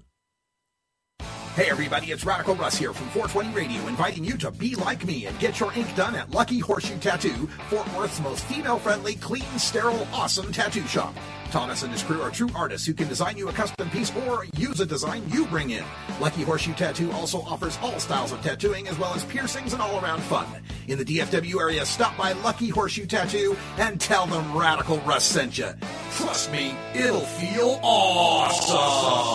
[1.56, 5.26] Hey everybody, it's Radical Russ here from 420 Radio, inviting you to be like me
[5.26, 10.06] and get your ink done at Lucky Horseshoe Tattoo, Fort Worth's most female-friendly, clean, sterile,
[10.12, 11.16] awesome tattoo shop.
[11.50, 14.46] Thomas and his crew are true artists who can design you a custom piece or
[14.56, 15.84] use a design you bring in.
[16.20, 20.22] Lucky Horseshoe Tattoo also offers all styles of tattooing as well as piercings and all-around
[20.22, 20.46] fun.
[20.88, 25.58] In the DFW area, stop by Lucky Horseshoe Tattoo and tell them Radical Russ sent
[25.58, 25.70] you.
[26.12, 29.26] Trust me, it'll feel awesome.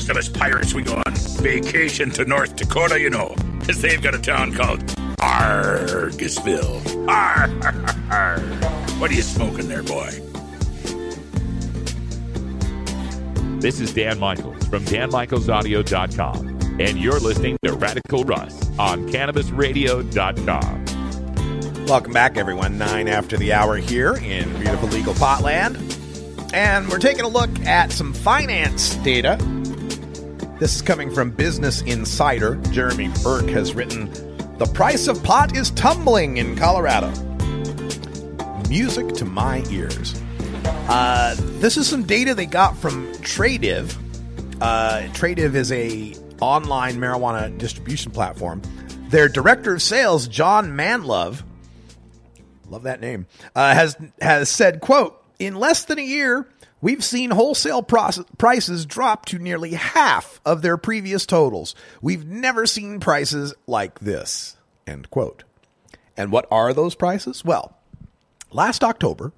[0.00, 4.00] Most of us pirates, we go on vacation to North Dakota, you know, because they've
[4.00, 4.80] got a town called
[5.18, 7.06] Argusville.
[7.06, 8.40] Arr, arr, arr.
[8.98, 10.08] What are you smoking there, boy?
[13.60, 21.84] This is Dan Michaels from DanMichaelsAudio.com, and you're listening to Radical Russ on CannabisRadio.com.
[21.84, 22.78] Welcome back, everyone.
[22.78, 25.76] Nine after the hour here in beautiful legal Potland.
[26.54, 29.38] And we're taking a look at some finance data.
[30.60, 32.56] This is coming from Business Insider.
[32.70, 34.10] Jeremy Burke has written
[34.58, 37.10] The price of pot is tumbling in Colorado.
[38.68, 40.20] Music to my ears.
[40.66, 43.96] Uh, this is some data they got from Tradiv.
[44.60, 48.60] Uh, Tradiv is a online marijuana distribution platform.
[49.08, 51.42] Their director of sales, John Manlove,
[52.68, 53.26] love that name,
[53.56, 56.46] uh, has has said, "quote In less than a year,
[56.80, 61.74] we've seen wholesale prices drop to nearly half of their previous totals.
[62.00, 65.44] We've never seen prices like this." End quote.
[66.16, 67.44] And what are those prices?
[67.44, 67.76] Well,
[68.52, 69.32] Last October,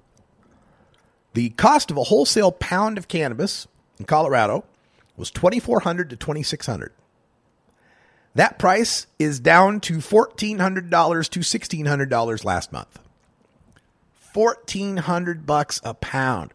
[1.33, 3.67] the cost of a wholesale pound of cannabis
[3.99, 4.65] in Colorado
[5.15, 6.91] was 2400 to 2600
[8.33, 12.99] That price is down to $1,400 to $1,600 last month.
[14.33, 16.51] 1400 bucks a pound.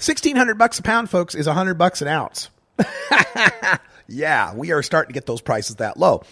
[0.00, 2.48] 1600 bucks a pound, folks, is 100 bucks an ounce.
[4.08, 6.22] yeah, we are starting to get those prices that low.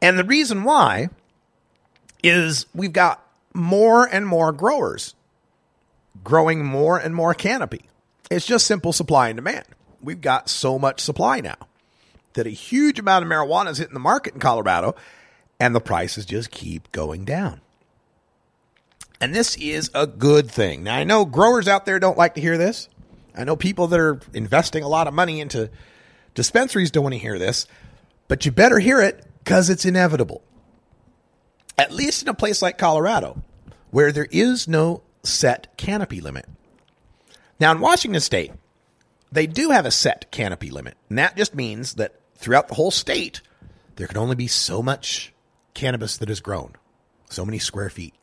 [0.00, 1.10] And the reason why
[2.22, 3.22] is we've got
[3.52, 5.14] more and more growers
[6.24, 7.82] growing more and more canopy.
[8.30, 9.64] It's just simple supply and demand.
[10.02, 11.56] We've got so much supply now
[12.34, 14.94] that a huge amount of marijuana is hitting the market in Colorado,
[15.60, 17.60] and the prices just keep going down.
[19.20, 20.82] And this is a good thing.
[20.82, 22.88] Now, I know growers out there don't like to hear this.
[23.34, 25.70] I know people that are investing a lot of money into
[26.34, 27.66] dispensaries don't want to hear this,
[28.28, 30.42] but you better hear it because it's inevitable.
[31.78, 33.42] At least in a place like Colorado,
[33.90, 36.46] where there is no set canopy limit.
[37.58, 38.52] Now, in Washington state,
[39.30, 40.96] they do have a set canopy limit.
[41.08, 43.40] And that just means that throughout the whole state,
[43.96, 45.32] there can only be so much
[45.74, 46.72] cannabis that is grown,
[47.30, 48.14] so many square feet,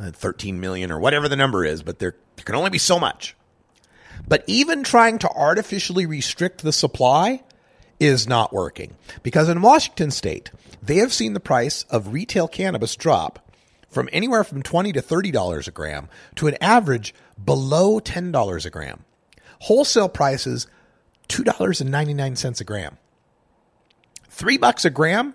[0.00, 2.98] uh, 13 million or whatever the number is, but there, there can only be so
[2.98, 3.36] much.
[4.26, 7.42] But even trying to artificially restrict the supply
[8.00, 10.50] is not working because in Washington state,
[10.82, 13.52] they have seen the price of retail cannabis drop
[13.90, 19.04] from anywhere from 20 to $30 a gram to an average below $10 a gram.
[19.60, 20.66] Wholesale prices
[21.28, 22.98] $2.99 a gram.
[24.30, 25.34] 3 bucks a gram,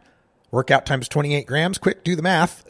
[0.51, 2.63] workout times 28 grams, quick do the math,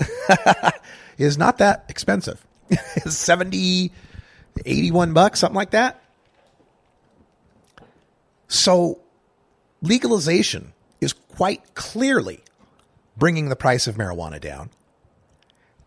[1.18, 2.44] is not that expensive.
[3.06, 3.91] 70
[4.65, 6.02] 81 bucks, something like that.
[8.53, 8.99] So
[9.81, 12.43] legalization is quite clearly
[13.17, 14.69] bringing the price of marijuana down.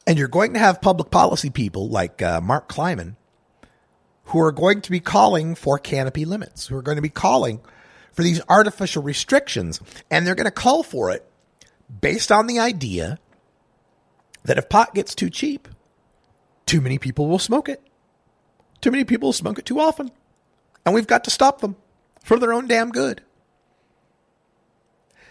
[0.04, 3.16] And you're going to have public policy people like uh, Mark Kleiman
[4.24, 7.60] who are going to be calling for canopy limits, who are going to be calling
[8.12, 9.80] for these artificial restrictions.
[10.10, 11.24] And they're going to call for it
[12.00, 13.20] based on the idea
[14.42, 15.68] that if pot gets too cheap,
[16.66, 17.80] too many people will smoke it.
[18.80, 20.10] Too many people will smoke it too often.
[20.84, 21.76] And we've got to stop them
[22.26, 23.22] for their own damn good.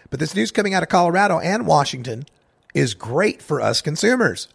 [0.09, 2.25] But this news coming out of Colorado and Washington
[2.73, 4.47] is great for us consumers.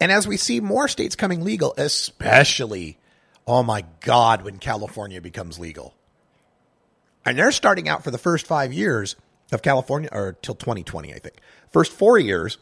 [0.00, 2.96] And as we see more states coming legal, especially,
[3.44, 5.94] oh my God, when California becomes legal.
[7.26, 9.16] And they're starting out for the first five years
[9.50, 11.38] of California, or till 2020, I think.
[11.72, 12.56] First four years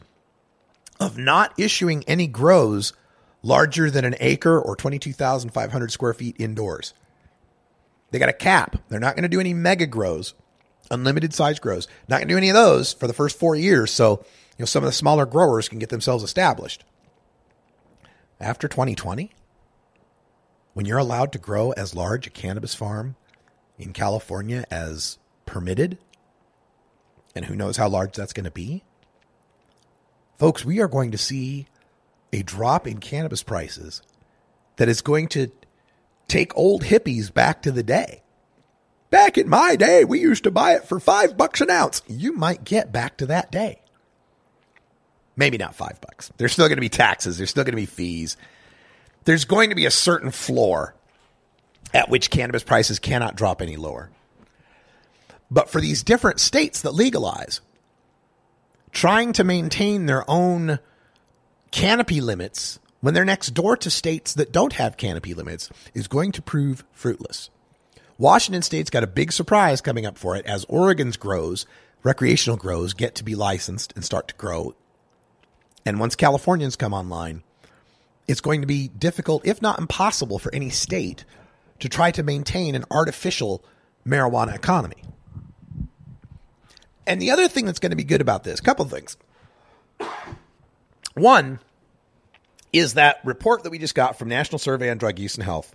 [0.99, 2.93] of not issuing any grows
[3.43, 6.95] larger than an acre or 22,500 square feet indoors.
[8.11, 8.77] They got a cap.
[8.89, 10.33] They're not going to do any mega grows,
[10.89, 11.87] unlimited size grows.
[12.07, 13.91] Not going to do any of those for the first four years.
[13.91, 14.25] So,
[14.57, 16.83] you know, some of the smaller growers can get themselves established.
[18.39, 19.31] After 2020,
[20.73, 23.15] when you're allowed to grow as large a cannabis farm
[23.77, 25.97] in California as permitted,
[27.35, 28.83] and who knows how large that's going to be,
[30.37, 31.67] folks, we are going to see
[32.31, 34.01] a drop in cannabis prices
[34.77, 35.51] that is going to
[36.29, 38.23] take old hippies back to the day.
[39.09, 42.03] Back in my day, we used to buy it for five bucks an ounce.
[42.07, 43.81] You might get back to that day.
[45.35, 46.31] Maybe not five bucks.
[46.37, 47.37] There's still going to be taxes.
[47.37, 48.37] There's still going to be fees.
[49.25, 50.95] There's going to be a certain floor
[51.93, 54.11] at which cannabis prices cannot drop any lower.
[55.49, 57.61] But for these different states that legalize,
[58.91, 60.79] trying to maintain their own
[61.71, 66.31] canopy limits when they're next door to states that don't have canopy limits is going
[66.33, 67.49] to prove fruitless.
[68.17, 71.65] Washington state's got a big surprise coming up for it as Oregon's grows,
[72.03, 74.75] recreational grows, get to be licensed and start to grow.
[75.85, 77.43] And once Californians come online,
[78.27, 81.23] it's going to be difficult, if not impossible, for any state
[81.79, 83.63] to try to maintain an artificial
[84.05, 85.01] marijuana economy.
[87.07, 89.17] And the other thing that's going to be good about this, a couple of things.
[91.15, 91.59] One
[92.71, 95.73] is that report that we just got from National Survey on Drug Use and Health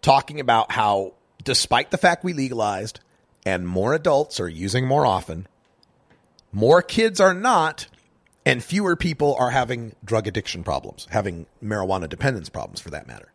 [0.00, 1.14] talking about how,
[1.44, 3.00] despite the fact we legalized
[3.46, 5.46] and more adults are using more often,
[6.52, 7.86] more kids are not,
[8.44, 13.32] and fewer people are having drug addiction problems, having marijuana dependence problems for that matter.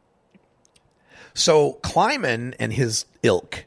[1.34, 3.66] So Kleiman and his ilk,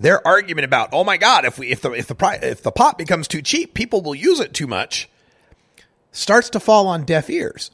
[0.00, 2.98] their argument about, oh my God, if we if the if the if the pot
[2.98, 5.08] becomes too cheap, people will use it too much
[6.10, 7.70] starts to fall on deaf ears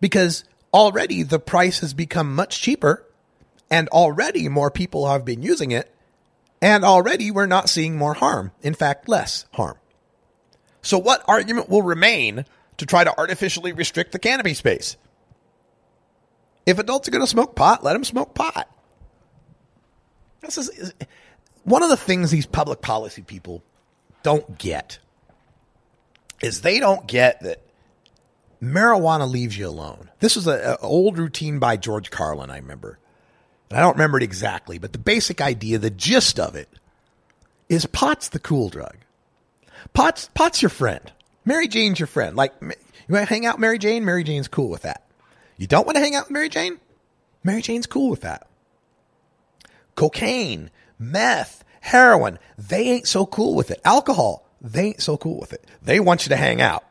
[0.00, 3.04] because already the price has become much cheaper
[3.70, 5.92] and already more people have been using it
[6.62, 8.52] and already we're not seeing more harm.
[8.62, 9.76] In fact, less harm.
[10.82, 12.44] So what argument will remain
[12.78, 14.96] to try to artificially restrict the canopy space?
[16.64, 18.68] If adults are going to smoke pot, let them smoke pot.
[20.40, 20.94] This is
[21.64, 23.62] one of the things these public policy people
[24.22, 24.98] don't get
[26.40, 27.62] is they don't get that
[28.62, 30.10] marijuana leaves you alone.
[30.20, 32.98] This was an old routine by George Carlin, I remember.
[33.70, 36.68] And I don't remember it exactly, but the basic idea, the gist of it,
[37.68, 38.96] is pot's the cool drug.
[39.92, 41.12] Pot's pot's your friend.
[41.44, 42.36] Mary Jane's your friend.
[42.36, 42.74] Like you
[43.08, 44.04] want to hang out Mary Jane?
[44.04, 45.06] Mary Jane's cool with that.
[45.56, 46.78] You don't want to hang out with Mary Jane?
[47.42, 48.48] Mary Jane's cool with that.
[49.94, 53.80] Cocaine, meth, heroin, they ain't so cool with it.
[53.84, 55.64] Alcohol, they ain't so cool with it.
[55.82, 56.84] They want you to hang out.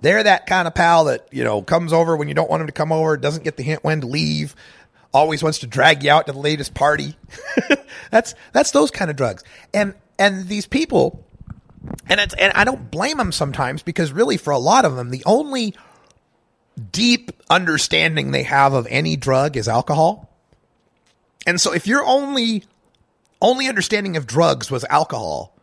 [0.00, 2.66] They're that kind of pal that, you know, comes over when you don't want him
[2.68, 4.54] to come over, doesn't get the hint when to leave,
[5.12, 7.16] always wants to drag you out to the latest party.
[8.10, 9.42] that's that's those kind of drugs.
[9.74, 11.24] And and these people
[12.08, 15.10] and it's and I don't blame them sometimes because really for a lot of them
[15.10, 15.74] the only
[16.92, 20.28] deep understanding they have of any drug is alcohol.
[21.46, 22.64] And so if your only
[23.40, 25.57] only understanding of drugs was alcohol,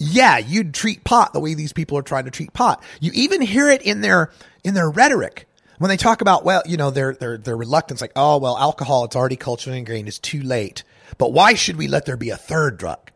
[0.00, 2.82] yeah, you'd treat pot the way these people are trying to treat pot.
[3.00, 4.32] You even hear it in their
[4.64, 5.46] in their rhetoric
[5.76, 9.04] when they talk about well, you know, their their their reluctance like, "Oh, well, alcohol
[9.04, 10.84] it's already culturally ingrained, it's too late."
[11.18, 13.10] But why should we let there be a third drug?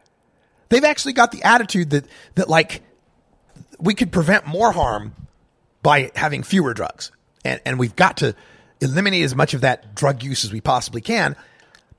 [0.68, 2.04] They've actually got the attitude that
[2.34, 2.82] that like
[3.78, 5.14] we could prevent more harm
[5.82, 7.10] by having fewer drugs.
[7.46, 8.36] And and we've got to
[8.82, 11.34] eliminate as much of that drug use as we possibly can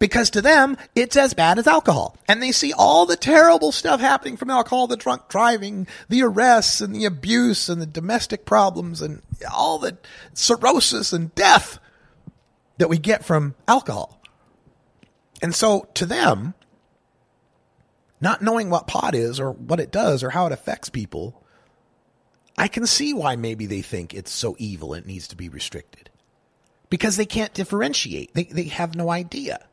[0.06, 2.16] because to them it's as bad as alcohol.
[2.28, 6.80] And they see all the terrible stuff happening from alcohol the drunk driving the arrests
[6.80, 9.98] and the abuse and the domestic problems and all the
[10.36, 11.80] cirrhosis and death
[12.78, 14.22] that we get from alcohol.
[15.42, 16.54] And so to them
[18.22, 21.44] not knowing what pot is or what it does or how it affects people
[22.58, 26.12] i can see why maybe they think it's so evil it needs to be restricted.
[26.92, 28.36] Because they can't differentiate.
[28.36, 29.66] They, they have no idea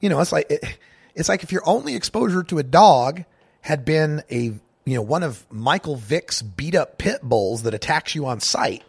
[0.00, 0.78] you know, it's like it,
[1.14, 3.24] it's like if your only exposure to a dog
[3.62, 4.52] had been a
[4.84, 8.84] you know one of Michael Vick's beat up pit bulls that attacks you on sight,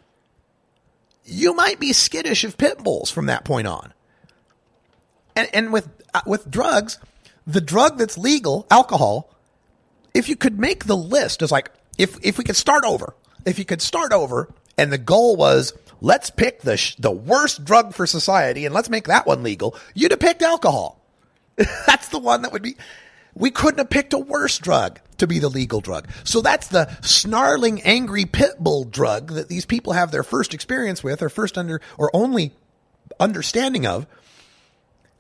[1.23, 3.93] you might be skittish of pit bulls from that point on.
[5.35, 6.99] And and with uh, with drugs,
[7.45, 9.29] the drug that's legal, alcohol,
[10.13, 13.15] if you could make the list as like if if we could start over,
[13.45, 17.65] if you could start over, and the goal was let's pick the sh- the worst
[17.65, 20.96] drug for society and let's make that one legal, you'd have picked alcohol.
[21.87, 22.77] that's the one that would be.
[23.33, 26.07] We couldn't have picked a worse drug to be the legal drug.
[26.23, 31.03] So that's the snarling, angry pit bull drug that these people have their first experience
[31.03, 32.53] with, or first under, or only
[33.19, 34.07] understanding of.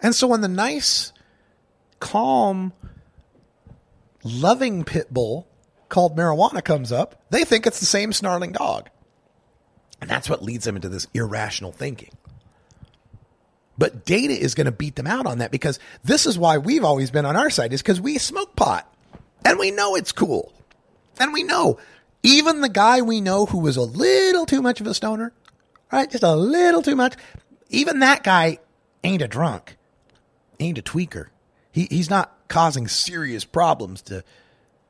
[0.01, 1.13] And so when the nice,
[1.99, 2.73] calm,
[4.23, 5.47] loving pit bull
[5.89, 8.89] called marijuana comes up, they think it's the same snarling dog.
[10.01, 12.16] And that's what leads them into this irrational thinking.
[13.77, 16.83] But data is going to beat them out on that because this is why we've
[16.83, 18.91] always been on our side is because we smoke pot
[19.45, 20.51] and we know it's cool.
[21.19, 21.77] And we know
[22.23, 25.31] even the guy we know who was a little too much of a stoner,
[25.91, 26.09] right?
[26.09, 27.15] Just a little too much.
[27.69, 28.59] Even that guy
[29.03, 29.77] ain't a drunk,
[30.59, 31.27] ain't a tweaker.
[31.71, 34.23] He, he's not causing serious problems to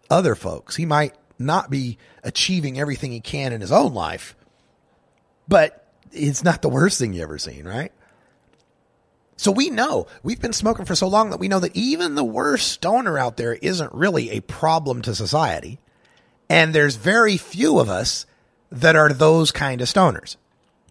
[0.10, 0.76] other folks.
[0.76, 4.36] He might not be achieving everything he can in his own life,
[5.48, 7.92] but it's not the worst thing you ever seen, right?
[9.38, 12.24] So we know we've been smoking for so long that we know that even the
[12.24, 15.80] worst stoner out there isn't really a problem to society.
[16.50, 18.26] And there's very few of us
[18.72, 20.38] that are those kind of stoners.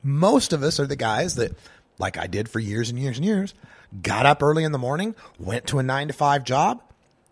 [0.02, 1.56] Most of us are the guys that,
[1.98, 3.52] like I did for years and years and years,
[4.00, 6.82] got up early in the morning, went to a nine to five job,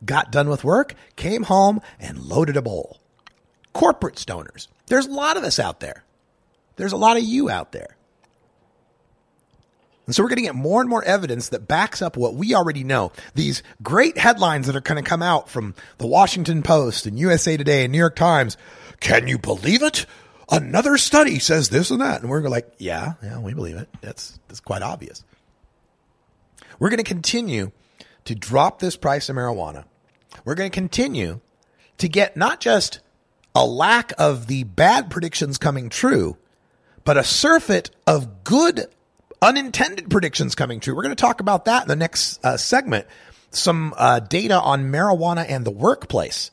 [0.04, 2.98] got done with work, came home, and loaded a bowl.
[3.72, 4.66] Corporate stoners.
[4.86, 6.04] There's a lot of us out there.
[6.76, 7.96] There's a lot of you out there.
[10.06, 12.54] And so we're going to get more and more evidence that backs up what we
[12.54, 13.12] already know.
[13.34, 17.56] These great headlines that are going to come out from the Washington Post and USA
[17.56, 18.56] Today and New York Times.
[19.00, 20.04] Can you believe it?
[20.50, 22.20] Another study says this and that.
[22.20, 23.88] And we're like, yeah, yeah, we believe it.
[24.02, 25.24] That's, that's quite obvious.
[26.78, 27.72] We're going to continue
[28.24, 29.84] to drop this price of marijuana.
[30.44, 31.40] We're going to continue
[31.98, 33.00] to get not just
[33.54, 36.36] a lack of the bad predictions coming true,
[37.04, 38.86] but a surfeit of good
[39.44, 40.96] unintended predictions coming true.
[40.96, 43.06] We're going to talk about that in the next uh, segment.
[43.50, 46.50] Some uh, data on marijuana and the workplace.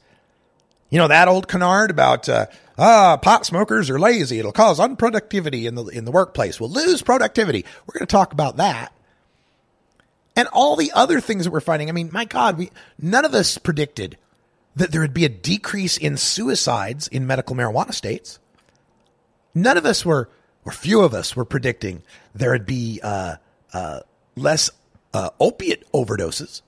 [0.89, 2.47] You know that old canard about uh,
[2.77, 4.39] ah pot smokers are lazy.
[4.39, 6.59] It'll cause unproductivity in the in the workplace.
[6.59, 7.65] We'll lose productivity.
[7.85, 8.93] We're going to talk about that.
[10.35, 11.89] And all the other things that we're finding.
[11.89, 14.17] I mean, my God, we none of us predicted
[14.75, 18.39] that there would be a decrease in suicides in medical marijuana states.
[19.55, 20.29] None of us were
[20.65, 23.35] or few of us were predicting there would be uh,
[23.73, 24.01] uh,
[24.35, 24.69] less
[25.13, 26.61] uh, opiate overdoses.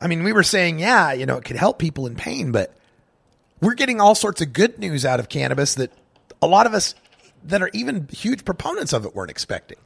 [0.00, 2.74] I mean, we were saying, yeah, you know, it could help people in pain, but
[3.60, 5.92] we're getting all sorts of good news out of cannabis that
[6.40, 6.94] a lot of us
[7.44, 9.78] that are even huge proponents of it weren't expecting.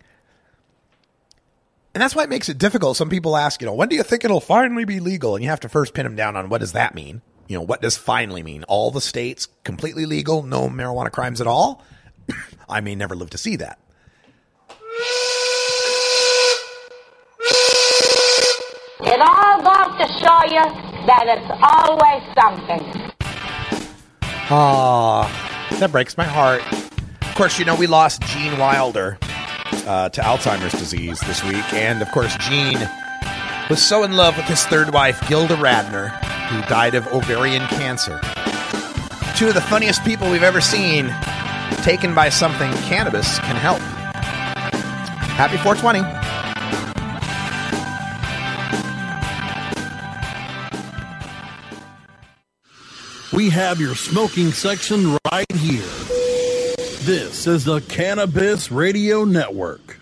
[1.95, 2.97] And that's why it makes it difficult.
[2.97, 5.35] Some people ask, you know, when do you think it'll finally be legal?
[5.35, 7.21] And you have to first pin them down on what does that mean?
[7.49, 8.65] You know, what does finally mean?
[8.65, 11.85] All the states completely legal, no marijuana crimes at all?
[12.69, 13.79] I may never live to see that.
[19.05, 20.63] It all goes to show you
[21.07, 23.13] that it's always something.
[24.49, 25.27] Ah,
[25.81, 26.63] that breaks my heart.
[27.23, 29.19] Of course, you know, we lost Gene Wilder
[29.87, 31.73] uh, to Alzheimer's disease this week.
[31.73, 32.79] And of course, Gene
[33.69, 36.11] was so in love with his third wife, Gilda Radner,
[36.49, 38.21] who died of ovarian cancer.
[39.37, 41.07] Two of the funniest people we've ever seen
[41.77, 43.81] taken by something cannabis can help.
[45.37, 46.23] Happy 420.
[53.33, 55.83] We have your smoking section right here.
[57.05, 60.02] This is the Cannabis Radio Network.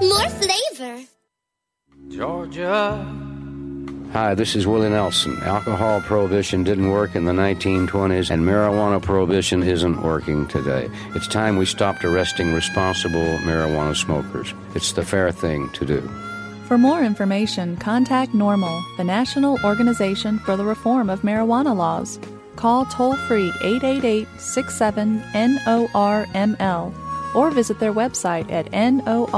[0.00, 1.04] more flavor.
[2.08, 3.06] Georgia.
[4.12, 5.38] Hi, this is Willie Nelson.
[5.42, 10.88] Alcohol prohibition didn't work in the 1920s, and marijuana prohibition isn't working today.
[11.14, 14.52] It's time we stopped arresting responsible marijuana smokers.
[14.74, 16.00] It's the fair thing to do.
[16.66, 22.18] For more information, contact NORML, the National Organization for the Reform of Marijuana Laws.
[22.56, 26.99] Call toll free 888 67 NORML
[27.34, 29.28] or visit their website at norml.org.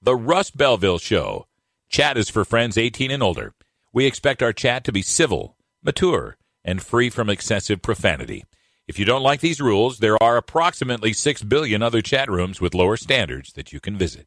[0.00, 1.46] The Russ Belville Show.
[1.88, 3.54] Chat is for friends 18 and older.
[3.92, 8.44] We expect our chat to be civil, mature, and free from excessive profanity.
[8.86, 12.74] If you don't like these rules, there are approximately 6 billion other chat rooms with
[12.74, 14.26] lower standards that you can visit.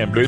[0.00, 0.26] And blue.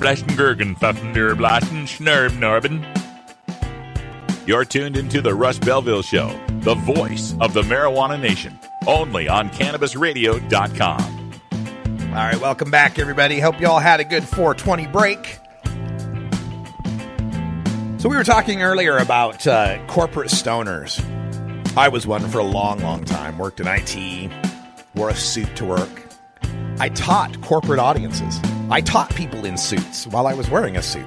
[4.47, 9.49] You're tuned into the Russ Belville Show, the voice of the marijuana nation, only on
[9.49, 11.33] CannabisRadio.com.
[12.09, 13.41] All right, welcome back, everybody.
[13.41, 15.39] Hope you all had a good 420 break.
[17.99, 21.03] So, we were talking earlier about uh, corporate stoners.
[21.79, 24.31] I was one for a long, long time, worked in IT,
[24.95, 26.12] wore a suit to work.
[26.83, 28.41] I taught corporate audiences.
[28.69, 31.07] I taught people in suits while I was wearing a suit,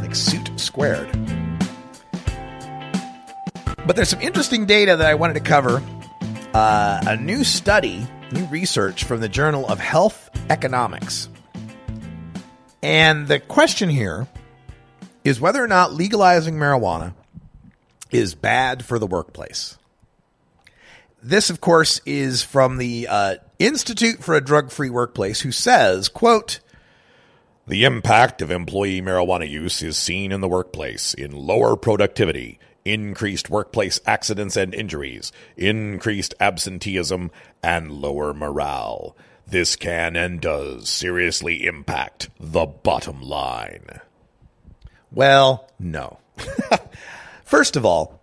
[0.00, 1.10] like suit squared.
[3.84, 5.82] But there's some interesting data that I wanted to cover.
[6.54, 11.28] Uh, a new study, new research from the Journal of Health Economics.
[12.84, 14.28] And the question here
[15.24, 17.14] is whether or not legalizing marijuana
[18.12, 19.76] is bad for the workplace.
[21.20, 23.34] This, of course, is from the uh,
[23.66, 26.60] Institute for a Drug-Free Workplace, who says, "quote
[27.66, 33.50] The impact of employee marijuana use is seen in the workplace in lower productivity, increased
[33.50, 37.30] workplace accidents and injuries, increased absenteeism,
[37.62, 39.16] and lower morale.
[39.46, 44.00] This can and does seriously impact the bottom line."
[45.12, 46.18] Well, no.
[47.44, 48.21] First of all,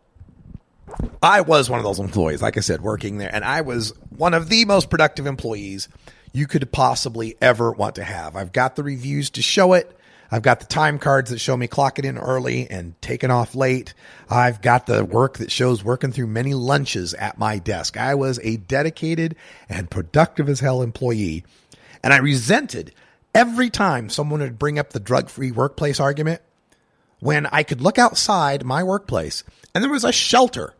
[1.22, 4.34] I was one of those employees, like I said, working there, and I was one
[4.34, 5.90] of the most productive employees
[6.32, 8.36] you could possibly ever want to have.
[8.36, 9.96] I've got the reviews to show it.
[10.32, 13.94] I've got the time cards that show me clocking in early and taking off late.
[14.30, 17.98] I've got the work that shows working through many lunches at my desk.
[17.98, 19.36] I was a dedicated
[19.68, 21.44] and productive as hell employee.
[22.04, 22.94] And I resented
[23.34, 26.42] every time someone would bring up the drug free workplace argument
[27.20, 29.44] when I could look outside my workplace
[29.74, 30.74] and there was a shelter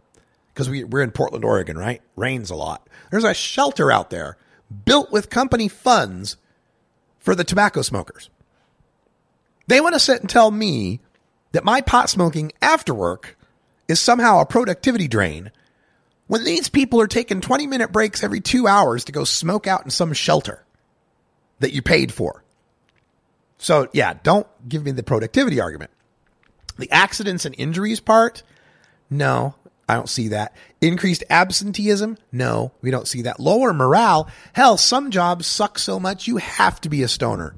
[0.60, 2.02] because we, we're in Portland, Oregon, right?
[2.18, 2.86] Rains a lot.
[3.12, 4.36] There's a shelter out there
[4.84, 6.36] built with company funds
[7.18, 8.30] for the tobacco smokers.
[9.68, 11.00] They want to sit and tell me
[11.54, 13.38] that my pot smoking after work
[13.88, 15.50] is somehow a productivity drain
[16.28, 19.86] when these people are taking 20 minute breaks every two hours to go smoke out
[19.86, 20.66] in some shelter
[21.60, 22.44] that you paid for.
[23.60, 25.92] So, yeah, don't give me the productivity argument.
[26.78, 28.44] The accidents and injuries part,
[29.10, 29.56] no,
[29.90, 30.56] I don't see that.
[30.82, 33.40] Increased absenteeism, no, we don't see that.
[33.40, 37.56] Lower morale, hell, some jobs suck so much you have to be a stoner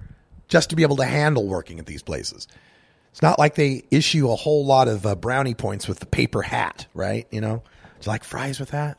[0.48, 2.48] just to be able to handle working at these places.
[3.12, 6.42] It's not like they issue a whole lot of uh, brownie points with the paper
[6.42, 7.28] hat, right?
[7.32, 7.64] You know,
[8.02, 8.98] you like fries with that?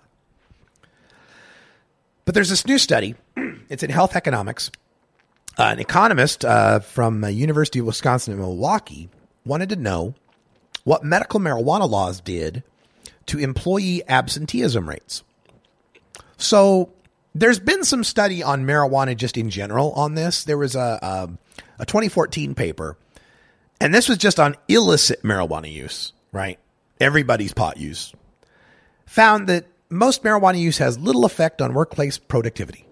[2.26, 3.14] But there's this new study.
[3.70, 4.70] It's in Health Economics.
[5.59, 9.09] Uh, an economist uh, from uh, University of Wisconsin in Milwaukee
[9.46, 10.14] wanted to know
[10.84, 12.64] what medical marijuana laws did
[13.27, 15.23] to employee absenteeism rates.
[16.36, 16.93] So
[17.35, 20.44] there's been some study on marijuana just in general on this.
[20.44, 21.31] There was a, a,
[21.81, 22.97] a 2014 paper,
[23.81, 26.59] and this was just on illicit marijuana use, right?
[27.01, 28.12] Everybody's pot use.
[29.07, 32.86] Found that most marijuana use has little effect on workplace productivity.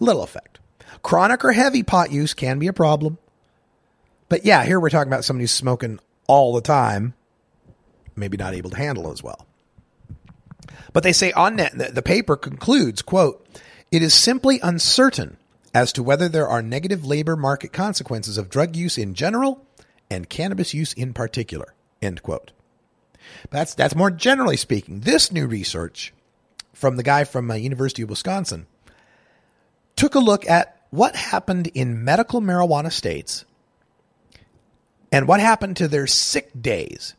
[0.00, 0.58] Little effect.
[1.02, 3.18] Chronic or heavy pot use can be a problem.
[4.28, 7.14] But yeah, here we're talking about somebody who's smoking all the time,
[8.16, 9.46] maybe not able to handle as well.
[10.92, 13.46] But they say on net, the, paper concludes, quote,
[13.90, 15.36] it is simply uncertain
[15.74, 19.62] as to whether there are negative labor market consequences of drug use in general
[20.10, 22.52] and cannabis use in particular, end quote.
[23.50, 25.00] That's, that's more generally speaking.
[25.00, 26.14] This new research
[26.72, 28.66] from the guy from uh, University of Wisconsin
[29.96, 33.44] took a look at what happened in medical marijuana states
[35.10, 37.14] and what happened to their sick days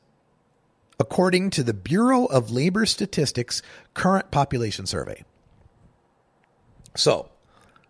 [0.99, 3.61] according to the Bureau of Labor Statistics
[3.93, 5.23] current population survey.
[6.95, 7.29] So,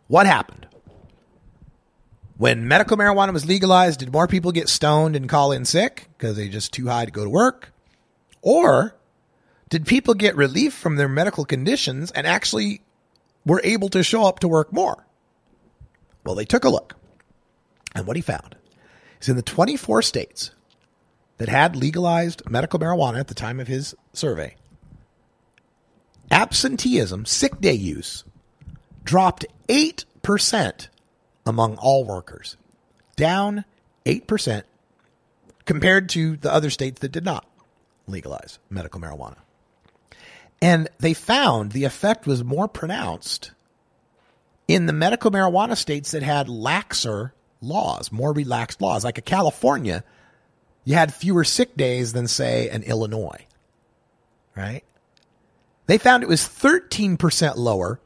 [0.07, 0.67] what happened?
[2.38, 6.35] When medical marijuana was legalized, did more people get stoned and call in sick because
[6.38, 7.73] they just too high to go to work?
[8.41, 8.95] Or
[9.69, 12.81] did people get relief from their medical conditions and actually
[13.45, 15.05] were able to show up to work more?
[16.23, 16.95] Well, they took a look.
[17.95, 18.55] And what he found
[19.19, 20.51] is in the 24 states
[21.38, 24.55] that had legalized medical marijuana at the time of his survey,
[26.31, 28.23] absenteeism, sick day use,
[29.03, 30.88] dropped 8%
[31.45, 32.57] among all workers,
[33.15, 33.65] down
[34.05, 34.64] 8%
[35.65, 37.45] compared to the other states that did not
[38.07, 39.38] legalize medical marijuana.
[40.61, 43.51] And they found the effect was more pronounced
[44.68, 47.31] in the medical marijuana states that had laxer
[47.61, 49.03] laws, more relaxed laws.
[49.03, 50.03] Like a California,
[50.88, 53.45] you had fewer sick days than, say, an Illinois,
[54.55, 54.85] right?
[55.85, 57.99] They found it was 13% lower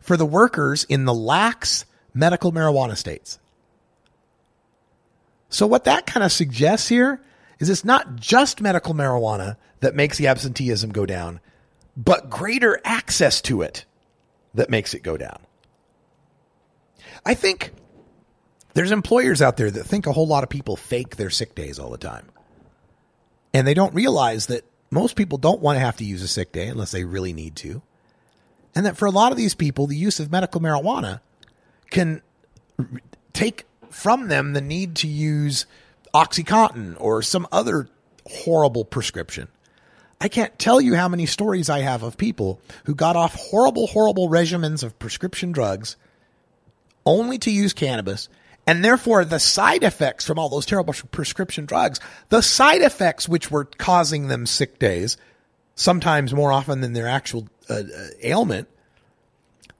[0.00, 1.84] for the workers in the lax
[2.14, 3.38] medical marijuana states.
[5.50, 7.20] So, what that kind of suggests here
[7.58, 11.38] is it's not just medical marijuana that makes the absenteeism go down,
[11.98, 13.84] but greater access to it
[14.54, 15.36] that makes it go down.
[17.26, 17.72] I think
[18.74, 21.78] there's employers out there that think a whole lot of people fake their sick days
[21.78, 22.26] all the time.
[23.54, 26.52] And they don't realize that most people don't want to have to use a sick
[26.52, 27.82] day unless they really need to.
[28.74, 31.20] And that for a lot of these people, the use of medical marijuana
[31.90, 32.22] can
[33.32, 35.66] take from them the need to use
[36.14, 37.88] Oxycontin or some other
[38.26, 39.48] horrible prescription.
[40.20, 43.88] I can't tell you how many stories I have of people who got off horrible,
[43.88, 45.96] horrible regimens of prescription drugs
[47.04, 48.28] only to use cannabis.
[48.66, 51.98] And therefore, the side effects from all those terrible prescription drugs,
[52.28, 55.16] the side effects which were causing them sick days,
[55.74, 58.68] sometimes more often than their actual uh, uh, ailment,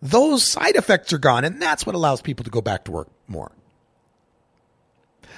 [0.00, 1.44] those side effects are gone.
[1.44, 3.52] And that's what allows people to go back to work more.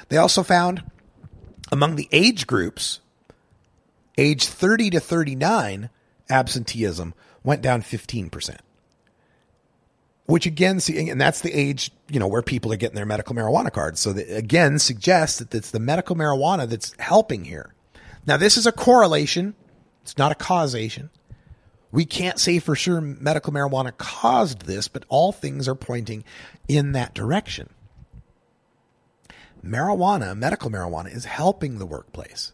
[0.09, 0.83] They also found
[1.71, 3.01] among the age groups,
[4.17, 5.91] age 30 to 39,
[6.31, 8.57] absenteeism went down 15%
[10.27, 13.35] which again, see, and that's the age, you know, where people are getting their medical
[13.35, 14.01] marijuana cards.
[14.01, 17.75] So that again suggests that it's the medical marijuana that's helping here.
[18.27, 19.55] Now, this is a correlation.
[20.03, 21.11] It's not a causation.
[21.93, 26.25] We can't say for sure medical marijuana caused this, but all things are pointing
[26.69, 27.71] in that direction.
[29.65, 32.53] Marijuana, medical marijuana, is helping the workplace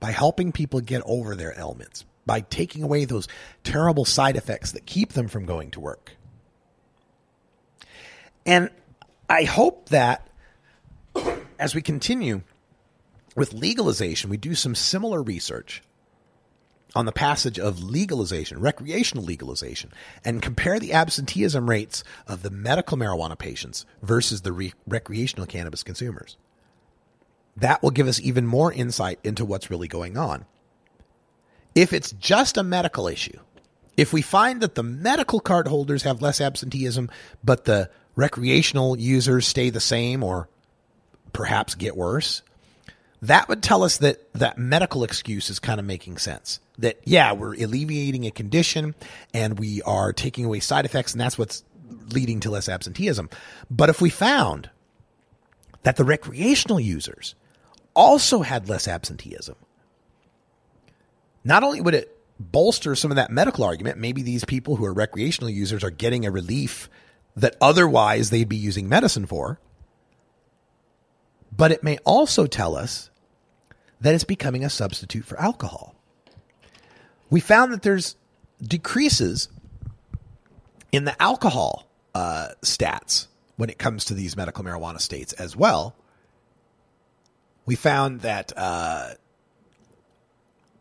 [0.00, 3.28] by helping people get over their ailments, by taking away those
[3.62, 6.12] terrible side effects that keep them from going to work.
[8.46, 8.70] And
[9.28, 10.28] I hope that
[11.58, 12.42] as we continue
[13.36, 15.82] with legalization, we do some similar research
[16.94, 19.92] on the passage of legalization, recreational legalization,
[20.24, 25.82] and compare the absenteeism rates of the medical marijuana patients versus the re- recreational cannabis
[25.82, 26.36] consumers.
[27.56, 30.46] That will give us even more insight into what's really going on.
[31.74, 33.38] If it's just a medical issue,
[33.96, 37.10] if we find that the medical card holders have less absenteeism,
[37.44, 37.90] but the
[38.20, 40.48] recreational users stay the same or
[41.32, 42.42] perhaps get worse,
[43.22, 46.60] that would tell us that that medical excuse is kind of making sense.
[46.78, 48.94] That, yeah, we're alleviating a condition
[49.34, 51.64] and we are taking away side effects, and that's what's
[52.12, 53.30] leading to less absenteeism.
[53.70, 54.70] But if we found
[55.82, 57.34] that the recreational users
[57.94, 59.56] also had less absenteeism,
[61.42, 64.92] not only would it bolster some of that medical argument, maybe these people who are
[64.92, 66.88] recreational users are getting a relief
[67.36, 69.58] that otherwise they'd be using medicine for,
[71.56, 73.10] but it may also tell us
[74.00, 75.94] that it's becoming a substitute for alcohol.
[77.28, 78.16] We found that there's
[78.62, 79.48] decreases
[80.92, 83.26] in the alcohol uh, stats
[83.56, 85.94] when it comes to these medical marijuana states as well.
[87.66, 89.10] We found that uh,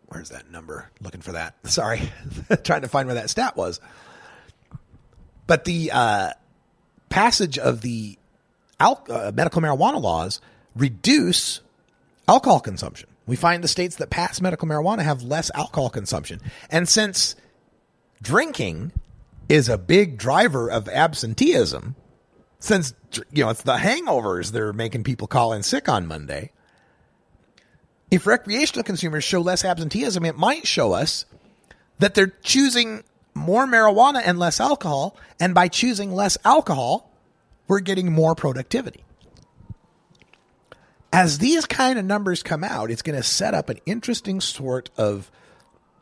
[0.08, 0.90] where's that number?
[1.02, 1.56] Looking for that.
[1.70, 2.02] Sorry,
[2.64, 3.80] trying to find where that stat was.
[5.50, 6.34] But the uh,
[7.10, 8.20] passage of the
[8.80, 10.42] al- uh, medical marijuana laws
[10.76, 11.62] reduce
[12.28, 13.10] alcohol consumption.
[13.26, 16.40] We find the states that pass medical marijuana have less alcohol consumption.
[16.70, 17.36] And since
[18.22, 18.92] drinking
[19.50, 21.96] is a big driver of absenteeism,
[22.60, 22.94] since
[23.32, 26.52] you know it's the hangovers that are making people call in sick on Monday,
[28.12, 31.26] if recreational consumers show less absenteeism, it might show us
[31.98, 33.04] that they're choosing
[33.40, 35.16] more marijuana and less alcohol.
[35.40, 37.12] And by choosing less alcohol,
[37.68, 39.04] we're getting more productivity.
[41.12, 44.90] As these kind of numbers come out, it's going to set up an interesting sort
[44.98, 45.32] of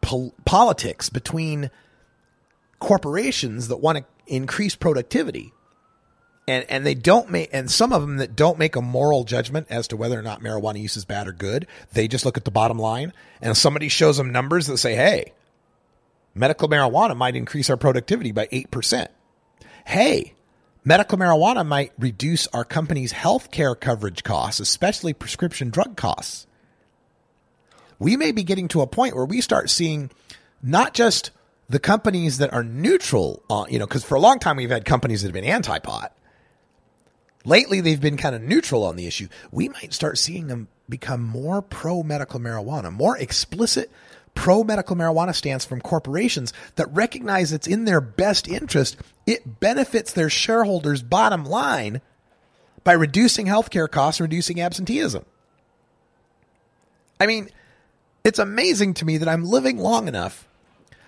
[0.01, 1.71] pol- politics between
[2.79, 5.53] corporations that want to increase productivity
[6.47, 9.67] and and they don't make and some of them that don't make a moral judgment
[9.69, 12.45] as to whether or not marijuana use is bad or good they just look at
[12.45, 15.33] the bottom line and somebody shows them numbers that say hey
[16.37, 19.07] medical marijuana might increase our productivity by 8%
[19.85, 20.33] hey
[20.83, 26.47] medical marijuana might reduce our company's health care coverage costs especially prescription drug costs
[27.99, 30.11] we may be getting to a point where we start seeing
[30.61, 31.31] not just
[31.69, 34.85] the companies that are neutral on, you know, because for a long time we've had
[34.85, 36.13] companies that have been anti pot.
[37.45, 39.27] Lately, they've been kind of neutral on the issue.
[39.51, 43.89] We might start seeing them become more pro medical marijuana, more explicit
[44.37, 48.95] pro medical marijuana stance from corporations that recognize it's in their best interest.
[49.25, 52.01] It benefits their shareholders' bottom line
[52.83, 55.25] by reducing healthcare costs, and reducing absenteeism.
[57.19, 57.49] I mean,
[58.23, 60.47] it's amazing to me that I'm living long enough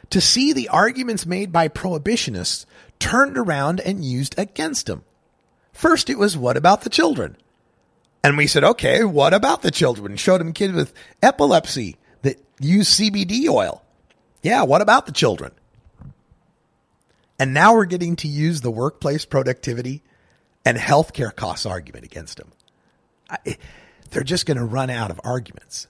[0.10, 2.66] to see the arguments made by prohibitionists
[2.98, 5.04] turned around and used against them.
[5.72, 7.38] First, it was, what about the children?
[8.24, 10.18] And we said, okay, what about the children?
[10.18, 13.84] Showed them kids with epilepsy that use CBD oil.
[14.42, 15.52] Yeah, what about the children?
[17.38, 20.02] And now we're getting to use the workplace productivity
[20.66, 22.52] and healthcare costs argument against them.
[23.30, 23.58] I,
[24.12, 25.88] they're just going to run out of arguments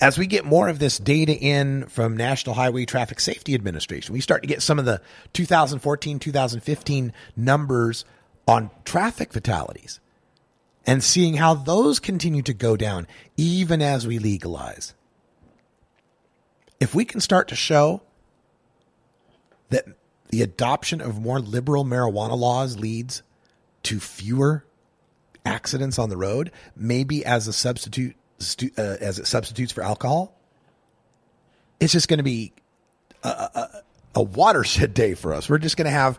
[0.00, 4.20] as we get more of this data in from National Highway Traffic Safety Administration, we
[4.20, 5.00] start to get some of the
[5.32, 8.04] 2014, 2015 numbers
[8.46, 10.00] on traffic fatalities
[10.88, 13.06] and seeing how those continue to go down
[13.36, 14.94] even as we legalize.
[16.80, 18.00] If we can start to show
[19.68, 19.84] that
[20.30, 23.22] the adoption of more liberal marijuana laws leads
[23.82, 24.64] to fewer
[25.44, 30.40] accidents on the road, maybe as a substitute stu- uh, as it substitutes for alcohol,
[31.80, 32.54] it's just going to be
[33.22, 33.82] a, a,
[34.14, 35.50] a watershed day for us.
[35.50, 36.18] We're just going to have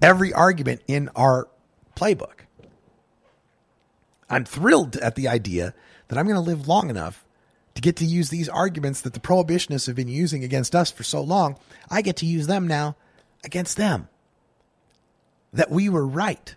[0.00, 1.46] every argument in our
[1.94, 2.47] playbook.
[4.30, 5.74] I'm thrilled at the idea
[6.08, 7.24] that I'm going to live long enough
[7.74, 11.04] to get to use these arguments that the prohibitionists have been using against us for
[11.04, 11.56] so long.
[11.90, 12.96] I get to use them now
[13.44, 14.08] against them.
[15.52, 16.54] That we were right.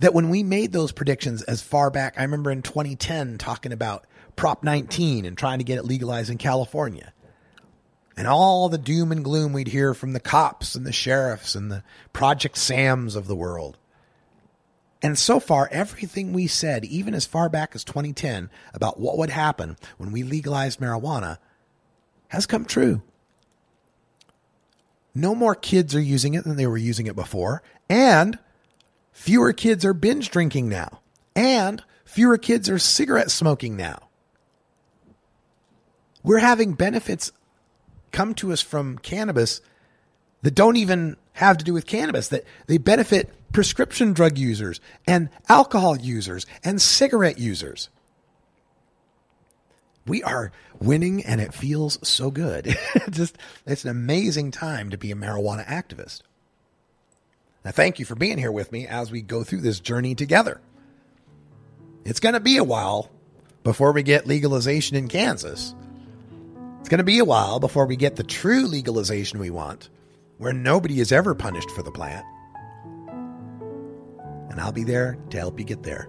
[0.00, 4.06] That when we made those predictions as far back, I remember in 2010 talking about
[4.36, 7.12] Prop 19 and trying to get it legalized in California.
[8.16, 11.70] And all the doom and gloom we'd hear from the cops and the sheriffs and
[11.70, 13.78] the Project SAMs of the world.
[15.02, 19.30] And so far, everything we said, even as far back as 2010, about what would
[19.30, 21.38] happen when we legalized marijuana,
[22.28, 23.02] has come true.
[25.14, 27.62] No more kids are using it than they were using it before.
[27.88, 28.38] And
[29.10, 31.00] fewer kids are binge drinking now,
[31.34, 34.08] and fewer kids are cigarette smoking now.
[36.22, 37.32] We're having benefits
[38.12, 39.60] come to us from cannabis
[40.42, 45.28] that don't even have to do with cannabis, that they benefit prescription drug users and
[45.48, 47.88] alcohol users and cigarette users.
[50.06, 50.50] We are
[50.80, 52.76] winning and it feels so good.
[53.10, 56.22] Just it's an amazing time to be a marijuana activist.
[57.64, 60.60] Now thank you for being here with me as we go through this journey together.
[62.04, 63.10] It's going to be a while
[63.62, 65.74] before we get legalization in Kansas.
[66.80, 69.88] It's going to be a while before we get the true legalization we want,
[70.38, 72.26] where nobody is ever punished for the plant.
[74.52, 76.08] And I'll be there to help you get there.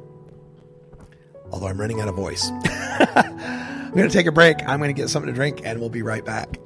[1.52, 2.52] Although I'm running out of voice.
[2.66, 4.58] I'm going to take a break.
[4.68, 6.58] I'm going to get something to drink, and we'll be right back.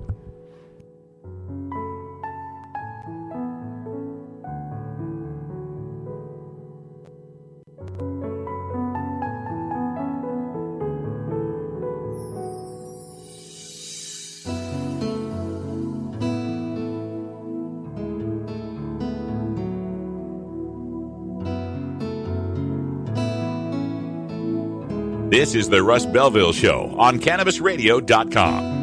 [25.48, 28.76] This is the Russ Belville Show on CannabisRadio.com.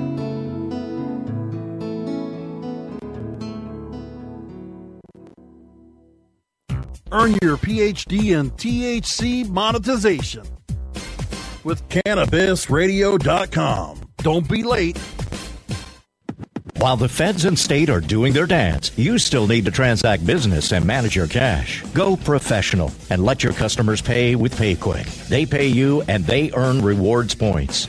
[7.12, 10.44] Earn your PhD in THC monetization
[11.64, 14.00] with CannabisRadio.com.
[14.16, 14.98] Don't be late.
[16.84, 20.70] While the feds and state are doing their dance, you still need to transact business
[20.70, 21.82] and manage your cash.
[21.94, 25.28] Go professional and let your customers pay with PayQwick.
[25.28, 27.88] They pay you and they earn rewards points.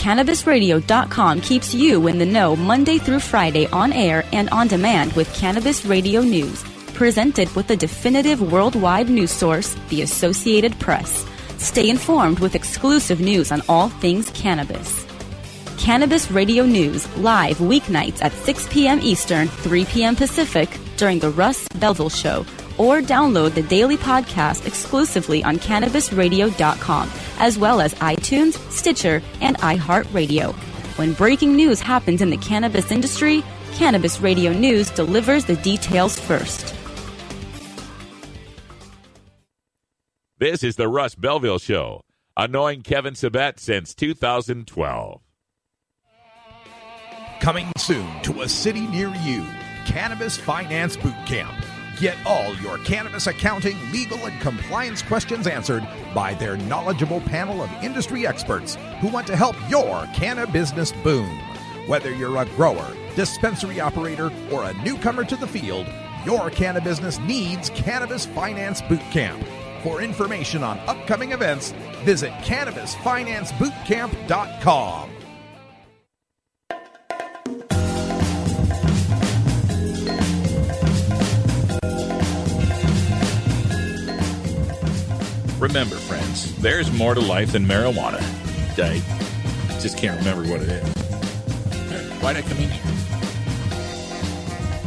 [0.00, 5.30] CannabisRadio.com keeps you in the know Monday through Friday on air and on demand with
[5.34, 6.64] Cannabis Radio News,
[6.94, 11.26] presented with the definitive worldwide news source, the Associated Press.
[11.58, 15.04] Stay informed with exclusive news on all things cannabis.
[15.76, 19.00] Cannabis Radio News, live weeknights at 6 p.m.
[19.02, 20.16] Eastern, 3 p.m.
[20.16, 22.46] Pacific, during the Russ Belville Show,
[22.80, 30.54] or download the daily podcast exclusively on CannabisRadio.com, as well as iTunes, Stitcher, and iHeartRadio.
[30.96, 36.74] When breaking news happens in the cannabis industry, Cannabis Radio News delivers the details first.
[40.38, 42.00] This is the Russ Belville Show,
[42.34, 45.20] annoying Kevin Sabet since 2012.
[47.40, 49.46] Coming soon to a city near you,
[49.84, 51.54] Cannabis Finance Boot Camp.
[52.00, 57.70] Get all your cannabis accounting, legal, and compliance questions answered by their knowledgeable panel of
[57.82, 61.28] industry experts who want to help your cannabis business boom.
[61.86, 65.86] Whether you're a grower, dispensary operator, or a newcomer to the field,
[66.24, 69.44] your cannabis business needs Cannabis Finance Boot Camp.
[69.82, 71.72] For information on upcoming events,
[72.02, 75.19] visit CannabisFinanceBootcamp.com.
[85.60, 88.20] Remember, friends, there's more to life than marijuana.
[88.78, 89.00] I
[89.78, 90.88] just can't remember what it is.
[92.22, 92.94] Why'd I come in here?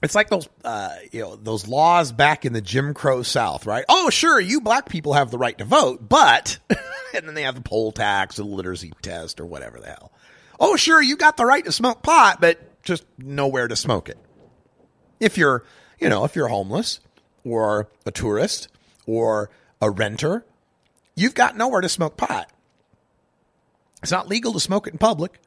[0.02, 3.84] It's like those, uh, you know, those laws back in the Jim Crow South, right?
[3.90, 6.58] Oh, sure, you black people have the right to vote, but,
[7.14, 10.12] and then they have the poll tax, or the literacy test, or whatever the hell.
[10.60, 14.18] Oh, sure, you got the right to smoke pot, but just nowhere to smoke it.
[15.20, 15.66] If you're,
[16.00, 17.00] you know, if you're homeless
[17.44, 18.70] or a tourist
[19.06, 19.50] or
[19.82, 20.46] a renter,
[21.16, 22.50] you've got nowhere to smoke pot.
[24.02, 25.40] It's not legal to smoke it in public.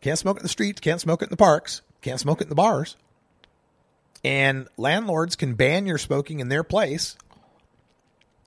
[0.00, 2.44] Can't smoke it in the streets, can't smoke it in the parks, can't smoke it
[2.44, 2.96] in the bars.
[4.22, 7.16] And landlords can ban your smoking in their place.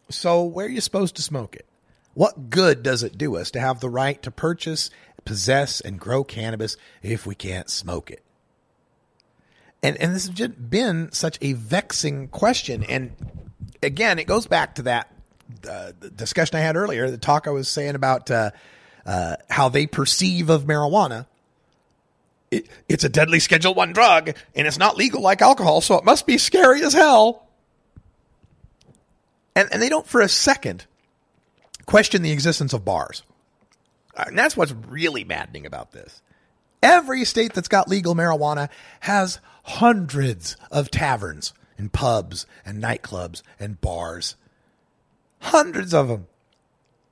[0.10, 1.66] So, where are you supposed to smoke it?
[2.14, 4.90] What good does it do us to have the right to purchase,
[5.26, 8.24] possess, and grow cannabis if we can't smoke it?
[9.82, 12.84] And, and this has been such a vexing question.
[12.84, 13.12] And
[13.82, 15.12] again, it goes back to that
[15.70, 18.52] uh, discussion I had earlier, the talk I was saying about uh,
[19.06, 21.26] uh, how they perceive of marijuana.
[22.52, 26.04] It, it's a deadly Schedule One drug, and it's not legal like alcohol, so it
[26.04, 27.48] must be scary as hell.
[29.56, 30.86] And and they don't for a second
[31.86, 33.24] question the existence of bars.
[34.16, 36.22] And that's what's really maddening about this.
[36.82, 38.70] Every state that's got legal marijuana
[39.02, 44.36] has hundreds of taverns and pubs and nightclubs and bars.
[45.40, 46.28] Hundreds of them.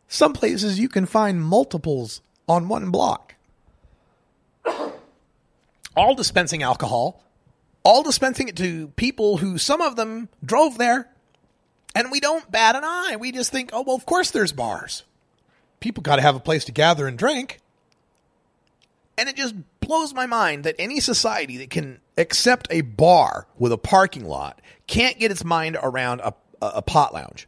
[0.07, 3.35] Some places you can find multiples on one block.
[5.95, 7.23] all dispensing alcohol,
[7.83, 11.09] all dispensing it to people who some of them drove there.
[11.95, 13.15] And we don't bat an eye.
[13.19, 15.03] We just think, oh, well, of course there's bars.
[15.79, 17.59] People got to have a place to gather and drink.
[19.17, 23.71] And it just blows my mind that any society that can accept a bar with
[23.71, 27.47] a parking lot can't get its mind around a, a, a pot lounge.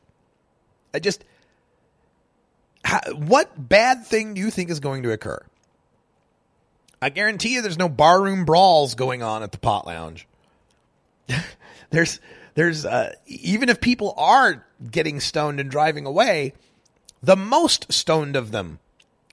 [0.94, 1.24] I just,
[3.14, 5.44] what bad thing do you think is going to occur?
[7.02, 10.28] I guarantee you there's no barroom brawls going on at the pot lounge.
[11.92, 12.20] there's,
[12.56, 16.54] there's, uh, even if people are getting stoned and driving away,
[17.22, 18.80] the most stoned of them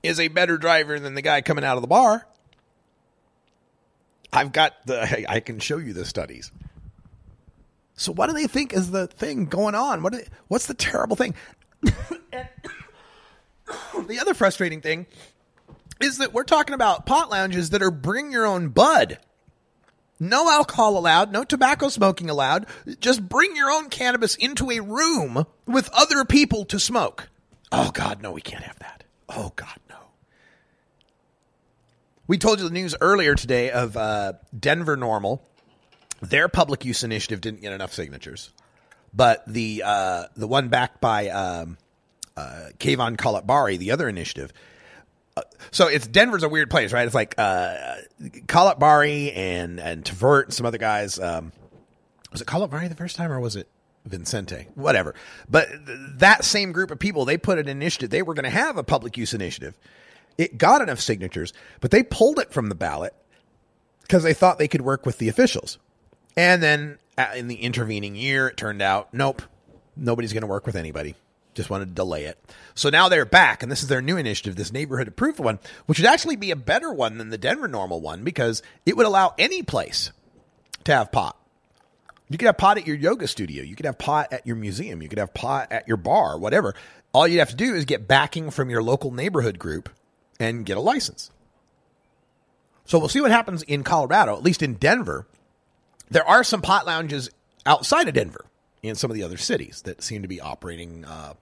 [0.07, 2.27] is a better driver than the guy coming out of the bar.
[4.33, 6.51] I've got the, I can show you the studies.
[7.95, 10.03] So what do they think is the thing going on?
[10.03, 11.35] What they, what's the terrible thing?
[11.83, 12.49] the
[14.21, 15.07] other frustrating thing
[16.01, 19.19] is that we're talking about pot lounges that are bring your own bud.
[20.21, 22.67] No alcohol allowed, no tobacco smoking allowed.
[23.01, 27.29] Just bring your own cannabis into a room with other people to smoke.
[27.73, 29.05] Oh God, no, we can't have that.
[29.29, 29.79] Oh God.
[32.29, 35.41] We told you the news earlier today of uh, Denver NORML.
[36.21, 38.51] Their public use initiative didn't get enough signatures,
[39.15, 41.79] but the uh, the one backed by um,
[42.37, 44.53] uh, Kayvan Khalatbari, the other initiative.
[45.37, 47.07] Uh, so it's Denver's a weird place, right?
[47.07, 51.21] It's like uh, and and Tvert and some other guys.
[51.21, 51.53] Um,
[52.33, 53.69] was it Kalahbari the first time, or was it
[54.05, 54.67] Vicente?
[54.75, 55.15] Whatever.
[55.49, 58.11] But th- that same group of people, they put an initiative.
[58.11, 59.77] They were going to have a public use initiative.
[60.39, 63.15] It got enough signatures, but they pulled it from the ballot
[64.03, 65.79] because they thought they could work with the officials.
[66.37, 69.43] And then uh, in the intervening year, it turned out, nope,
[69.97, 71.15] nobody's going to work with anybody.
[71.55, 72.39] Just wanted to delay it.
[72.75, 75.99] So now they're back, and this is their new initiative, this neighborhood approved one, which
[75.99, 79.35] would actually be a better one than the Denver NORML one because it would allow
[79.39, 80.13] any place
[80.85, 81.37] to have pot.
[82.29, 83.63] You could have pot at your yoga studio.
[83.63, 85.01] You could have pot at your museum.
[85.01, 86.75] You could have pot at your bar, whatever.
[87.13, 89.89] All you'd have to do is get backing from your local neighborhood group
[90.39, 91.31] and get a license.
[92.85, 95.27] So we'll see what happens in Colorado, at least in Denver.
[96.11, 97.31] There are some pot lounges
[97.65, 98.47] outside of Denver
[98.83, 101.35] in some of the other cities that seem to be operating uh,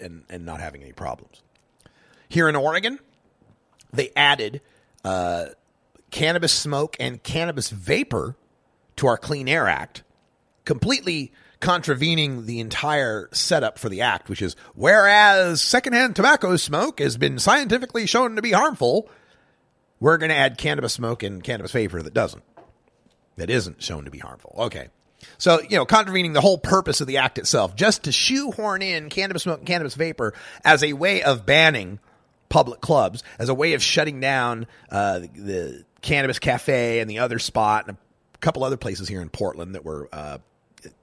[0.00, 1.42] and, and not having any problems.
[2.28, 2.98] Here in Oregon,
[3.92, 4.62] they added
[5.04, 5.46] uh,
[6.10, 8.36] cannabis smoke and cannabis vapor
[8.96, 10.02] to our Clean Air Act,
[10.64, 11.32] completely
[11.62, 17.38] contravening the entire setup for the act, which is whereas secondhand tobacco smoke has been
[17.38, 19.08] scientifically shown to be harmful,
[20.00, 22.42] we're going to add cannabis smoke and cannabis vapor that doesn't,
[23.36, 24.54] that isn't shown to be harmful.
[24.58, 24.88] Okay.
[25.38, 29.08] So, you know, contravening the whole purpose of the act itself, just to shoehorn in
[29.08, 30.34] cannabis smoke and cannabis vapor
[30.64, 32.00] as a way of banning
[32.48, 37.20] public clubs, as a way of shutting down uh, the, the Cannabis Cafe and the
[37.20, 37.96] other spot and
[38.34, 40.38] a couple other places here in Portland that were, uh,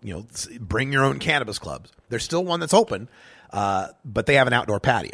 [0.01, 0.25] you know,
[0.59, 1.91] bring your own cannabis clubs.
[2.09, 3.09] There's still one that's open,
[3.51, 5.13] uh, but they have an outdoor patio.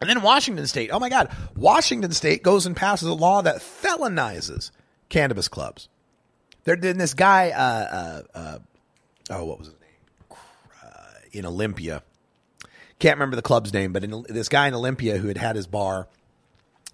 [0.00, 3.56] And then Washington State, oh my God, Washington State goes and passes a law that
[3.56, 4.70] felonizes
[5.08, 5.88] cannabis clubs.
[6.64, 8.58] There, then this guy, uh, uh, uh,
[9.30, 9.80] oh, what was his name?
[11.32, 12.02] In Olympia,
[12.98, 15.66] can't remember the club's name, but in, this guy in Olympia who had had his
[15.66, 16.08] bar,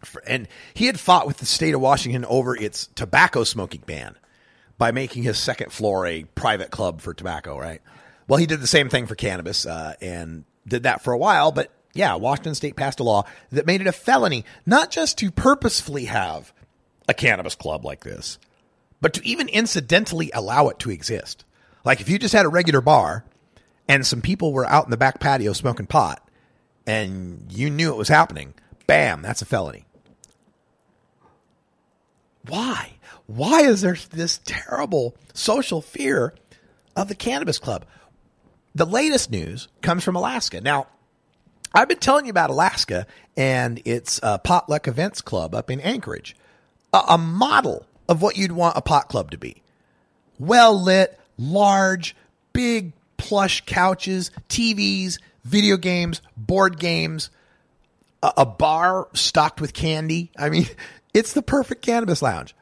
[0.05, 4.15] for, and he had fought with the state of Washington over its tobacco smoking ban.
[4.79, 7.81] By making his second floor a private club for tobacco, right?
[8.29, 11.53] Well, he did the same thing for cannabis uh, and did that for a while,
[11.53, 15.31] but yeah, Washington state passed a law that made it a felony not just to
[15.31, 16.53] purposefully have
[17.09, 18.39] a cannabis club like this,
[19.01, 21.45] but to even incidentally allow it to exist.
[21.85, 23.25] Like if you just had a regular bar
[23.89, 26.29] and some people were out in the back patio smoking pot
[26.87, 28.55] and you knew it was happening,
[28.87, 29.87] bam, that's a felony.
[32.49, 32.96] Why?
[33.27, 36.35] Why is there this terrible social fear
[36.95, 37.85] of the cannabis club?
[38.75, 40.61] The latest news comes from Alaska.
[40.61, 40.87] Now,
[41.75, 46.37] I've been telling you about Alaska and its uh, potluck events club up in Anchorage,
[46.93, 49.63] a, a model of what you'd want a pot club to be.
[50.39, 52.15] Well lit, large,
[52.53, 57.31] big plush couches, TVs, video games, board games,
[58.23, 60.31] a, a bar stocked with candy.
[60.39, 60.67] I mean,
[61.15, 62.55] it's the perfect cannabis lounge.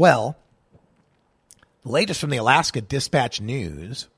[0.00, 0.38] Well,
[1.82, 4.08] the latest from the Alaska Dispatch News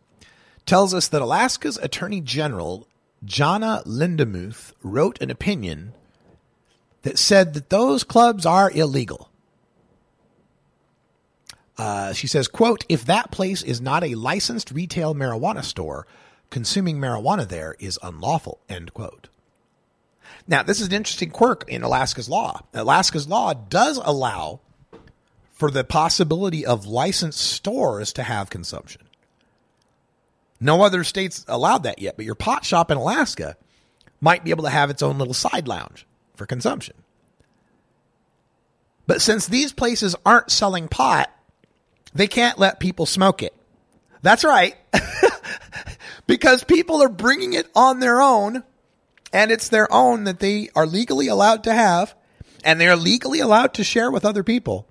[0.64, 2.86] tells us that Alaska's Attorney General
[3.26, 5.92] Jahna Lindemuth wrote an opinion
[7.02, 9.28] that said that those clubs are illegal.
[11.76, 16.06] Uh, she says, quote, if that place is not a licensed retail marijuana store,
[16.48, 19.30] consuming marijuana there is unlawful, end quote.
[20.46, 22.60] Now, this is an interesting quirk in Alaska's law.
[22.72, 24.60] Alaska's law does allow
[25.62, 29.01] for the possibility of licensed stores to have consumption.
[30.59, 33.56] No other states allowed that yet, but your pot shop in Alaska
[34.20, 36.97] might be able to have its own little side lounge for consumption.
[39.06, 41.30] But since these places aren't selling pot,
[42.12, 43.55] they can't let people smoke it.
[44.20, 44.76] That's right.
[46.26, 48.64] because people are bringing it on their own
[49.32, 52.16] and it's their own that they are legally allowed to have
[52.64, 54.89] and they're legally allowed to share with other people.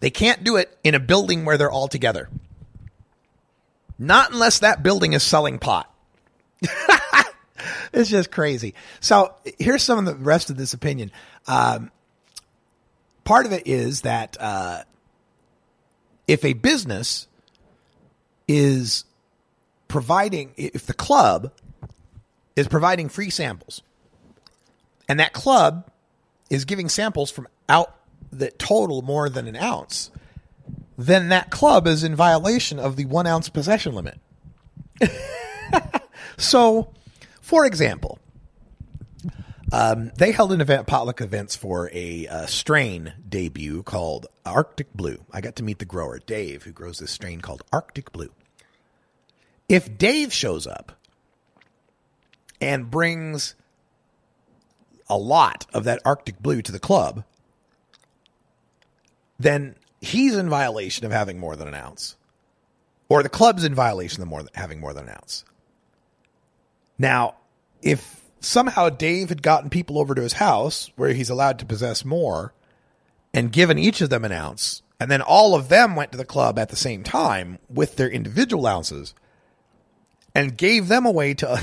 [0.00, 2.28] They can't do it in a building where they're all together.
[3.98, 5.92] Not unless that building is selling pot.
[7.92, 8.74] it's just crazy.
[9.00, 11.12] So here's some of the rest of this opinion.
[11.46, 11.90] Um,
[13.24, 14.84] part of it is that uh,
[16.26, 17.28] if a business
[18.48, 19.04] is
[19.86, 21.52] providing, if the club
[22.56, 23.82] is providing free samples,
[25.08, 25.90] and that club
[26.48, 27.94] is giving samples from out
[28.32, 30.10] that total more than an ounce,
[30.96, 34.20] then that club is in violation of the one ounce possession limit.
[36.36, 36.92] so,
[37.40, 38.18] for example,
[39.72, 45.24] um, they held an event, potluck events for a uh, strain debut called Arctic Blue.
[45.32, 48.30] I got to meet the grower, Dave, who grows this strain called Arctic Blue.
[49.68, 50.92] If Dave shows up
[52.60, 53.54] and brings
[55.08, 57.24] a lot of that Arctic Blue to the club,
[59.40, 62.16] then he's in violation of having more than an ounce,
[63.08, 65.44] or the club's in violation of more than, having more than an ounce.
[66.98, 67.36] Now,
[67.80, 72.04] if somehow Dave had gotten people over to his house where he's allowed to possess
[72.04, 72.52] more
[73.32, 76.24] and given each of them an ounce, and then all of them went to the
[76.26, 79.14] club at the same time with their individual ounces
[80.34, 81.60] and gave them away to.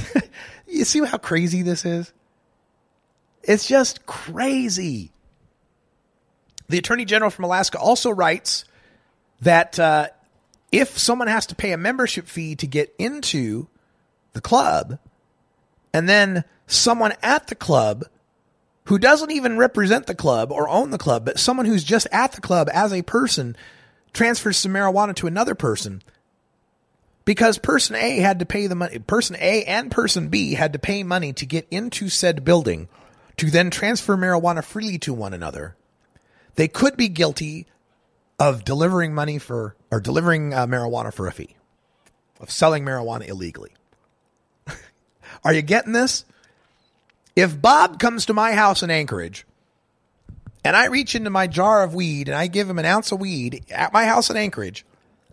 [0.68, 2.12] you see how crazy this is?
[3.44, 5.12] It's just crazy.
[6.70, 8.66] The Attorney General from Alaska also writes
[9.42, 10.08] that uh,
[10.72, 13.68] if someone has to pay a membership fee to get into
[14.34, 15.00] the club,
[15.94, 18.06] and then someone at the club
[18.86, 22.34] who doesn't even represent the club or own the club, but someone who's just at
[22.34, 23.56] the club as a person
[24.14, 26.02] transfers some marijuana to another person
[27.26, 30.80] because person A had to pay the money, person A and person B had to
[30.80, 32.88] pay money to get into said building
[33.36, 35.76] to then transfer marijuana freely to one another.
[36.58, 37.68] They could be guilty
[38.40, 41.56] of delivering money for or delivering uh, marijuana for a fee,
[42.42, 43.72] of selling marijuana illegally.
[45.44, 46.26] Are you getting this?
[47.36, 49.46] If Bob comes to my house in Anchorage
[50.66, 53.20] and I reach into my jar of weed and I give him an ounce of
[53.20, 54.84] weed at my house in Anchorage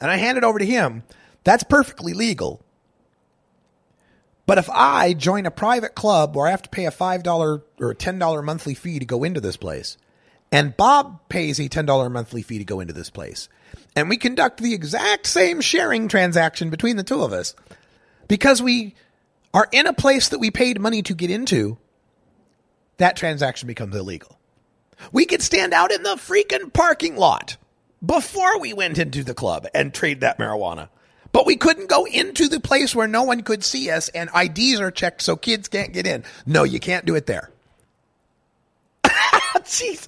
[0.01, 1.05] and I hand it over to him,
[1.43, 2.63] that's perfectly legal.
[4.45, 7.91] But if I join a private club where I have to pay a $5 or
[7.91, 9.97] a $10 monthly fee to go into this place,
[10.55, 13.49] and Bob pays a $10 monthly fee to go into this place,
[13.97, 17.57] and we conduct the exact same sharing transaction between the two of us,
[18.29, 18.95] because we
[19.53, 21.77] are in a place that we paid money to get into,
[22.99, 24.39] that transaction becomes illegal.
[25.11, 27.57] We could stand out in the freaking parking lot
[28.07, 30.89] before we went into the club and trade that marijuana.
[31.33, 34.79] But we couldn't go into the place where no one could see us and IDs
[34.79, 36.23] are checked so kids can't get in.
[36.47, 37.51] No, you can't do it there.
[39.65, 40.07] Jeez.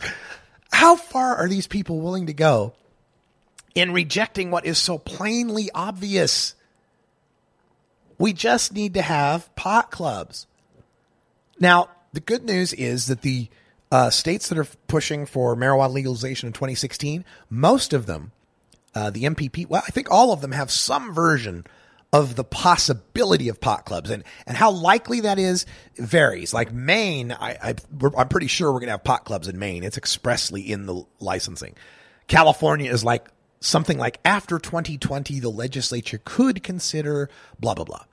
[0.73, 2.75] How far are these people willing to go
[3.77, 6.55] in rejecting what is so plainly obvious.
[8.19, 10.47] We just need to have pot clubs.
[11.61, 13.49] Now, the good news is that the
[13.93, 18.33] uh, states that are pushing for marijuana legalization in 2016, most of them,
[18.95, 21.67] uh, the MPP, well, I think all of them have some version
[22.17, 25.67] of the possibility of pot clubs and, and how likely that is
[25.99, 26.55] varies.
[26.55, 27.75] Like Maine, I, I
[28.17, 29.85] I'm pretty sure we're going to have pot clubs in Maine.
[29.85, 31.75] It's expressly in the licensing.
[32.27, 33.29] California is like
[33.61, 37.29] something like after 2020, the legislature could consider
[37.61, 38.05] blah blah blah.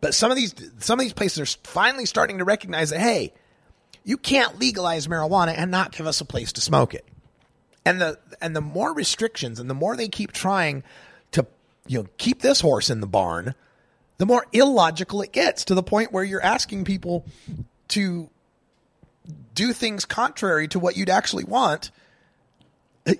[0.00, 3.34] But some of these some of these places are finally starting to recognize that hey,
[4.04, 7.04] you can't legalize marijuana and not give us a place to smoke it.
[7.84, 10.82] And the and the more restrictions and the more they keep trying
[11.86, 13.54] you know keep this horse in the barn,
[14.18, 17.26] the more illogical it gets to the point where you're asking people
[17.88, 18.30] to
[19.54, 21.90] do things contrary to what you'd actually want.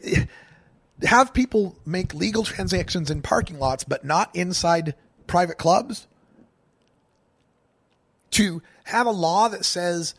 [1.02, 4.94] Have people make legal transactions in parking lots but not inside
[5.26, 6.06] private clubs?
[8.32, 10.14] To have a law that says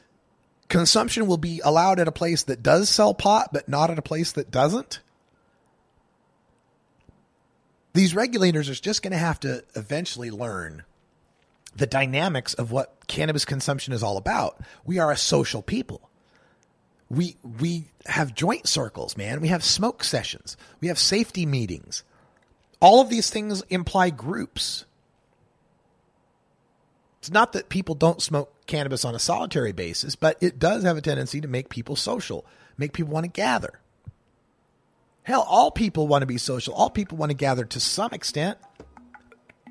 [0.68, 4.04] consumption will be allowed at a place that does sell pot, but not at a
[4.04, 5.00] place that doesn't.
[7.94, 10.84] These regulators are just going to have to eventually learn
[11.76, 14.60] the dynamics of what cannabis consumption is all about.
[14.84, 16.10] We are a social people.
[17.10, 19.42] We we have joint circles, man.
[19.42, 20.58] We have smoke sessions.
[20.82, 22.04] We have safety meetings.
[22.80, 24.86] All of these things imply groups.
[27.20, 30.98] It's not that people don't smoke cannabis on a solitary basis, but it does have
[30.98, 32.46] a tendency to make people social,
[32.78, 33.80] make people want to gather.
[35.24, 36.74] Hell, all people want to be social.
[36.74, 38.58] All people want to gather to some extent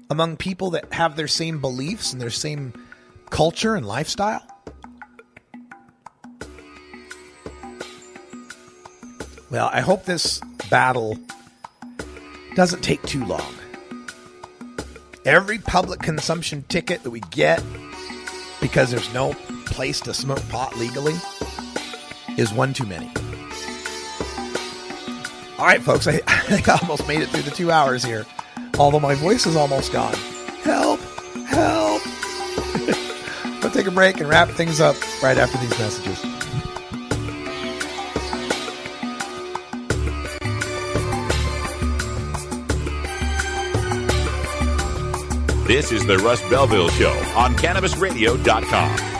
[0.08, 2.72] among people that have their same beliefs and their same
[3.28, 4.46] culture and lifestyle.
[9.50, 11.18] Well, I hope this battle
[12.56, 13.54] doesn't take too long.
[15.26, 17.62] Every public consumption ticket that we get
[18.62, 19.34] because there's no
[19.66, 21.14] place to smoke pot legally
[22.38, 23.12] is one too many.
[25.62, 28.26] All right, folks, I, I think I almost made it through the two hours here,
[28.80, 30.12] although my voice is almost gone.
[30.64, 30.98] Help!
[31.46, 32.02] Help!
[33.62, 36.20] we'll take a break and wrap things up right after these messages.
[45.68, 49.11] This is the Russ Belville Show on CannabisRadio.com.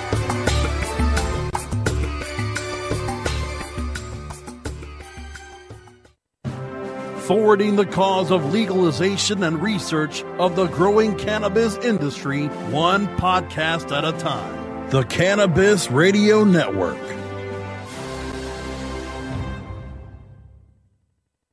[7.23, 14.05] Forwarding the cause of legalization and research of the growing cannabis industry, one podcast at
[14.05, 14.91] a time.
[14.91, 16.99] The Cannabis Radio Network.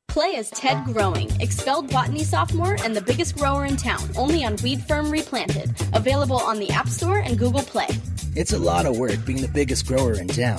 [0.08, 4.56] Play as Ted Growing, expelled botany sophomore and the biggest grower in town, only on
[4.64, 5.70] Weed Firm Replanted.
[5.94, 7.86] Available on the App Store and Google Play.
[8.34, 10.58] It's a lot of work being the biggest grower in town.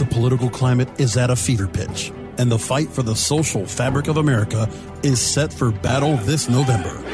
[0.00, 4.08] The political climate is at a fever pitch, and the fight for the social fabric
[4.08, 4.66] of America
[5.02, 7.04] is set for battle this November.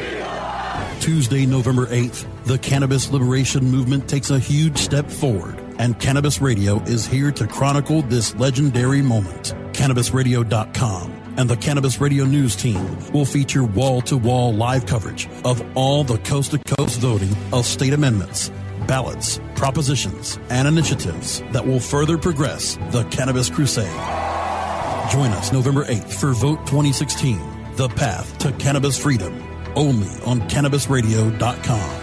[1.01, 6.79] Tuesday, November 8th, the cannabis liberation movement takes a huge step forward, and Cannabis Radio
[6.83, 9.53] is here to chronicle this legendary moment.
[9.73, 15.61] CannabisRadio.com and the Cannabis Radio News team will feature wall to wall live coverage of
[15.75, 18.49] all the coast to coast voting of state amendments,
[18.87, 23.85] ballots, propositions, and initiatives that will further progress the cannabis crusade.
[25.11, 27.39] Join us November 8th for Vote 2016
[27.75, 29.41] The Path to Cannabis Freedom,
[29.75, 32.01] only on CannabisRadio.com.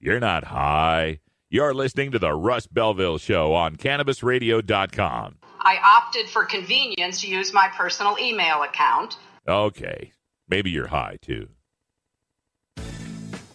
[0.00, 1.20] You're not high.
[1.50, 5.36] You're listening to the Russ Belville Show on CannabisRadio.com.
[5.60, 9.16] I opted for convenience to use my personal email account.
[9.46, 10.12] Okay.
[10.48, 11.48] Maybe you're high too.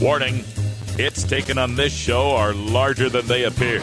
[0.00, 0.44] Warning
[0.96, 3.80] hits taken on this show are larger than they appear.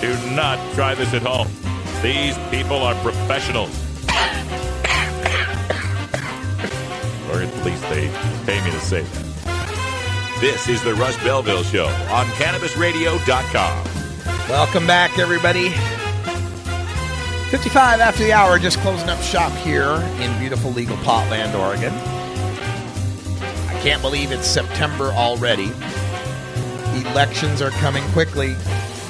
[0.00, 1.48] Do not try this at home.
[2.02, 3.70] These people are professionals.
[7.30, 8.08] or at least they
[8.46, 9.26] pay me to say that.
[10.40, 13.84] This is the Russ Belville Show on CannabisRadio.com.
[14.48, 15.72] Welcome back, everybody.
[17.50, 21.92] 55 after the hour, just closing up shop here in beautiful legal Potland, Oregon.
[23.68, 25.70] I can't believe it's September already.
[27.08, 28.56] Elections are coming quickly.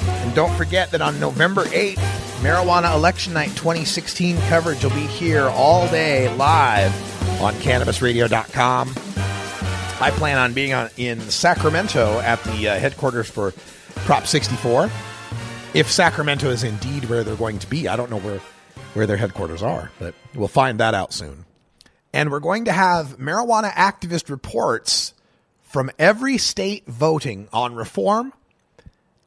[0.05, 1.95] And don't forget that on November 8th,
[2.41, 6.93] Marijuana Election Night 2016 coverage will be here all day live
[7.41, 8.93] on CannabisRadio.com.
[9.99, 13.51] I plan on being on, in Sacramento at the uh, headquarters for
[14.05, 14.91] Prop 64.
[15.73, 18.39] If Sacramento is indeed where they're going to be, I don't know where,
[18.93, 21.45] where their headquarters are, but we'll find that out soon.
[22.13, 25.13] And we're going to have marijuana activist reports
[25.61, 28.33] from every state voting on reform.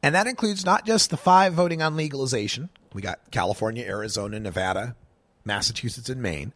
[0.02, 2.70] And that includes not just the five voting on legalization.
[2.94, 4.96] We got California, Arizona, Nevada,
[5.44, 6.52] Massachusetts, and Maine.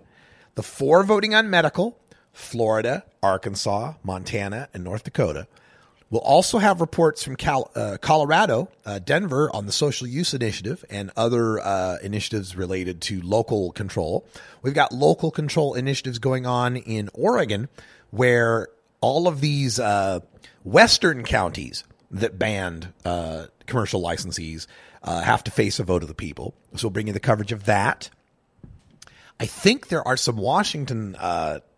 [0.54, 1.98] The four voting on medical,
[2.32, 5.46] Florida, Arkansas, Montana, and North Dakota.
[6.14, 10.84] We'll also have reports from Cal- uh, Colorado, uh, Denver on the social use initiative
[10.88, 14.24] and other uh, initiatives related to local control.
[14.62, 17.68] We've got local control initiatives going on in Oregon
[18.12, 18.68] where
[19.00, 20.20] all of these uh,
[20.62, 21.82] western counties
[22.12, 24.68] that banned uh, commercial licensees
[25.02, 26.54] uh, have to face a vote of the people.
[26.76, 28.08] So we'll bring you the coverage of that.
[29.40, 31.16] I think there are some Washington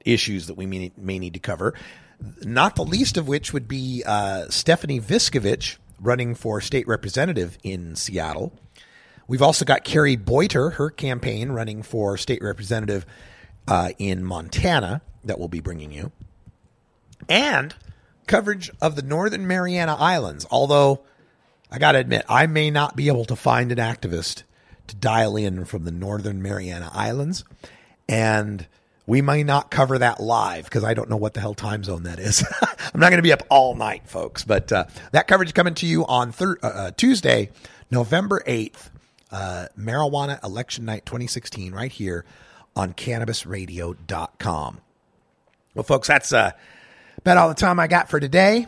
[0.04, 1.72] issues that we may, may need to cover,
[2.42, 7.96] not the least of which would be uh, Stephanie Viskovich running for state representative in
[7.96, 8.52] Seattle.
[9.28, 13.04] We've also got Carrie Boiter, her campaign running for state representative
[13.66, 16.12] uh, in Montana that we'll be bringing you.
[17.28, 17.74] And
[18.26, 21.02] coverage of the Northern Mariana Islands, although
[21.70, 24.44] I got to admit, I may not be able to find an activist
[24.86, 27.44] to dial in from the Northern Mariana Islands.
[28.08, 28.66] And
[29.06, 32.02] we may not cover that live because I don't know what the hell time zone
[32.04, 32.44] that is.
[32.94, 34.44] I'm not going to be up all night, folks.
[34.44, 37.50] But uh, that coverage coming to you on thir- uh, uh, Tuesday,
[37.90, 38.90] November 8th,
[39.30, 42.24] uh, Marijuana Election Night 2016, right here
[42.74, 44.80] on CannabisRadio.com.
[45.74, 46.52] Well, folks, that's uh,
[47.18, 48.66] about all the time I got for today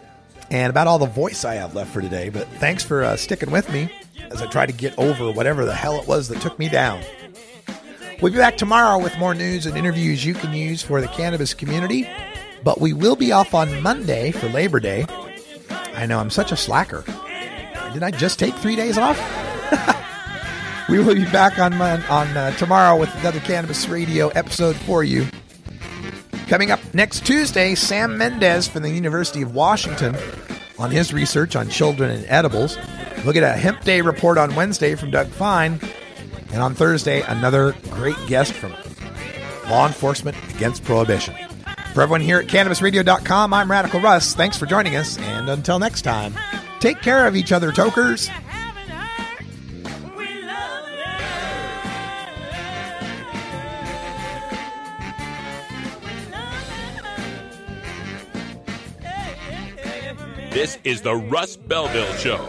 [0.50, 2.28] and about all the voice I have left for today.
[2.28, 3.90] But thanks for uh, sticking with me
[4.30, 7.02] as I try to get over whatever the hell it was that took me down.
[8.20, 11.54] We'll be back tomorrow with more news and interviews you can use for the cannabis
[11.54, 12.08] community.
[12.64, 15.06] But we will be off on Monday for Labor Day.
[15.94, 17.04] I know I'm such a slacker.
[17.92, 19.16] Did I just take three days off?
[20.88, 25.24] we will be back on on uh, tomorrow with another Cannabis Radio episode for you.
[26.48, 30.16] Coming up next Tuesday, Sam Mendez from the University of Washington
[30.76, 32.78] on his research on children and edibles.
[33.24, 35.80] We'll get a Hemp Day report on Wednesday from Doug Fine.
[36.50, 38.74] And on Thursday, another great guest from
[39.68, 41.34] Law Enforcement Against Prohibition.
[41.92, 44.34] For everyone here at CannabisRadio.com, I'm Radical Russ.
[44.34, 45.18] Thanks for joining us.
[45.18, 46.34] And until next time,
[46.80, 48.30] take care of each other, tokers.
[60.50, 62.48] This is the Russ Belville Show.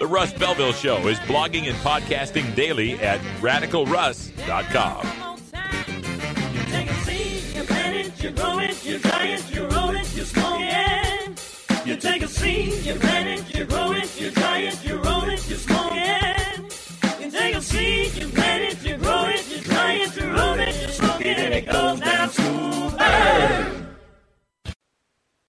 [0.00, 5.06] The Russ Belville Show is blogging and podcasting daily at radicalruss.com.
[6.54, 7.64] You take a seed, you're
[12.96, 14.32] you're
[14.82, 15.02] you're
[15.50, 16.16] you're you're.
[17.20, 19.60] You take a seed, you plant it, you grow it, you
[19.90, 23.79] it, you roll it, you smoke it, and it goes down smooth.